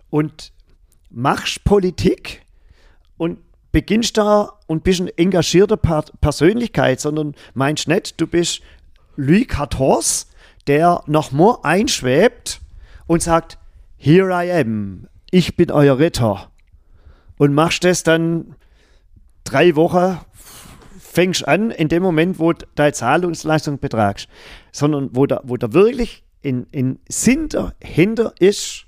[0.10, 0.54] und
[1.10, 2.44] machst Politik
[3.18, 3.40] und
[3.72, 8.62] beginnst da und bist eine engagierte Per- Persönlichkeit, sondern meinst nicht, du bist
[9.16, 10.28] Louis XIV,
[10.68, 12.62] der noch mal einschwebt
[13.08, 13.58] und sagt,
[13.98, 16.50] here I am, ich bin euer Ritter.
[17.38, 18.56] Und machst das dann
[19.44, 20.20] drei Wochen
[21.00, 24.28] fängst an in dem Moment, wo deine Zahlungsleistung betragst,
[24.72, 28.87] sondern wo da, wo da wirklich in, in Sinn dahinter ist,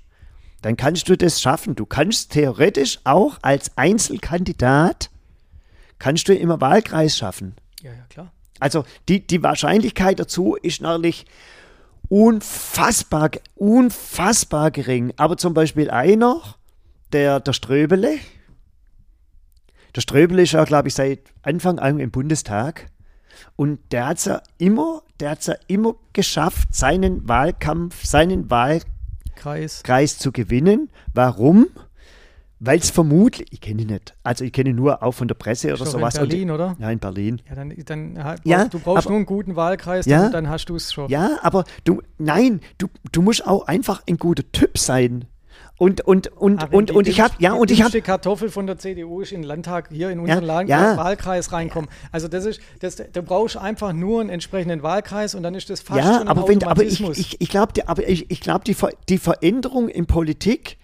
[0.62, 1.74] dann kannst du das schaffen.
[1.74, 5.10] Du kannst theoretisch auch als Einzelkandidat,
[5.98, 7.54] kannst du immer Wahlkreis schaffen.
[7.82, 8.32] Ja, ja, klar.
[8.58, 11.24] Also die, die Wahrscheinlichkeit dazu ist natürlich
[12.08, 15.14] unfassbar, unfassbar gering.
[15.16, 16.42] Aber zum Beispiel einer,
[17.12, 18.18] der, der Ströbele,
[19.96, 22.86] der Ströbele ist ja, glaube ich, seit Anfang an im Bundestag.
[23.56, 28.86] Und der hat es ja immer, der hat's ja immer geschafft, seinen Wahlkampf, seinen Wahlkreis
[29.40, 30.18] Kreis.
[30.18, 30.90] zu gewinnen.
[31.14, 31.66] Warum?
[32.62, 35.34] Weil es vermutlich, ich kenne ihn nicht, also ich kenne ihn nur auch von der
[35.34, 36.16] Presse oder sowas.
[36.16, 36.76] in Berlin, oder?
[36.78, 37.40] Ja, in Berlin.
[37.48, 40.24] Ja, dann, dann Ja, du brauchst aber- nur einen guten Wahlkreis, Ja.
[40.24, 41.08] dann, dann hast du es schon.
[41.08, 45.24] Ja, aber du, nein, du, du musst auch einfach ein guter Typ sein.
[45.80, 48.50] Und, und, und, Ah, wenn und, und ich habe, ja, die und ich habe, Kartoffel
[48.50, 50.94] von der CDU ist in den Landtag hier in unseren Land ja.
[50.98, 51.88] Wahlkreis reinkommen.
[52.12, 55.80] Also das ist, das, du brauchst einfach nur einen entsprechenden Wahlkreis und dann ist das
[55.80, 58.74] fast ja, schon aber, wenn, aber ich, ich, ich glaube, aber ich, ich glaube, die,
[58.74, 60.76] Ver- die Veränderung in Politik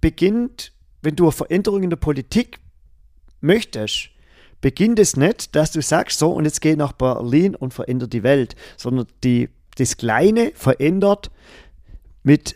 [0.00, 0.70] beginnt,
[1.02, 2.60] wenn du eine Veränderung in der Politik
[3.40, 4.10] möchtest,
[4.60, 8.22] beginnt es nicht, dass du sagst, so und jetzt geh nach Berlin und verändert die
[8.22, 9.48] Welt, sondern die,
[9.78, 11.32] das Kleine verändert
[12.22, 12.54] mit,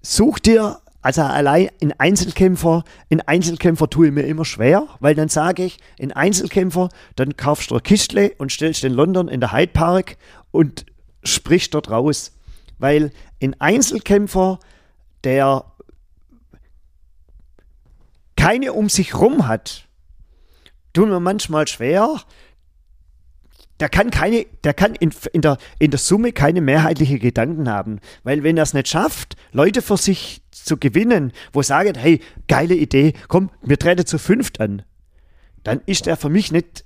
[0.00, 5.28] such dir, also allein in Einzelkämpfer, in Einzelkämpfer tue ich mir immer schwer, weil dann
[5.28, 9.52] sage ich, in Einzelkämpfer, dann kaufst du ein Kistle und stellst den London in der
[9.52, 10.16] Hyde Park
[10.50, 10.86] und
[11.22, 12.32] sprichst dort raus.
[12.78, 14.58] Weil ein Einzelkämpfer,
[15.24, 15.64] der
[18.36, 19.88] keine um sich rum hat,
[20.92, 22.20] tun mir manchmal schwer.
[23.80, 28.00] Der kann keine, der kann in, in, der, in der Summe keine mehrheitliche Gedanken haben.
[28.24, 32.74] Weil wenn er es nicht schafft, Leute für sich zu gewinnen, wo sagen, hey, geile
[32.74, 34.82] Idee, komm, wir treten zu fünft an,
[35.64, 36.84] dann ist er für mich nicht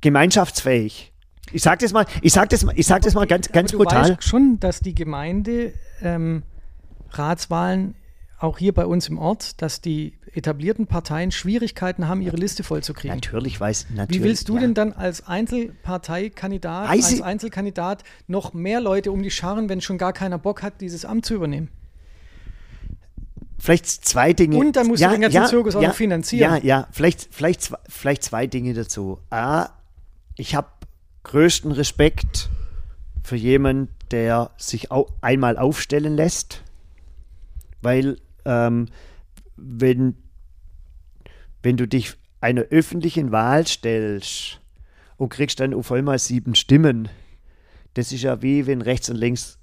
[0.00, 1.12] gemeinschaftsfähig.
[1.52, 3.84] Ich sage das mal, ich sag das mal, ich sag das mal ganz, ganz Aber
[3.84, 4.10] du brutal.
[4.10, 5.72] weißt schon, dass die Gemeinde
[6.02, 6.42] ähm,
[7.10, 7.94] Ratswahlen
[8.38, 13.16] auch hier bei uns im Ort, dass die etablierten Parteien Schwierigkeiten haben, ihre Liste vollzukriegen.
[13.16, 14.20] Natürlich weiß, natürlich.
[14.20, 14.60] Wie willst du ja.
[14.60, 19.98] denn dann als Einzelparteikandidat, Weiß als Einzelkandidat noch mehr Leute um die scharren, wenn schon
[19.98, 21.68] gar keiner Bock hat, dieses Amt zu übernehmen?
[23.58, 24.56] Vielleicht zwei Dinge.
[24.56, 26.56] Und dann musst du den ganzen Zirkus auch ja, noch finanzieren.
[26.56, 29.18] Ja, ja, vielleicht, vielleicht, zwei- vielleicht zwei Dinge dazu.
[29.30, 29.70] A,
[30.36, 30.68] ich habe
[31.24, 32.48] größten Respekt
[33.24, 36.62] für jemanden, der sich au einmal aufstellen lässt,
[37.82, 38.86] weil ähm,
[39.56, 40.14] wenn,
[41.62, 44.60] wenn du dich einer öffentlichen Wahl stellst
[45.16, 47.08] und kriegst dann auf einmal sieben Stimmen,
[47.94, 49.58] das ist ja wie wenn rechts und links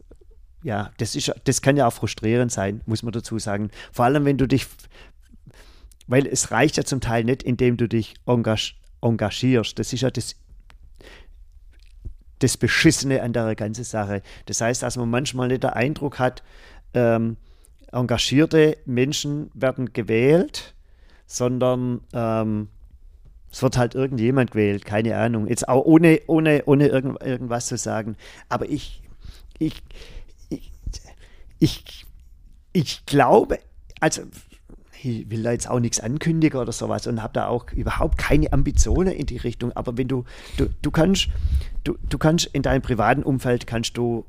[0.65, 3.69] ja, das, ist, das kann ja auch frustrierend sein, muss man dazu sagen.
[3.91, 4.65] Vor allem, wenn du dich,
[6.07, 9.77] weil es reicht ja zum Teil nicht, indem du dich engag, engagierst.
[9.77, 10.35] Das ist ja das,
[12.39, 14.23] das Beschissene an der ganzen Sache.
[14.47, 16.41] Das heißt, dass man manchmal nicht den Eindruck hat,
[16.95, 17.37] ähm,
[17.91, 20.73] engagierte Menschen werden gewählt,
[21.27, 22.69] sondern ähm,
[23.51, 25.45] es wird halt irgendjemand gewählt, keine Ahnung.
[25.45, 28.17] Jetzt auch ohne, ohne, ohne irgend, irgendwas zu sagen.
[28.49, 29.03] Aber ich,
[29.59, 29.83] ich,
[31.59, 32.05] ich,
[32.73, 33.59] ich, glaube,
[33.99, 34.23] also
[35.01, 38.51] ich will da jetzt auch nichts ankündigen oder sowas und habe da auch überhaupt keine
[38.53, 39.71] Ambitionen in die Richtung.
[39.73, 40.25] Aber wenn du,
[40.57, 41.29] du, du kannst,
[41.83, 44.25] du, du kannst in deinem privaten Umfeld kannst du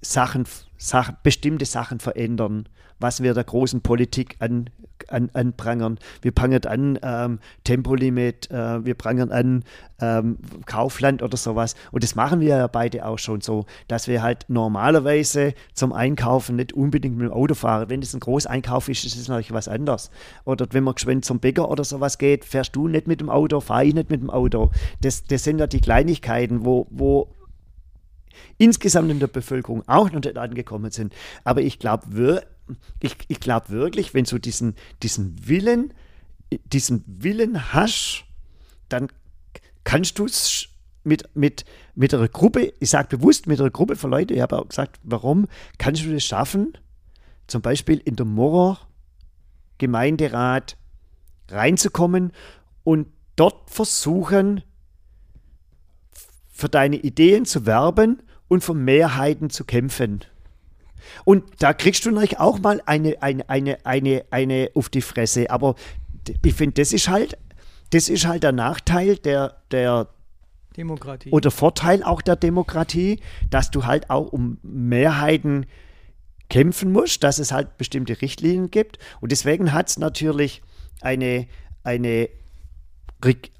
[0.00, 0.44] Sachen,
[0.76, 4.70] Sachen, bestimmte Sachen verändern, was wir der großen Politik an,
[5.12, 5.98] an, anprangern.
[6.20, 9.64] Wir prangern an ähm, Tempolimit, äh, wir prangern an
[10.00, 11.74] ähm, Kaufland oder sowas.
[11.92, 16.56] Und das machen wir ja beide auch schon so, dass wir halt normalerweise zum Einkaufen
[16.56, 17.88] nicht unbedingt mit dem Auto fahren.
[17.88, 20.10] Wenn es ein Großeinkauf ist, ist es natürlich was anderes.
[20.44, 23.60] Oder wenn man geschwind zum Bäcker oder sowas geht, fährst du nicht mit dem Auto,
[23.60, 24.70] fahre ich nicht mit dem Auto.
[25.00, 27.34] Das, das sind ja die Kleinigkeiten, wo, wo
[28.58, 31.14] insgesamt in der Bevölkerung auch noch nicht angekommen sind.
[31.44, 32.42] Aber ich glaube wir,
[33.00, 35.92] ich, ich glaub wirklich, wenn du diesen, diesen Willen,
[36.64, 38.24] diesen Willen hast,
[38.88, 39.08] dann
[39.84, 40.68] kannst du es
[41.04, 44.58] mit, mit, mit einer Gruppe, ich sage bewusst mit einer Gruppe von Leuten, ich habe
[44.58, 45.48] auch gesagt, warum,
[45.78, 46.78] kannst du das schaffen,
[47.46, 48.78] zum Beispiel in der Morer
[49.78, 50.76] Gemeinderat
[51.48, 52.32] reinzukommen
[52.84, 54.62] und dort versuchen,
[56.50, 60.20] für deine Ideen zu werben und für Mehrheiten zu kämpfen.
[61.24, 65.50] Und da kriegst du natürlich auch mal eine, eine, eine, eine, eine auf die Fresse.
[65.50, 65.74] Aber
[66.44, 67.36] ich finde, das ist halt,
[67.90, 70.08] das ist halt der Nachteil der, der,
[70.76, 71.30] Demokratie.
[71.30, 73.20] oder Vorteil auch der Demokratie,
[73.50, 75.66] dass du halt auch um Mehrheiten
[76.48, 78.98] kämpfen musst, dass es halt bestimmte Richtlinien gibt.
[79.20, 80.62] Und deswegen hat es natürlich
[81.00, 81.46] eine,
[81.82, 82.28] eine,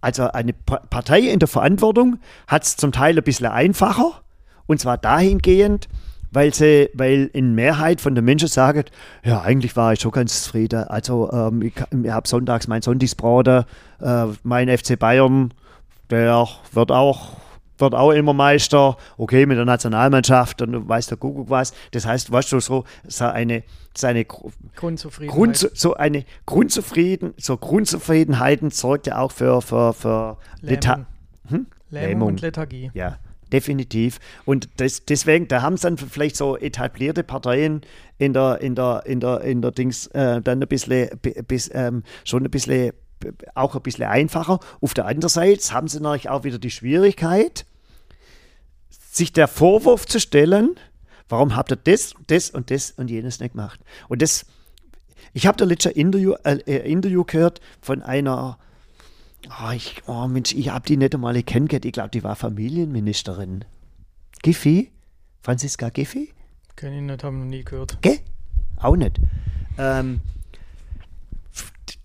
[0.01, 4.23] also eine Pa- Partei in der Verantwortung, hat es zum Teil ein bisschen einfacher.
[4.67, 5.89] Und zwar dahingehend,
[6.33, 8.85] weil sie, weil in Mehrheit von den Menschen sagen,
[9.25, 10.85] ja, eigentlich war ich schon ganz zufrieden.
[10.85, 13.65] Also ähm, ich, ich habe sonntags mein Sonntagsbraten,
[14.01, 15.53] äh, mein FC Bayern,
[16.11, 17.37] der wird auch,
[17.79, 18.97] wird auch immer Meister.
[19.19, 21.73] Okay, mit der Nationalmannschaft, dann weiß der Kuckuck was.
[21.93, 23.63] Das heißt, weißt du, so, so eine,
[23.97, 25.35] so eine Gru- Grundzufriedenheit.
[25.37, 31.07] Grund, so eine Grundzufrieden, so Grundzufriedenheiten sorgt ja auch für, für, für Leta Lähmung.
[31.49, 31.67] hm?
[31.91, 32.91] Lähmung und Lethargie.
[32.95, 33.19] Ja,
[33.53, 34.19] definitiv.
[34.45, 37.83] Und das, deswegen, da haben es dann vielleicht so etablierte Parteien
[38.19, 41.71] in der, in der, in der, in der Dings äh, dann ein bisschen, bi- bis,
[41.75, 42.93] ähm, schon ein bisschen,
[43.55, 44.59] auch ein bisschen einfacher.
[44.81, 47.67] Auf der anderen Seite haben sie natürlich auch wieder die Schwierigkeit,
[48.91, 50.77] sich der Vorwurf zu stellen,
[51.29, 53.81] warum habt ihr das, das und das und jenes nicht gemacht?
[54.09, 54.47] Und das,
[55.35, 58.59] Ich habe da letzte Interview, äh, Interview gehört von einer,
[59.49, 61.85] oh, ich, oh Mensch, ich habe die nicht einmal kennengelernt.
[61.85, 63.65] Ich glaube, die war Familienministerin.
[64.43, 64.91] Giffey?
[65.43, 66.33] Franziska Giffey?
[66.77, 67.99] Kenn ich nicht, haben noch nie gehört.
[68.03, 68.19] Gell?
[68.79, 69.21] Auch nicht.
[69.79, 70.21] Ähm,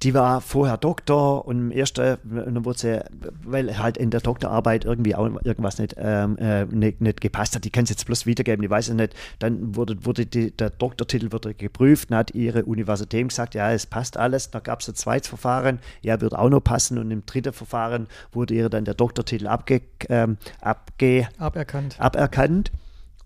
[0.04, 3.06] die war vorher Doktor und im ersten, dann wurde sie,
[3.44, 7.66] weil halt in der Doktorarbeit irgendwie auch irgendwas nicht, ähm, äh, nicht, nicht, gepasst hat,
[7.66, 10.70] die kann es jetzt bloß wiedergeben, ich weiß es nicht, dann wurde, wurde die, der
[10.70, 14.88] Doktortitel wurde geprüft, dann hat ihre Universität gesagt, ja, es passt alles, dann gab es
[14.88, 16.98] ein zweites Verfahren, ja, wird auch noch passen.
[16.98, 22.00] Und im dritten Verfahren wurde ihr dann der Doktortitel abge, ähm, abge, aberkannt.
[22.00, 22.72] aberkannt.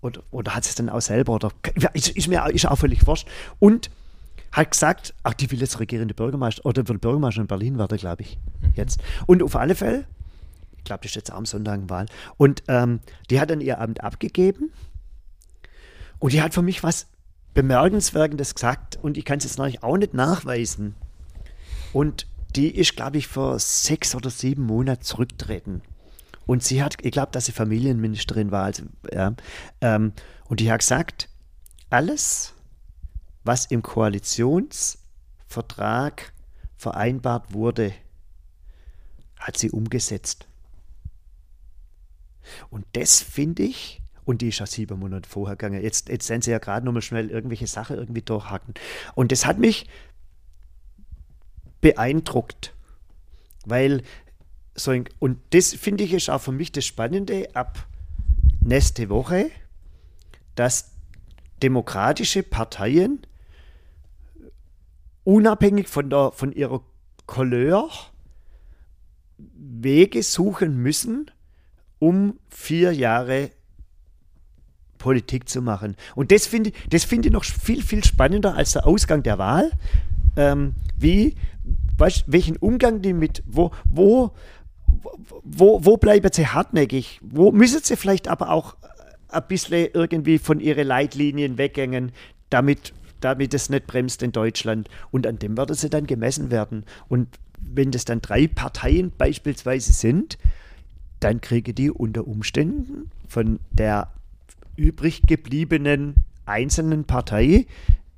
[0.00, 1.52] Oder, oder hat sie es dann auch selber, oder
[1.94, 3.28] ist, ist mir ist auch völlig wurscht.
[3.60, 3.90] Und
[4.52, 8.38] hat gesagt, ach, die will jetzt regierende Bürgermeister oder Bürgermeister in Berlin werden, glaube ich,
[8.60, 8.72] mhm.
[8.74, 9.00] jetzt.
[9.26, 10.04] Und auf alle Fälle,
[10.76, 12.06] ich glaube, das ist jetzt am Sonntag Wahl,
[12.36, 13.00] und ähm,
[13.30, 14.72] die hat dann ihr Amt abgegeben
[16.18, 17.06] und die hat für mich was
[17.54, 20.94] Bemerkenswertes gesagt und ich kann es jetzt natürlich auch nicht nachweisen.
[21.92, 22.26] Und
[22.56, 25.82] die ist, glaube ich, vor sechs oder sieben Monaten zurückgetreten.
[26.46, 28.64] Und sie hat, ich glaube, dass sie Familienministerin war.
[28.64, 29.34] Also, ja,
[29.80, 30.12] ähm,
[30.48, 31.28] und die hat gesagt,
[31.90, 32.54] alles,
[33.44, 36.32] was im Koalitionsvertrag
[36.76, 37.92] vereinbart wurde,
[39.38, 40.46] hat sie umgesetzt.
[42.70, 45.82] Und das finde ich, und die ist ja sieben Monate vorher gegangen.
[45.82, 48.74] Jetzt, jetzt sind sie ja gerade nochmal schnell irgendwelche Sachen irgendwie durchhacken.
[49.14, 49.88] Und das hat mich
[51.80, 52.74] beeindruckt,
[53.64, 54.02] weil
[54.74, 57.86] so ein, und das finde ich ist auch für mich das Spannende ab
[58.60, 59.50] nächste Woche,
[60.54, 60.92] dass
[61.62, 63.26] demokratische Parteien
[65.24, 66.82] unabhängig von, der, von ihrer
[67.26, 67.88] Couleur
[69.38, 71.30] Wege suchen müssen,
[71.98, 73.50] um vier Jahre
[74.98, 75.96] Politik zu machen.
[76.14, 79.72] Und das finde das find ich noch viel, viel spannender als der Ausgang der Wahl.
[80.36, 81.34] Ähm, wie,
[81.98, 84.32] weißt, welchen Umgang die mit, wo, wo,
[85.42, 87.20] wo, wo bleiben sie hartnäckig?
[87.22, 88.76] Wo müssen sie vielleicht aber auch
[89.28, 92.12] ein bisschen irgendwie von ihren Leitlinien weggängen,
[92.50, 92.92] damit
[93.24, 94.88] damit es nicht bremst in Deutschland.
[95.10, 96.84] Und an dem wird sie dann gemessen werden.
[97.08, 97.28] Und
[97.58, 100.38] wenn das dann drei Parteien beispielsweise sind,
[101.20, 104.12] dann kriege die unter Umständen von der
[104.76, 107.66] übrig gebliebenen einzelnen Partei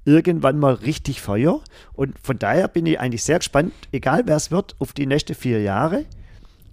[0.04, 1.60] irgendwann mal richtig Feuer.
[1.92, 5.34] Und von daher bin ich eigentlich sehr gespannt, egal wer es wird, auf die nächsten
[5.34, 6.04] vier Jahre.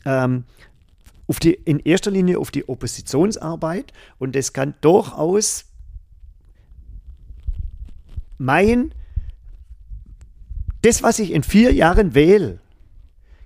[0.05, 0.45] Ähm,
[1.27, 3.93] auf die, in erster Linie auf die Oppositionsarbeit.
[4.19, 5.65] Und es kann durchaus
[8.41, 8.93] mein,
[10.81, 12.59] das, was ich in vier Jahren wähle,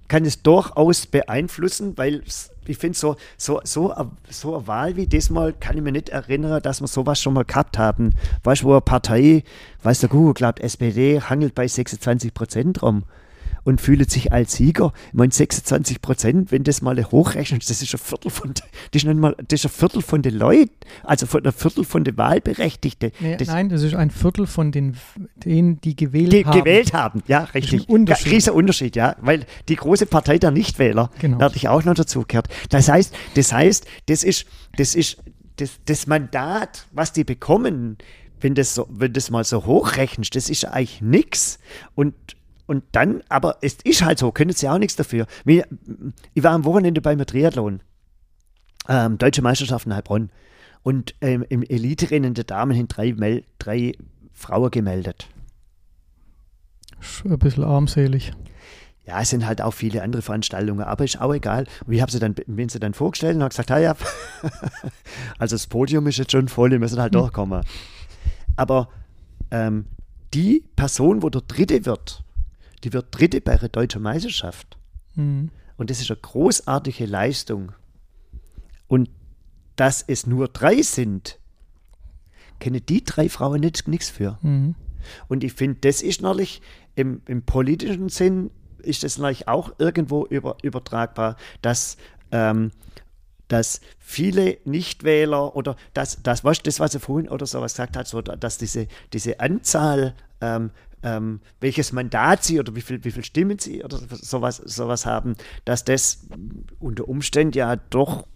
[0.07, 2.23] kann es durchaus beeinflussen, weil
[2.67, 3.93] ich finde, so, so, so,
[4.29, 7.43] so eine Wahl wie diesmal kann ich mir nicht erinnern, dass wir sowas schon mal
[7.43, 8.15] gehabt haben.
[8.43, 9.43] Weißt du, wo eine Partei,
[9.83, 13.03] weißt du, Google glaubt, SPD hangelt bei 26 Prozent rum
[13.65, 14.93] und fühlen sich als Sieger.
[15.07, 18.63] Ich meine, 26 Prozent, wenn das mal hochrechnet, das ist ein Viertel von, das
[18.93, 20.71] ist nicht mal, das ist ein Viertel von den Leuten,
[21.03, 23.11] also von ein Viertel von den Wahlberechtigten.
[23.19, 24.95] Nee, das nein, das ist ein Viertel von den,
[25.35, 26.59] denen, die gewählt die haben.
[26.59, 27.89] gewählt haben, ja, richtig.
[27.89, 28.27] Unterschied.
[28.27, 31.39] Ja, riesiger Unterschied, ja, weil die große Partei der Nichtwähler, genau.
[31.39, 32.47] werde ich auch noch dazu gehört.
[32.69, 34.45] Das heißt, das heißt, das ist,
[34.77, 35.17] das ist,
[35.57, 37.97] das, das Mandat, was die bekommen,
[38.41, 41.57] wenn das, so, wenn das mal so hochrechnest, das ist eigentlich nichts.
[41.95, 42.13] Und
[42.67, 45.27] und dann, aber es ist halt so, können sie auch nichts dafür.
[45.45, 47.81] Ich war am Wochenende beim Triathlon,
[48.89, 50.29] ähm, Deutsche Meisterschaften in Heilbronn.
[50.83, 53.93] Und ähm, im Elite-Rennen der Damen sind drei, drei
[54.33, 55.27] Frauen gemeldet.
[56.99, 58.33] Schon ein bisschen armselig.
[59.07, 61.65] Ja, es sind halt auch viele andere Veranstaltungen, aber ist auch egal.
[61.85, 63.95] Und ich habe sie dann, bin sie dann vorgestellt und habe gesagt, ah ja,
[65.37, 67.21] also das Podium ist jetzt schon voll, wir müssen halt hm.
[67.21, 67.63] durchkommen.
[68.55, 68.89] Aber
[69.51, 69.85] ähm,
[70.33, 72.23] die Person, wo der Dritte wird,
[72.85, 74.77] die wird Dritte bei der deutschen Meisterschaft.
[75.15, 75.49] Mhm.
[75.75, 77.71] Und das ist eine großartige Leistung.
[78.87, 79.09] Und
[79.75, 81.39] dass es nur drei sind,
[82.59, 84.37] kennen die drei Frauen nichts für.
[84.41, 84.75] Mhm.
[85.27, 86.61] Und ich finde, das ist natürlich
[86.93, 91.97] im, im, politischen Sinn, ist das natürlich auch irgendwo über, übertragbar, dass,
[92.31, 92.71] ähm,
[93.47, 98.07] dass viele Nichtwähler oder das, das, was, das, was er vorhin oder sowas gesagt hat,
[98.07, 100.69] so, dass diese, diese Anzahl ähm,
[101.05, 105.35] ähm, welches Mandat sie oder wie viel, wie viel Stimmen sie oder sowas, sowas haben,
[105.63, 106.25] dass das
[106.79, 108.27] unter Umständen ja doch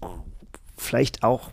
[0.78, 1.52] vielleicht auch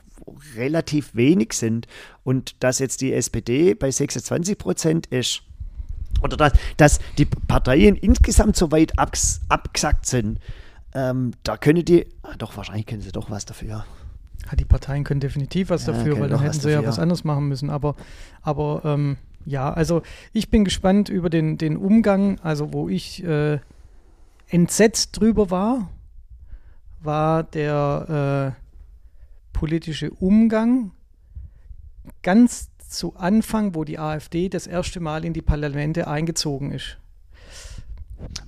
[0.56, 1.88] relativ wenig sind
[2.22, 5.42] und dass jetzt die SPD bei 26 Prozent ist
[6.22, 10.38] oder dass, dass die Parteien insgesamt so weit abs, abgesackt sind,
[10.94, 13.86] ähm, da können die, ah, doch wahrscheinlich können sie doch was dafür.
[14.50, 16.82] Ja, die Parteien können definitiv was ja, dafür, weil dann hätten sie dafür.
[16.82, 17.70] ja was anderes machen müssen.
[17.70, 17.96] Aber,
[18.42, 19.16] aber ähm,
[19.46, 20.02] Ja, also
[20.32, 23.60] ich bin gespannt über den, den Umgang, also wo ich äh,
[24.48, 25.88] entsetzt drüber war,
[27.00, 30.90] war der äh, politische Umgang
[32.22, 36.98] ganz zu Anfang, wo die AfD das erste Mal in die Parlamente eingezogen ist.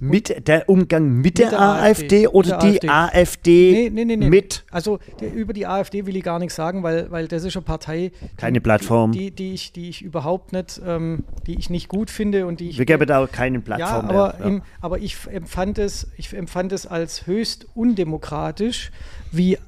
[0.00, 4.04] Mit der Umgang mit, mit der, der, AfD, AfD oder der die AfD, AfD nee,
[4.04, 4.64] nee, nee, mit?
[4.70, 7.64] Also der, über die AfD will ich gar nichts sagen, weil, weil das ist eine
[7.64, 12.10] Partei, keine Plattform, die, die, ich, die ich überhaupt nicht, ähm, die ich nicht gut
[12.10, 12.78] finde und die ich.
[12.78, 14.08] Wir geben da auch keine Plattform.
[14.08, 14.46] Ja, aber, mehr.
[14.46, 18.90] Im, aber ich empfand es, ich empfand es als höchst undemokratisch,
[19.32, 19.58] wie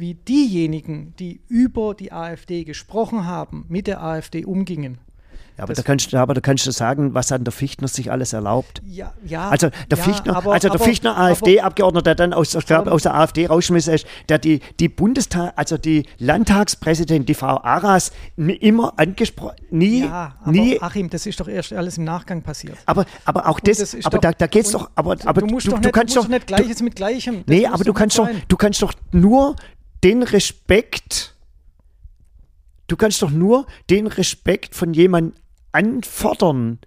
[0.00, 4.96] wie diejenigen, die über die AfD gesprochen haben, mit der AfD umgingen.
[5.56, 8.32] Ja, aber, da kannst, aber da kannst du sagen, was hat der Fichtner sich alles
[8.32, 8.82] erlaubt.
[8.86, 9.48] Ja, ja.
[9.48, 13.14] Also der ja, Fichtner, aber, also der Fichtner AfD-Abgeordneter, der dann aus, glaub, aus der
[13.14, 19.56] AfD rausschmissen ist, der die, die Bundestag, also die Landtagspräsidentin, die Frau Aras, immer angesprochen,
[19.70, 20.80] nie, ja, aber nie.
[20.80, 22.76] Achim, das ist doch erst alles im Nachgang passiert.
[22.86, 25.66] Aber, aber auch das, das aber doch, da, da es doch, aber, aber du, musst
[25.66, 27.44] du, doch nicht, du kannst doch nicht Gleiches du, mit Gleichem.
[27.46, 29.56] Das nee, aber du kannst doch, du kannst doch nur
[30.02, 31.34] den Respekt,
[32.90, 35.34] du kannst doch nur den Respekt von jemandem
[35.72, 36.78] anfordern,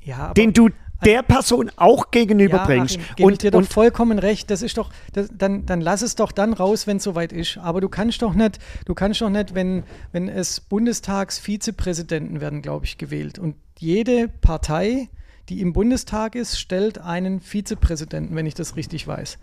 [0.00, 0.70] ja, den du
[1.04, 2.96] der Person auch gegenüberbringst.
[2.96, 4.50] Ja, Achim, und ich dir doch vollkommen recht.
[4.50, 7.58] Das ist doch, das, dann, dann lass es doch dann raus, wenn es soweit ist.
[7.58, 12.84] Aber du kannst doch nicht, du kannst doch nicht, wenn, wenn es Bundestagsvizepräsidenten werden, glaube
[12.84, 13.38] ich, gewählt.
[13.38, 15.08] Und jede Partei,
[15.48, 19.38] die im Bundestag ist, stellt einen Vizepräsidenten, wenn ich das richtig weiß.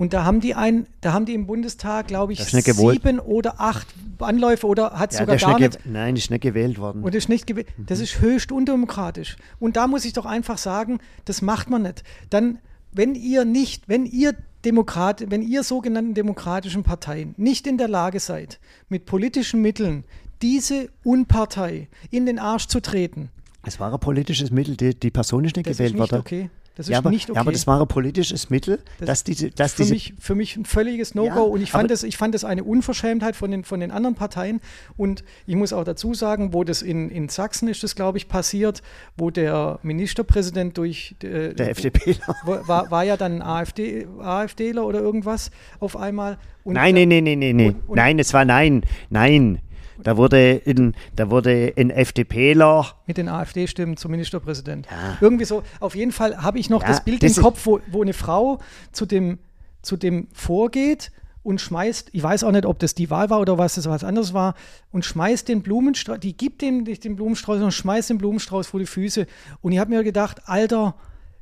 [0.00, 3.86] Und da haben die ein, da haben die im Bundestag, glaube ich, sieben oder acht
[4.18, 5.78] Anläufe oder hat ja, sogar gar nicht.
[5.84, 7.02] Nein, ist nicht gewählt worden.
[7.02, 7.66] Und ist nicht gewählt.
[7.76, 7.84] Mhm.
[7.84, 9.36] Das ist höchst undemokratisch.
[9.58, 12.02] Und da muss ich doch einfach sagen, das macht man nicht.
[12.30, 12.60] Dann,
[12.92, 18.20] wenn ihr nicht, wenn ihr Demokrat, wenn ihr sogenannten demokratischen Parteien nicht in der Lage
[18.20, 18.58] seid,
[18.88, 20.04] mit politischen Mitteln
[20.40, 23.28] diese Unpartei in den Arsch zu treten.
[23.66, 26.20] Es war ein politisches Mittel, die, die Person ist nicht das gewählt worden.
[26.20, 26.48] Okay.
[26.76, 27.36] Das ist ja, aber, nicht okay.
[27.36, 30.34] Ja, aber das war ein politisches Mittel, das, dass diese, dass für diese mich, für
[30.34, 33.50] mich ein völliges No-Go ja, und ich fand, das, ich fand das eine Unverschämtheit von
[33.50, 34.60] den, von den anderen Parteien
[34.96, 38.28] und ich muss auch dazu sagen, wo das in, in Sachsen ist das, glaube ich,
[38.28, 38.82] passiert,
[39.16, 45.50] wo der Ministerpräsident durch äh, der FDP war, war ja dann AfD, AfDler oder irgendwas
[45.80, 46.38] auf einmal.
[46.62, 49.60] Und, nein, nein, nein, nein, nein, nein, nein, es war nein, nein.
[50.02, 52.86] Da wurde, in, da wurde ein FDPler.
[53.06, 54.86] Mit den AfD-Stimmen zum Ministerpräsident.
[54.90, 55.18] Ja.
[55.20, 55.62] Irgendwie so.
[55.80, 58.12] Auf jeden Fall habe ich noch ja, das Bild das im Kopf, wo, wo eine
[58.12, 58.58] Frau
[58.92, 59.38] zu dem,
[59.82, 61.12] zu dem vorgeht
[61.42, 64.04] und schmeißt, ich weiß auch nicht, ob das die Wahl war oder was das was
[64.04, 64.54] anderes war,
[64.92, 68.86] und schmeißt den Blumenstrauß, die gibt dem den Blumenstrauß und schmeißt den Blumenstrauß vor die
[68.86, 69.26] Füße.
[69.62, 70.94] Und ich habe mir gedacht, Alter,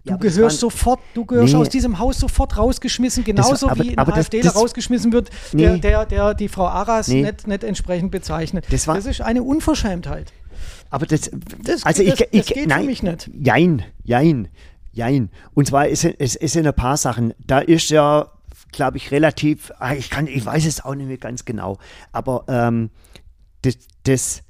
[0.04, 1.60] Du ja, gehörst sofort, du gehörst nee.
[1.60, 5.12] aus diesem Haus sofort rausgeschmissen, genauso war, aber, wie ein aber AfDler das, das, rausgeschmissen
[5.12, 5.62] wird, nee.
[5.64, 7.22] der, der, der, die Frau Aras nee.
[7.22, 8.64] nicht, nicht entsprechend bezeichnet.
[8.70, 10.32] Das, war, das ist eine Unverschämtheit.
[10.90, 11.30] Aber das,
[11.62, 13.30] das also ich, ich, geht nein, für mich nicht.
[13.42, 14.48] Jein, jein,
[14.92, 15.30] jein.
[15.54, 17.34] Und zwar ist es, es sind ein paar Sachen.
[17.38, 18.30] Da ist ja,
[18.72, 21.78] glaube ich, relativ, ah, ich kann, ich weiß es auch nicht mehr ganz genau,
[22.12, 22.90] aber ähm,
[23.62, 24.42] das, das,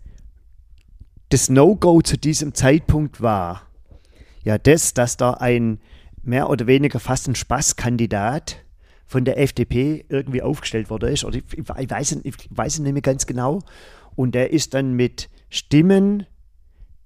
[1.30, 3.62] das No-Go zu diesem Zeitpunkt war,
[4.42, 5.80] ja das, dass da ein
[6.22, 8.64] mehr oder weniger fast ein Spaßkandidat
[9.06, 11.24] von der FDP irgendwie aufgestellt worden ist.
[11.24, 13.60] Oder ich, ich, weiß, ich weiß nicht mehr ganz genau.
[14.14, 16.26] Und der ist dann mit Stimmen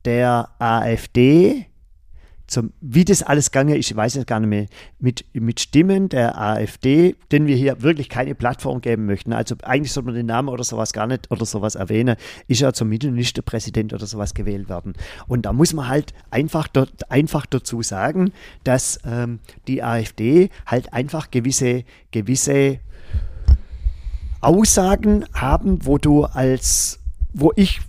[0.04, 1.66] der AfD
[2.52, 4.66] zum, wie das alles gegangen ist, ich weiß es gar nicht mehr,
[5.00, 9.32] mit, mit Stimmen der AfD, denen wir hier wirklich keine Plattform geben möchten.
[9.32, 12.16] Also eigentlich sollte man den Namen oder sowas gar nicht oder sowas erwähnen,
[12.48, 14.92] ist ja zum Mittelministerpräsident oder sowas gewählt worden.
[15.26, 18.32] Und da muss man halt einfach, dort, einfach dazu sagen,
[18.64, 22.80] dass ähm, die AfD halt einfach gewisse, gewisse
[24.42, 27.00] Aussagen haben, wo du als,
[27.32, 27.80] wo ich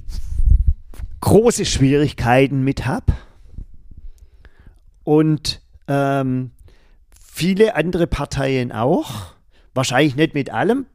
[1.20, 3.14] große Schwierigkeiten mit habe
[5.04, 6.52] und ähm,
[7.34, 9.34] viele andere Parteien auch.
[9.74, 10.86] Wahrscheinlich nicht mit allem,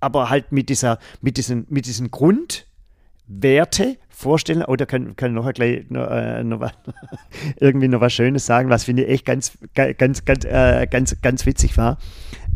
[0.00, 4.64] aber halt mit dieser, mit diesen, mit diesen Grundwerte vorstellen.
[4.64, 6.72] Oder kann, kann noch gleich noch, äh, noch was,
[7.56, 11.46] irgendwie noch was Schönes sagen, was finde ich echt ganz, ganz, ganz, äh, ganz, ganz
[11.46, 11.98] witzig war.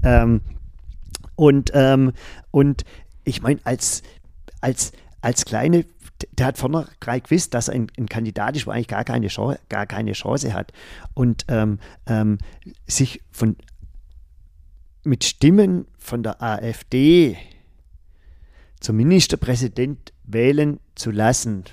[0.05, 0.40] Ähm,
[1.34, 2.12] und, ähm,
[2.51, 2.84] und
[3.24, 4.02] ich meine, als,
[4.60, 5.84] als, als kleine
[6.32, 9.86] der hat vornherein gewusst, dass ein, ein Kandidat ist, wo eigentlich gar keine Chance, gar
[9.86, 10.73] keine Chance hat.
[11.15, 12.39] Und ähm, ähm,
[12.86, 13.57] sich von,
[15.05, 17.36] mit Stimmen von der AfD
[18.81, 21.65] zum Ministerpräsident wählen zu lassen,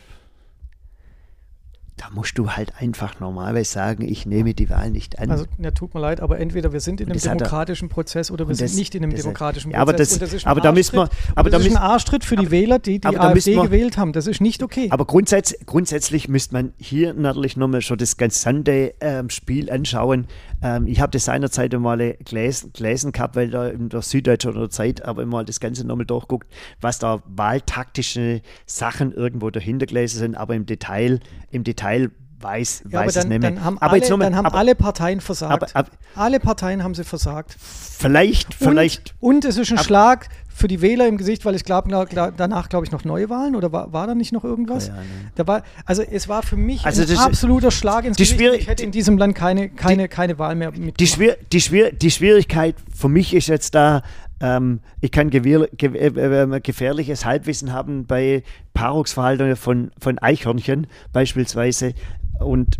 [1.99, 5.31] da musst du halt einfach normalerweise sagen, ich nehme die Wahl nicht an.
[5.31, 8.55] Also, ja, tut mir leid, aber entweder wir sind in einem demokratischen Prozess oder wir
[8.55, 10.17] sind das, nicht in einem demokratischen ja, aber Prozess.
[10.17, 12.51] Das, das aber da müssen wir, aber das da ist ein Arschtritt für die aber,
[12.51, 14.13] Wähler, die die AfD wir, gewählt haben.
[14.13, 14.87] Das ist nicht okay.
[14.91, 20.27] Aber grundsätz, grundsätzlich müsste man hier natürlich nochmal schon das gesamte ähm, Spiel anschauen.
[20.61, 24.69] Ähm, ich habe das seinerzeit einmal gelesen, gelesen gehabt, weil da in der Süddeutschen oder
[24.69, 30.35] Zeit aber immer das Ganze nochmal durchguckt, was da wahltaktische Sachen irgendwo dahinter gelesen sind,
[30.35, 31.19] aber im Detail,
[31.51, 32.11] im Detail
[32.41, 33.51] weiß, ja, weiß aber dann, es nicht mehr.
[33.51, 35.75] Dann haben, aber alle, jetzt dann haben aber, alle Parteien versagt.
[35.75, 37.55] Aber, alle Parteien haben sie versagt.
[37.59, 39.15] Vielleicht, vielleicht.
[39.19, 40.29] Und, und es ist ein Schlag
[40.59, 43.93] für die Wähler im Gesicht, weil ich glaube, danach glaube ich noch Neuwahlen oder war,
[43.93, 44.87] war da nicht noch irgendwas?
[44.87, 44.93] Ja,
[45.35, 48.41] da war, also es war für mich also ein absoluter Schlag ins Gesicht.
[48.41, 50.99] Ich hätte in diesem Land keine, keine, die, keine Wahl mehr mit.
[50.99, 54.03] Die, Schwier die, Schwier die Schwierigkeit für mich ist jetzt da,
[54.41, 58.43] ähm, ich kann ge äh, gefährliches Halbwissen haben bei
[58.73, 61.93] Paarungsverhaltungen von, von Eichhörnchen beispielsweise
[62.39, 62.77] und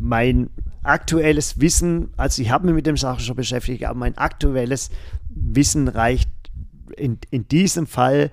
[0.00, 0.50] mein
[0.82, 4.90] aktuelles Wissen, also ich habe mich mit dem Sache schon beschäftigt, aber mein aktuelles
[5.28, 6.30] Wissen reicht
[6.96, 8.30] in, in diesem Fall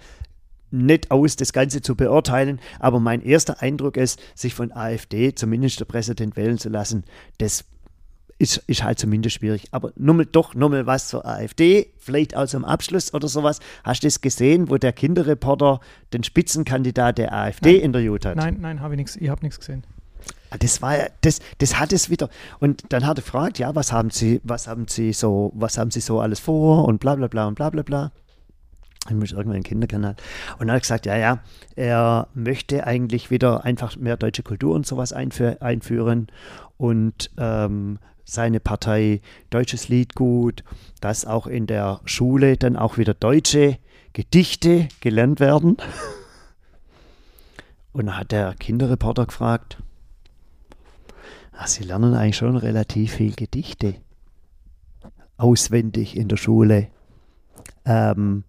[0.71, 5.49] nicht aus, das Ganze zu beurteilen, aber mein erster Eindruck ist, sich von AfD zum
[5.49, 7.03] Ministerpräsident wählen zu lassen,
[7.37, 7.65] das
[8.37, 9.67] ist, ist halt zumindest schwierig.
[9.71, 13.59] Aber nur doch nochmal was zur AfD, vielleicht auch zum Abschluss oder sowas.
[13.83, 15.79] Hast du es gesehen, wo der Kinderreporter
[16.11, 18.35] den Spitzenkandidat der AfD nein, interviewt hat?
[18.35, 19.15] Nein, nein, habe ich nichts.
[19.15, 19.85] Ich habe nichts gesehen.
[20.49, 22.29] Ah, das war das, das hat es wieder.
[22.59, 25.91] Und dann hat er gefragt, ja, was haben Sie, was haben Sie so, was haben
[25.91, 28.11] Sie so alles vor und bla bla bla und bla bla bla.
[29.07, 30.15] Ich muss irgendwann Kinderkanal.
[30.57, 31.39] Und dann hat gesagt, ja, ja,
[31.75, 36.27] er möchte eigentlich wieder einfach mehr deutsche Kultur und sowas einfü einführen
[36.77, 40.63] und ähm, seine Partei Deutsches Lied gut,
[40.99, 43.77] dass auch in der Schule dann auch wieder deutsche
[44.13, 45.77] Gedichte gelernt werden.
[47.93, 49.77] Und dann hat der Kinderreporter gefragt,
[51.57, 53.95] ach, Sie lernen eigentlich schon relativ viel Gedichte
[55.37, 56.89] auswendig in der Schule.
[57.85, 58.43] Ähm,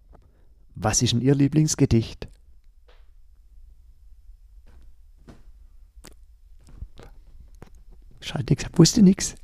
[0.74, 2.28] was ist denn Ihr Lieblingsgedicht?
[8.20, 9.36] Scheint nichts, wusste nichts.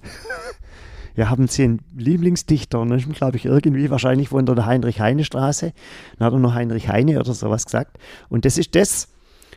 [1.16, 2.80] ja, haben Sie einen Lieblingsdichter?
[2.80, 5.72] Und dann glaube ich, irgendwie wahrscheinlich von der Heinrich-Heine-Straße.
[6.18, 7.98] Dann hat er noch Heinrich Heine oder sowas gesagt.
[8.28, 9.08] Und das ist das,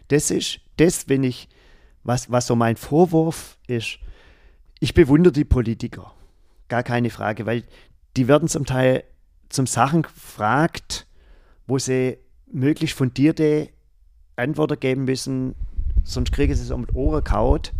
[0.09, 1.49] das ist das, wenn ich,
[2.05, 3.99] was, was so mein Vorwurf ist,
[4.79, 6.13] ich bewundere die Politiker.
[6.69, 7.63] Gar keine Frage, weil
[8.15, 9.03] die werden zum Teil
[9.49, 11.07] zum Sachen gefragt,
[11.67, 12.17] wo sie
[12.51, 13.69] möglichst fundierte
[14.35, 15.55] Antworten geben müssen,
[16.03, 17.73] sonst kriegen sie es um die Ohren kaut.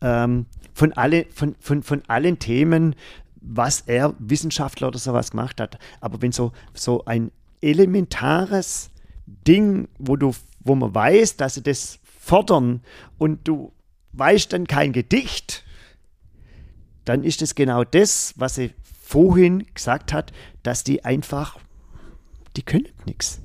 [0.00, 2.94] Ähm, von, alle, von, von, von allen Themen,
[3.40, 5.78] was er Wissenschaftler oder sowas gemacht hat.
[6.00, 7.30] Aber wenn so, so ein
[7.60, 8.90] elementares
[9.26, 12.82] Ding, wo du, wo man weiß, dass sie das fordern
[13.18, 13.72] und du
[14.12, 15.64] weißt dann kein Gedicht,
[17.04, 20.32] dann ist es genau das, was sie vorhin gesagt hat,
[20.62, 21.58] dass die einfach
[22.56, 23.40] die können nichts.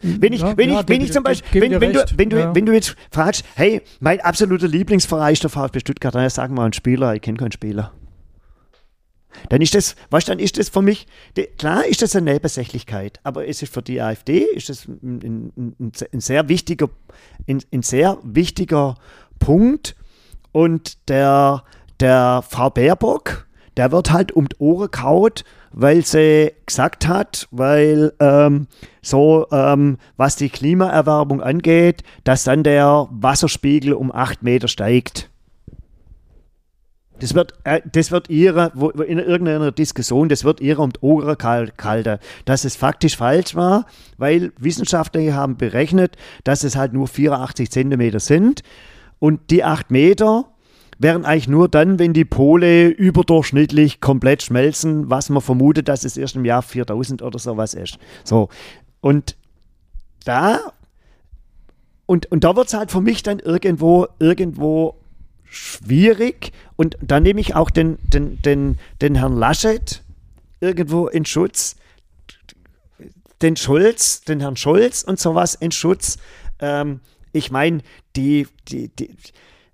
[0.00, 2.38] Wenn ich, ja, wenn ja, ich, wenn ich zum Beispiel, wenn, wenn, du, wenn, du,
[2.38, 2.54] ja.
[2.54, 6.62] wenn du jetzt fragst, hey, mein absoluter Lieblingsverein ist der VfB Stuttgart, dann sagen wir
[6.62, 7.92] einen Spieler, ich kenne keinen Spieler.
[9.48, 11.06] Dann ist das, weißt dann ist das für mich,
[11.58, 15.92] klar ist das eine Nebensächlichkeit, aber es für die AfD ist das ein, ein, ein,
[16.12, 16.88] ein sehr wichtiger,
[17.46, 18.96] ein, ein, sehr wichtiger
[19.38, 19.96] Punkt.
[20.52, 21.62] Und der,
[22.00, 23.46] der Frau Baerbock,
[23.76, 28.66] der wird halt um die Ohren kaut, weil sie gesagt hat, weil ähm,
[29.02, 35.30] so, ähm, was die Klimaerwärmung angeht, dass dann der Wasserspiegel um acht Meter steigt.
[37.20, 41.00] Das wird, äh, das wird ihre, wo, in irgendeiner Diskussion, das wird ihre um die
[41.00, 43.86] Ohren kalter, dass es faktisch falsch war,
[44.16, 48.62] weil Wissenschaftler haben berechnet, dass es halt nur 84 Zentimeter sind
[49.18, 50.46] und die acht Meter
[50.98, 56.16] wären eigentlich nur dann, wenn die Pole überdurchschnittlich komplett schmelzen, was man vermutet, dass es
[56.16, 57.98] erst im Jahr 4000 oder sowas ist.
[58.24, 58.48] So,
[59.00, 59.36] und
[60.24, 60.58] da,
[62.06, 64.97] und, und da wird es halt für mich dann irgendwo, irgendwo
[65.50, 70.02] schwierig und da nehme ich auch den, den, den, den Herrn Laschet
[70.60, 71.76] irgendwo in Schutz,
[73.42, 76.18] den Schulz, den Herrn Schulz und sowas in Schutz.
[76.58, 77.00] Ähm,
[77.32, 77.82] ich meine,
[78.16, 79.14] die, die, die,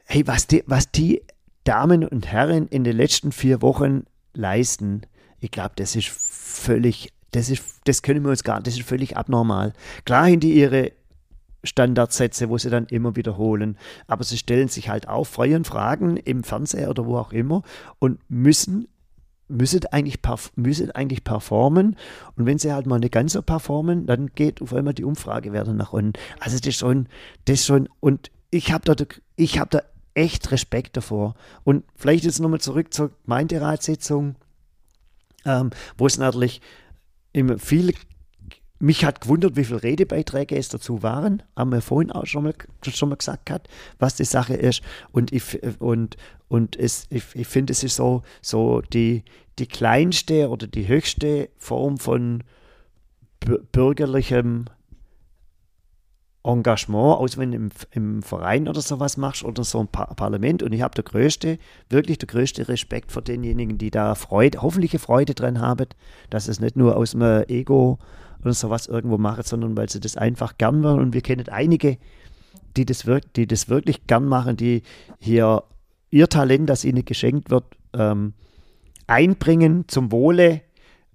[0.05, 1.23] hey, was die, was die
[1.65, 5.03] Damen und Herren in den letzten vier Wochen leisten,
[5.41, 9.17] ich glaube, das ist völlig, das ist, das können wir uns gar das ist völlig
[9.17, 9.73] abnormal.
[10.05, 10.93] Klar haben die ihre
[11.65, 13.77] Standardsätze, wo sie dann immer wiederholen,
[14.07, 17.63] aber sie stellen sich halt auf freien Fragen im Fernseher oder wo auch immer
[17.99, 18.89] und müssen
[19.47, 20.21] müssen eigentlich,
[20.57, 21.97] müssen eigentlich performen
[22.37, 25.75] und wenn sie halt mal nicht ganz so performen, dann geht auf einmal die Umfragewerte
[25.75, 26.15] nach unten.
[26.41, 27.09] Also das ist schon,
[27.45, 29.05] das schon und ich habe da,
[29.37, 29.83] ich hab da
[30.15, 31.35] echt Respekt davor.
[31.65, 34.37] Und vielleicht jetzt nochmal zurück zur Gemeinderatssitzung,
[35.45, 36.61] ähm, wo es natürlich
[37.33, 37.93] immer viele
[38.85, 41.43] mich hat gewundert, wie viele Redebeiträge es dazu waren.
[41.57, 44.83] Haben wir vorhin auch schon mal, schon mal gesagt, hat, was die Sache ist.
[45.11, 46.17] Und ich, und,
[46.49, 49.25] und es, ich, ich finde, es ist so, so die,
[49.59, 52.45] die kleinste oder die höchste Form von
[53.73, 54.67] bürgerlichem
[56.43, 60.63] Engagement, aus wenn du im, im Verein oder sowas machst oder so ein pa Parlament.
[60.63, 61.59] Und ich habe der größte,
[61.89, 65.87] wirklich der größte Respekt vor denjenigen, die da Freude, hoffentliche Freude dran haben,
[66.29, 67.99] dass es nicht nur aus dem Ego
[68.45, 71.01] oder sowas irgendwo machen, sondern weil sie das einfach gern machen.
[71.01, 71.99] Und wir kennen einige,
[72.77, 74.83] die das, wir die das wirklich gern machen, die
[75.19, 75.65] hier
[76.11, 78.35] ihr Talent, das ihnen geschenkt wird, ähm,
[79.07, 80.63] einbringen zum Wohle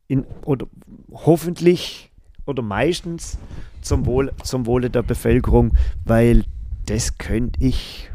[0.08, 0.68] in, oder
[1.12, 2.12] hoffentlich
[2.46, 3.38] oder meistens
[3.82, 5.74] zum, Wohl, zum Wohle der Bevölkerung,
[6.04, 6.44] weil
[6.88, 8.10] das könnte ich,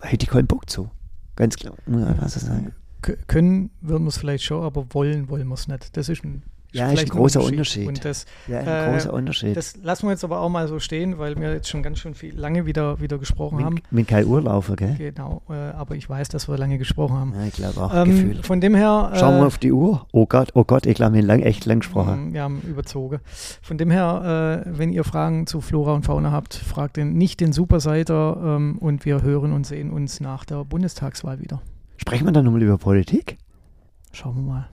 [0.00, 0.90] hätte ich keinen Bock zu.
[1.34, 2.74] Ganz klar, ich also sagen.
[3.00, 5.96] Können würden wir es vielleicht schon, aber wollen wollen wir es nicht.
[5.96, 6.42] Das ist ein
[6.72, 7.88] ja, ist ein großer Unterschied.
[7.88, 9.56] Und das, ja, ein großer äh, Unterschied.
[9.56, 12.14] Das lassen wir jetzt aber auch mal so stehen, weil wir jetzt schon ganz schön
[12.14, 13.80] viel, lange wieder, wieder gesprochen mit, haben.
[13.90, 14.94] Mit kein Urlaufer, gell?
[14.98, 17.34] Genau, äh, aber ich weiß, dass wir lange gesprochen haben.
[17.34, 18.42] Ja, ich glaube auch, ähm, Gefühl.
[18.42, 19.12] Von dem her...
[19.14, 20.06] Schauen wir äh, auf die Uhr.
[20.12, 22.30] Oh Gott, oh Gott, ich glaube, wir haben lang, echt lang gesprochen.
[22.30, 23.20] Mm, wir haben überzogen.
[23.62, 27.40] Von dem her, äh, wenn ihr Fragen zu Flora und Fauna habt, fragt den, nicht
[27.40, 31.62] den Superseiter ähm, und wir hören und sehen uns nach der Bundestagswahl wieder.
[31.96, 33.38] Sprechen wir dann nochmal über Politik?
[34.12, 34.68] Schauen wir mal.